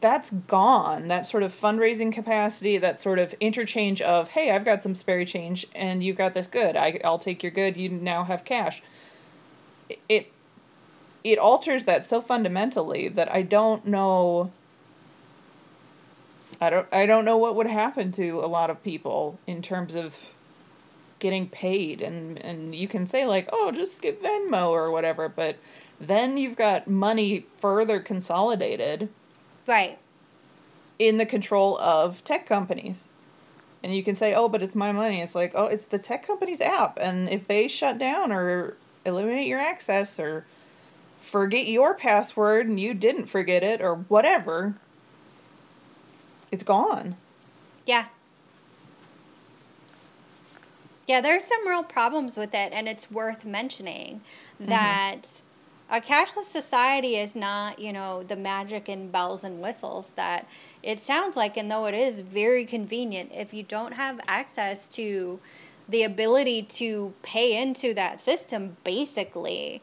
that's 0.00 0.30
gone. 0.30 1.08
That 1.08 1.26
sort 1.26 1.42
of 1.42 1.58
fundraising 1.58 2.12
capacity, 2.12 2.76
that 2.78 3.00
sort 3.00 3.18
of 3.18 3.34
interchange 3.40 4.02
of 4.02 4.28
hey, 4.28 4.50
I've 4.50 4.64
got 4.64 4.82
some 4.82 4.94
spare 4.94 5.24
change 5.24 5.66
and 5.74 6.02
you've 6.02 6.16
got 6.16 6.34
this 6.34 6.46
good. 6.46 6.76
I, 6.76 7.00
I'll 7.02 7.18
take 7.18 7.42
your 7.42 7.52
good. 7.52 7.76
You 7.76 7.88
now 7.88 8.22
have 8.24 8.44
cash. 8.44 8.82
It 10.08 10.30
it 11.24 11.38
alters 11.38 11.86
that 11.86 12.04
so 12.04 12.20
fundamentally 12.20 13.08
that 13.08 13.32
I 13.32 13.42
don't 13.42 13.86
know 13.86 14.52
I 16.60 16.70
don't 16.70 16.86
I 16.92 17.06
don't 17.06 17.24
know 17.24 17.36
what 17.36 17.56
would 17.56 17.66
happen 17.66 18.12
to 18.12 18.40
a 18.40 18.46
lot 18.46 18.70
of 18.70 18.82
people 18.82 19.38
in 19.46 19.62
terms 19.62 19.94
of 19.94 20.16
getting 21.18 21.48
paid 21.48 22.00
and 22.02 22.38
and 22.38 22.74
you 22.74 22.88
can 22.88 23.06
say 23.06 23.26
like, 23.26 23.48
"Oh, 23.52 23.72
just 23.72 24.02
get 24.02 24.22
Venmo 24.22 24.70
or 24.70 24.90
whatever," 24.90 25.28
but 25.28 25.56
then 26.00 26.36
you've 26.36 26.56
got 26.56 26.88
money 26.88 27.46
further 27.58 28.00
consolidated 28.00 29.08
Right. 29.66 29.98
in 30.98 31.18
the 31.18 31.26
control 31.26 31.78
of 31.78 32.22
tech 32.24 32.46
companies. 32.46 33.08
And 33.82 33.94
you 33.94 34.02
can 34.02 34.16
say, 34.16 34.34
"Oh, 34.34 34.48
but 34.48 34.62
it's 34.62 34.74
my 34.74 34.92
money." 34.92 35.20
It's 35.20 35.34
like, 35.34 35.52
"Oh, 35.54 35.66
it's 35.66 35.86
the 35.86 35.98
tech 35.98 36.26
company's 36.26 36.60
app, 36.60 36.98
and 37.00 37.28
if 37.28 37.46
they 37.46 37.68
shut 37.68 37.98
down 37.98 38.32
or 38.32 38.76
eliminate 39.04 39.46
your 39.46 39.60
access 39.60 40.18
or 40.18 40.46
forget 41.20 41.66
your 41.66 41.94
password 41.94 42.66
and 42.68 42.78
you 42.78 42.94
didn't 42.94 43.26
forget 43.26 43.62
it 43.62 43.80
or 43.82 43.96
whatever, 44.08 44.74
it's 46.54 46.64
gone." 46.64 47.16
Yeah. 47.84 48.06
Yeah, 51.06 51.20
there's 51.20 51.44
some 51.44 51.68
real 51.68 51.84
problems 51.84 52.36
with 52.36 52.54
it, 52.54 52.72
and 52.72 52.88
it's 52.88 53.10
worth 53.10 53.44
mentioning 53.44 54.22
that 54.60 55.28
a 55.90 56.00
cashless 56.00 56.50
society 56.50 57.16
is 57.16 57.36
not, 57.36 57.78
you 57.78 57.92
know, 57.92 58.22
the 58.22 58.36
magic 58.36 58.88
and 58.88 59.12
bells 59.12 59.44
and 59.44 59.60
whistles 59.60 60.06
that 60.16 60.46
it 60.82 61.00
sounds 61.00 61.36
like, 61.36 61.58
and 61.58 61.70
though 61.70 61.84
it 61.84 61.94
is 61.94 62.20
very 62.20 62.64
convenient, 62.64 63.32
if 63.34 63.52
you 63.52 63.62
don't 63.62 63.92
have 63.92 64.18
access 64.26 64.88
to 64.88 65.38
the 65.90 66.04
ability 66.04 66.62
to 66.62 67.12
pay 67.22 67.60
into 67.60 67.92
that 67.94 68.22
system, 68.22 68.76
basically, 68.82 69.82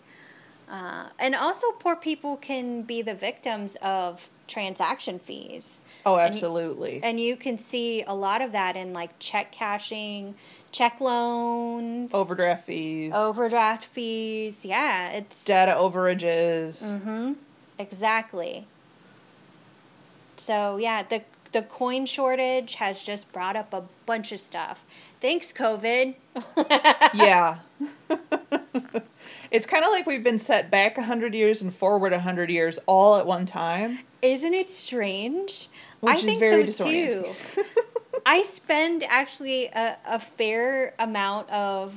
uh, 0.69 1.07
and 1.19 1.35
also 1.35 1.67
poor 1.73 1.95
people 1.95 2.37
can 2.37 2.81
be 2.81 3.03
the 3.03 3.13
victims 3.13 3.77
of 3.83 4.27
transaction 4.51 5.17
fees. 5.19 5.81
Oh, 6.05 6.15
And 6.15 6.21
y- 6.21 6.27
absolutely. 6.27 6.99
And 7.03 7.19
you 7.19 7.35
can 7.35 7.57
see 7.57 8.03
a 8.03 8.13
lot 8.13 8.41
of 8.41 8.51
that 8.51 8.75
in 8.75 8.93
like 8.93 9.09
check 9.19 9.51
cashing, 9.51 10.35
check 10.71 10.99
loans, 11.01 12.11
Overdraft 12.13 12.65
fees, 12.67 13.13
overdraft 13.15 13.85
fees. 13.85 14.57
Yeah, 14.63 15.09
it's 15.11 15.43
data 15.43 15.71
overages. 15.71 16.83
Mm-hmm. 16.83 17.33
Exactly. 17.79 18.65
So, 20.37 20.77
yeah, 20.77 21.03
the 21.03 21.23
the 21.51 21.61
coin 21.63 22.05
shortage 22.05 22.75
has 22.75 22.99
just 23.01 23.31
brought 23.33 23.55
up 23.55 23.73
a 23.73 23.83
bunch 24.05 24.31
of 24.31 24.39
stuff. 24.39 24.79
Thanks 25.21 25.51
COVID. 25.53 26.15
Yeah. 27.13 27.59
it's 29.51 29.65
kind 29.65 29.83
of 29.83 29.91
like 29.91 30.05
we've 30.07 30.23
been 30.23 30.39
set 30.39 30.71
back 30.71 30.97
100 30.97 31.33
years 31.35 31.61
and 31.61 31.73
forward 31.75 32.11
100 32.11 32.49
years 32.49 32.79
all 32.87 33.15
at 33.17 33.25
one 33.27 33.45
time, 33.45 33.99
Isn't 34.21 34.53
it 34.53 34.69
strange? 34.69 35.67
which 35.99 36.11
I 36.13 36.15
is 36.17 36.23
think 36.23 36.39
very 36.39 36.65
so 36.67 36.85
disorienting. 36.85 37.35
too. 37.55 37.63
I 38.25 38.43
spend 38.43 39.03
actually 39.07 39.65
a, 39.67 39.97
a 40.05 40.19
fair 40.19 40.93
amount 40.99 41.49
of 41.49 41.93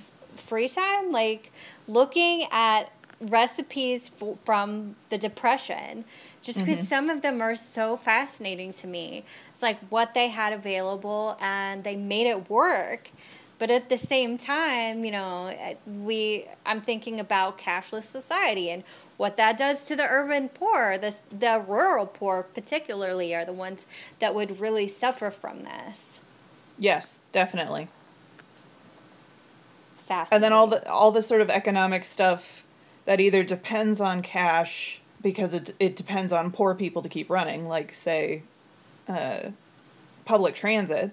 free 0.48 0.68
time 0.68 1.12
like 1.12 1.52
looking 1.86 2.46
at 2.50 2.90
recipes 3.20 4.10
f- 4.20 4.36
from 4.44 4.96
the 5.10 5.16
depression 5.16 6.04
just 6.42 6.58
because 6.58 6.78
Mhm. 6.80 6.88
some 6.88 7.08
of 7.10 7.22
them 7.22 7.40
are 7.40 7.54
so 7.54 7.96
fascinating 7.98 8.72
to 8.72 8.86
me 8.88 9.24
it's 9.52 9.62
like 9.62 9.78
what 9.90 10.12
they 10.12 10.28
had 10.28 10.52
available 10.52 11.36
and 11.40 11.84
they 11.84 11.94
made 11.96 12.26
it 12.26 12.50
work 12.50 13.08
but 13.58 13.70
at 13.70 13.88
the 13.88 13.98
same 13.98 14.36
time 14.38 15.04
you 15.04 15.10
know 15.10 15.46
eh, 15.46 15.74
we 16.02 16.46
i'm 16.66 16.80
thinking 16.80 17.20
about 17.20 17.58
cashless 17.58 18.10
society 18.10 18.70
and 18.70 18.82
what 19.16 19.36
that 19.36 19.56
does 19.56 19.84
to 19.86 19.96
the 19.96 20.06
urban 20.06 20.48
poor 20.48 20.98
the, 20.98 21.14
the 21.38 21.64
rural 21.68 22.06
poor 22.06 22.42
particularly 22.54 23.34
are 23.34 23.44
the 23.44 23.52
ones 23.52 23.86
that 24.20 24.34
would 24.34 24.60
really 24.60 24.88
suffer 24.88 25.30
from 25.30 25.62
this 25.62 26.14
yes, 26.78 27.16
definitely. 27.32 27.88
And 30.30 30.44
then 30.44 30.52
all 30.52 30.66
the 30.66 30.88
all 30.90 31.10
the 31.10 31.22
sort 31.22 31.40
of 31.40 31.50
economic 31.50 32.04
stuff 32.04 32.64
that 33.06 33.20
either 33.20 33.42
depends 33.42 34.00
on 34.00 34.22
cash 34.22 35.00
because 35.22 35.54
it 35.54 35.74
it 35.78 35.96
depends 35.96 36.32
on 36.32 36.50
poor 36.50 36.74
people 36.74 37.02
to 37.02 37.08
keep 37.08 37.30
running, 37.30 37.66
like 37.66 37.94
say 37.94 38.42
uh, 39.08 39.50
public 40.24 40.54
transit. 40.54 41.10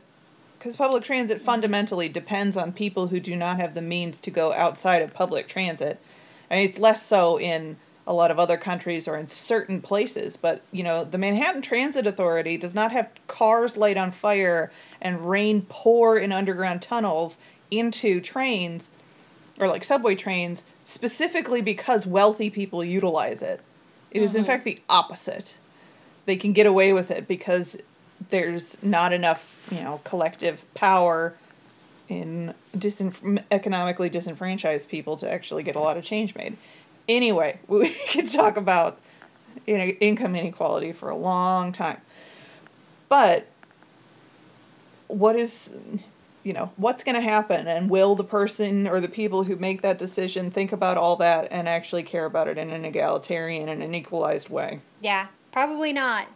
Because 0.62 0.76
public 0.76 1.04
transit 1.04 1.42
fundamentally 1.42 2.08
depends 2.08 2.56
on 2.56 2.72
people 2.72 3.08
who 3.08 3.20
do 3.20 3.36
not 3.36 3.60
have 3.60 3.74
the 3.74 3.82
means 3.82 4.20
to 4.20 4.30
go 4.30 4.54
outside 4.54 5.02
of 5.02 5.12
public 5.12 5.48
transit. 5.48 5.98
I 6.52 6.56
mean, 6.56 6.70
it's 6.70 6.78
less 6.78 7.04
so 7.04 7.40
in 7.40 7.78
a 8.06 8.14
lot 8.14 8.30
of 8.30 8.38
other 8.38 8.58
countries 8.58 9.08
or 9.08 9.18
in 9.18 9.28
certain 9.28 9.82
places, 9.82 10.38
but 10.38 10.62
you 10.72 10.84
know, 10.84 11.04
the 11.04 11.18
Manhattan 11.18 11.64
Transit 11.64 12.06
Authority 12.06 12.58
does 12.58 12.76
not 12.76 12.92
have 12.92 13.10
cars 13.28 13.76
light 13.76 13.98
on 13.98 14.12
fire 14.12 14.70
and 15.02 15.28
rain 15.28 15.66
pour 15.68 16.16
in 16.16 16.32
underground 16.32 16.84
tunnels 16.84 17.40
into 17.72 18.22
trains 18.22 18.92
or 19.60 19.68
like 19.68 19.84
subway 19.84 20.14
trains 20.14 20.64
specifically 20.86 21.62
because 21.64 22.06
wealthy 22.06 22.52
people 22.52 22.84
utilize 22.84 23.42
it. 23.42 23.62
It 24.12 24.22
is 24.22 24.36
in 24.36 24.44
Mhm. 24.44 24.46
fact 24.46 24.66
the 24.66 24.78
opposite. 24.90 25.56
They 26.28 26.36
can 26.36 26.54
get 26.54 26.68
away 26.68 26.94
with 26.94 27.10
it 27.10 27.28
because 27.28 27.78
there's 28.30 28.82
not 28.84 29.14
enough, 29.14 29.56
you 29.72 29.82
know, 29.82 30.00
collective 30.04 30.64
power 30.74 31.36
in 32.10 32.54
disenf- 32.78 33.44
economically 33.52 34.10
disenfranchised 34.10 34.90
people 34.90 35.16
to 35.18 35.32
actually 35.32 35.64
get 35.64 35.76
a 35.76 35.80
lot 35.80 35.98
of 35.98 36.04
change 36.04 36.36
made. 36.36 36.58
Anyway, 37.08 37.60
we 37.68 37.90
could 38.10 38.30
talk 38.30 38.58
about 38.58 39.00
you 39.66 39.78
know, 39.78 39.86
income 39.86 40.36
inequality 40.36 40.92
for 40.92 41.10
a 41.10 41.16
long 41.16 41.72
time. 41.72 42.00
But 43.10 43.48
what 45.08 45.36
is 45.36 45.70
you 46.44 46.54
know, 46.54 46.72
what's 46.78 47.04
going 47.04 47.14
to 47.14 47.22
happen 47.22 47.68
and 47.68 47.88
will 47.88 48.16
the 48.16 48.24
person 48.24 48.88
or 48.88 49.00
the 49.00 49.08
people 49.08 49.44
who 49.44 49.56
make 49.58 49.84
that 49.84 50.00
decision 50.00 50.50
think 50.50 50.72
about 50.72 50.98
all 50.98 51.16
that 51.18 51.48
and 51.52 51.70
actually 51.70 52.02
care 52.02 52.26
about 52.26 52.48
it 52.48 52.58
in 52.58 52.72
an 52.72 52.84
egalitarian 52.84 53.70
and 53.70 53.84
an 53.84 53.94
equalized 53.94 54.50
way? 54.50 54.80
yeah 55.02 55.28
probably 55.52 55.94
not 55.94 56.28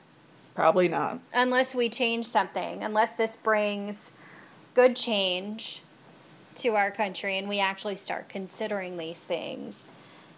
Probably 0.56 0.88
not. 0.88 1.20
unless 1.34 1.76
we 1.76 1.89
change 1.89 2.28
something, 2.28 2.84
unless 2.84 3.12
this 3.14 3.36
brings 3.36 4.12
good 4.74 4.95
change 4.95 5.82
to 6.56 6.70
our 6.70 6.91
country 6.91 7.38
and 7.38 7.49
we 7.49 7.60
actually 7.60 7.97
start 7.97 8.30
considering 8.30 8.97
these 8.97 9.20
things 9.20 9.84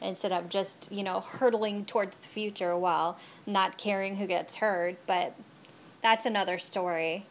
instead 0.01 0.31
of 0.31 0.49
just, 0.49 0.91
you 0.91 1.03
know, 1.03 1.19
hurtling 1.21 1.85
towards 1.85 2.17
the 2.17 2.27
future 2.27 2.75
while 2.77 3.17
not 3.45 3.77
caring 3.77 4.15
who 4.15 4.25
gets 4.27 4.55
hurt, 4.55 4.95
but 5.05 5.33
that's 6.01 6.25
another 6.25 6.57
story. 6.57 7.25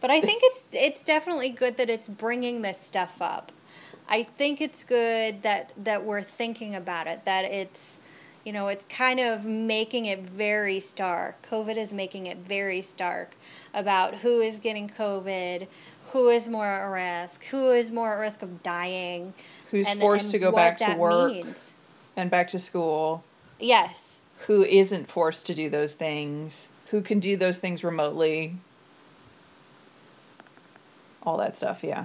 But 0.00 0.10
I 0.10 0.20
think 0.20 0.42
it's 0.44 0.62
it's 0.72 1.02
definitely 1.02 1.50
good 1.50 1.78
that 1.78 1.90
it's 1.90 2.06
bringing 2.06 2.62
this 2.62 2.78
stuff 2.78 3.12
up. 3.20 3.50
I 4.08 4.22
think 4.22 4.60
it's 4.60 4.84
good 4.84 5.42
that 5.42 5.72
that 5.84 6.04
we're 6.04 6.22
thinking 6.22 6.74
about 6.74 7.06
it, 7.06 7.24
that 7.24 7.44
it's 7.44 7.95
you 8.46 8.52
know, 8.52 8.68
it's 8.68 8.84
kind 8.88 9.18
of 9.18 9.44
making 9.44 10.04
it 10.04 10.20
very 10.20 10.78
stark. 10.78 11.34
COVID 11.50 11.76
is 11.76 11.92
making 11.92 12.26
it 12.26 12.38
very 12.38 12.80
stark 12.80 13.34
about 13.74 14.14
who 14.14 14.40
is 14.40 14.60
getting 14.60 14.88
COVID, 14.88 15.66
who 16.12 16.28
is 16.28 16.46
more 16.46 16.64
at 16.64 16.84
risk, 16.84 17.44
who 17.46 17.72
is 17.72 17.90
more 17.90 18.14
at 18.14 18.20
risk 18.20 18.42
of 18.42 18.62
dying, 18.62 19.34
Who's 19.72 19.88
and, 19.88 19.98
forced 19.98 20.26
and 20.26 20.32
to 20.32 20.38
go 20.38 20.52
back 20.52 20.78
to 20.78 20.94
work 20.94 21.32
means. 21.32 21.56
and 22.14 22.30
back 22.30 22.48
to 22.50 22.60
school? 22.60 23.24
Yes. 23.58 24.20
Who 24.46 24.62
isn't 24.62 25.10
forced 25.10 25.46
to 25.46 25.54
do 25.54 25.68
those 25.68 25.94
things? 25.94 26.68
Who 26.90 27.00
can 27.00 27.18
do 27.18 27.36
those 27.36 27.58
things 27.58 27.82
remotely? 27.82 28.54
All 31.24 31.36
that 31.38 31.56
stuff, 31.56 31.82
yeah. 31.82 32.04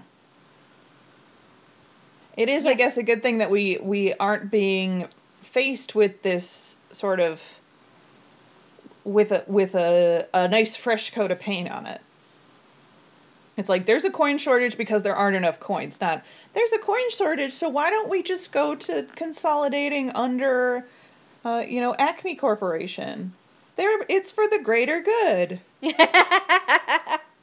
It 2.35 2.49
is, 2.49 2.65
I 2.65 2.73
guess, 2.73 2.97
a 2.97 3.03
good 3.03 3.21
thing 3.21 3.37
that 3.37 3.51
we 3.51 3.77
we 3.79 4.15
aren't 4.15 4.49
being 4.49 5.07
faced 5.51 5.95
with 5.95 6.21
this 6.23 6.75
sort 6.91 7.19
of 7.19 7.41
with 9.03 9.31
a 9.31 9.43
with 9.47 9.75
a, 9.75 10.27
a 10.33 10.47
nice 10.47 10.75
fresh 10.75 11.11
coat 11.11 11.31
of 11.31 11.39
paint 11.39 11.69
on 11.69 11.85
it. 11.85 12.01
It's 13.57 13.69
like 13.69 13.85
there's 13.85 14.05
a 14.05 14.11
coin 14.11 14.37
shortage 14.37 14.77
because 14.77 15.03
there 15.03 15.15
aren't 15.15 15.35
enough 15.35 15.59
coins. 15.59 15.99
Not 16.01 16.23
there's 16.53 16.73
a 16.73 16.79
coin 16.79 17.09
shortage, 17.11 17.53
so 17.53 17.69
why 17.69 17.89
don't 17.89 18.09
we 18.09 18.23
just 18.23 18.51
go 18.51 18.75
to 18.75 19.05
consolidating 19.15 20.09
under, 20.11 20.85
uh, 21.45 21.63
you 21.67 21.81
know, 21.81 21.93
Acme 21.99 22.35
Corporation? 22.35 23.33
They're 23.75 23.99
it's 24.09 24.31
for 24.31 24.47
the 24.47 24.59
greater 24.63 25.01
good. 25.01 25.59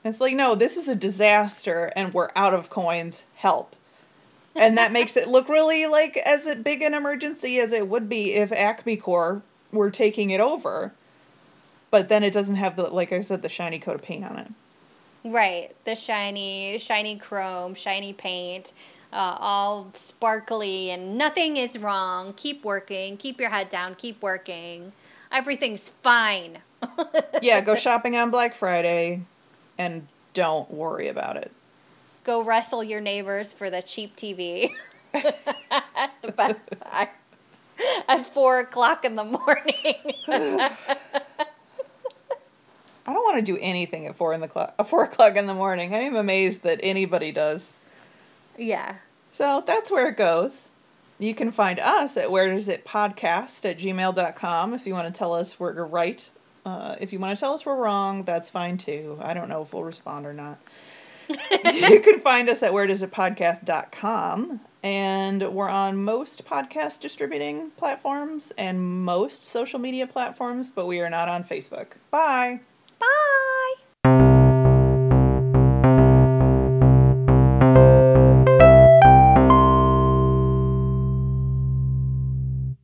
It's 0.04 0.20
like, 0.20 0.34
no, 0.34 0.54
this 0.54 0.76
is 0.76 0.88
a 0.88 0.94
disaster 0.94 1.92
and 1.96 2.14
we're 2.14 2.30
out 2.36 2.54
of 2.54 2.70
coins. 2.70 3.24
Help. 3.34 3.74
And 4.59 4.78
that 4.78 4.92
makes 4.92 5.16
it 5.16 5.28
look 5.28 5.48
really 5.48 5.86
like 5.86 6.16
as 6.16 6.46
a 6.46 6.56
big 6.56 6.82
an 6.82 6.94
emergency 6.94 7.61
as 7.61 7.72
it 7.72 7.88
would 7.88 8.09
be 8.09 8.34
if 8.34 8.52
Acme 8.52 8.96
Corps 8.96 9.42
were 9.72 9.90
taking 9.90 10.30
it 10.30 10.40
over. 10.40 10.92
But 11.90 12.09
then 12.09 12.22
it 12.22 12.32
doesn't 12.32 12.56
have 12.56 12.76
the 12.76 12.84
like 12.84 13.12
I 13.12 13.20
said, 13.20 13.42
the 13.42 13.48
shiny 13.48 13.78
coat 13.78 13.94
of 13.94 14.02
paint 14.02 14.24
on 14.24 14.38
it. 14.38 14.48
Right, 15.24 15.74
the 15.84 15.96
shiny, 15.96 16.78
shiny 16.78 17.16
chrome, 17.16 17.74
shiny 17.74 18.12
paint, 18.12 18.72
uh, 19.12 19.36
all 19.38 19.90
sparkly, 19.94 20.90
and 20.90 21.18
nothing 21.18 21.56
is 21.56 21.76
wrong. 21.78 22.34
Keep 22.34 22.64
working, 22.64 23.16
keep 23.16 23.40
your 23.40 23.50
head 23.50 23.68
down, 23.68 23.94
keep 23.96 24.22
working. 24.22 24.92
Everything's 25.32 25.90
fine. 26.02 26.59
yeah, 27.42 27.61
go 27.61 27.74
shopping 27.74 28.16
on 28.16 28.30
Black 28.30 28.54
Friday 28.54 29.22
and 29.76 30.06
don't 30.34 30.70
worry 30.70 31.09
about 31.09 31.36
it. 31.36 31.50
Go 32.29 32.43
wrestle 32.43 32.85
your 32.85 33.01
neighbors 33.01 33.55
for 33.55 33.70
the 33.70 33.81
cheap 33.81 34.14
TV 34.14 34.70
at 35.14 36.11
the 36.22 36.31
Best 36.31 36.61
Buy 36.79 37.09
at 38.07 38.26
four 38.35 38.61
o'clock 38.61 39.07
in 39.07 39.16
the 39.16 39.24
morning. 39.24 40.12
I 40.29 40.76
don't 43.07 43.24
want 43.24 43.39
to 43.39 43.43
do 43.43 43.57
anything 43.59 44.07
at 44.09 44.14
four 44.14 44.35
in 44.35 44.43
the 44.43 44.49
clock, 44.49 44.74
four 44.89 45.05
o'clock 45.05 45.37
in 45.37 45.47
the 45.47 45.55
morning. 45.55 45.95
I 45.95 46.01
am 46.01 46.16
amazed 46.16 46.64
that 46.64 46.81
anybody 46.83 47.33
does. 47.33 47.72
yeah. 48.59 48.97
So 49.33 49.64
that's 49.66 49.91
where 49.91 50.11
it 50.11 50.18
goes. 50.18 50.68
You 51.18 51.35
can 51.35 51.51
find 51.51 51.81
us 51.81 52.18
at 52.18 52.31
where 52.31 52.53
does 52.53 52.68
it 52.68 52.85
podcast 52.85 53.64
at 53.64 53.79
gmail.com 53.79 54.74
if 54.74 54.87
you 54.87 54.93
want 54.93 55.07
to 55.09 55.14
tell 55.14 55.33
us 55.33 55.59
we're 55.59 55.83
right. 55.83 56.29
Uh, 56.66 56.97
if 57.01 57.14
you 57.14 57.20
want 57.20 57.35
to 57.35 57.41
tell 57.41 57.55
us 57.55 57.64
we're 57.64 57.74
wrong, 57.74 58.24
that's 58.24 58.51
fine 58.51 58.76
too. 58.76 59.18
I 59.22 59.33
don't 59.33 59.49
know 59.49 59.62
if 59.62 59.72
we'll 59.72 59.85
respond 59.85 60.26
or 60.26 60.35
not. 60.35 60.59
you 61.64 62.01
can 62.01 62.20
find 62.20 62.49
us 62.49 62.62
at 62.62 62.72
where 62.72 62.87
does 62.87 63.03
it 63.03 63.11
podcast.com 63.11 64.61
and 64.83 65.53
we're 65.53 65.68
on 65.68 65.97
most 65.97 66.47
podcast 66.47 67.01
distributing 67.01 67.70
platforms 67.76 68.53
and 68.57 69.05
most 69.05 69.45
social 69.45 69.79
media 69.79 70.07
platforms, 70.07 70.70
but 70.70 70.87
we 70.87 71.01
are 71.01 71.11
not 71.11 71.29
on 71.29 71.45
Facebook. 71.45 71.89
Bye. 72.11 72.61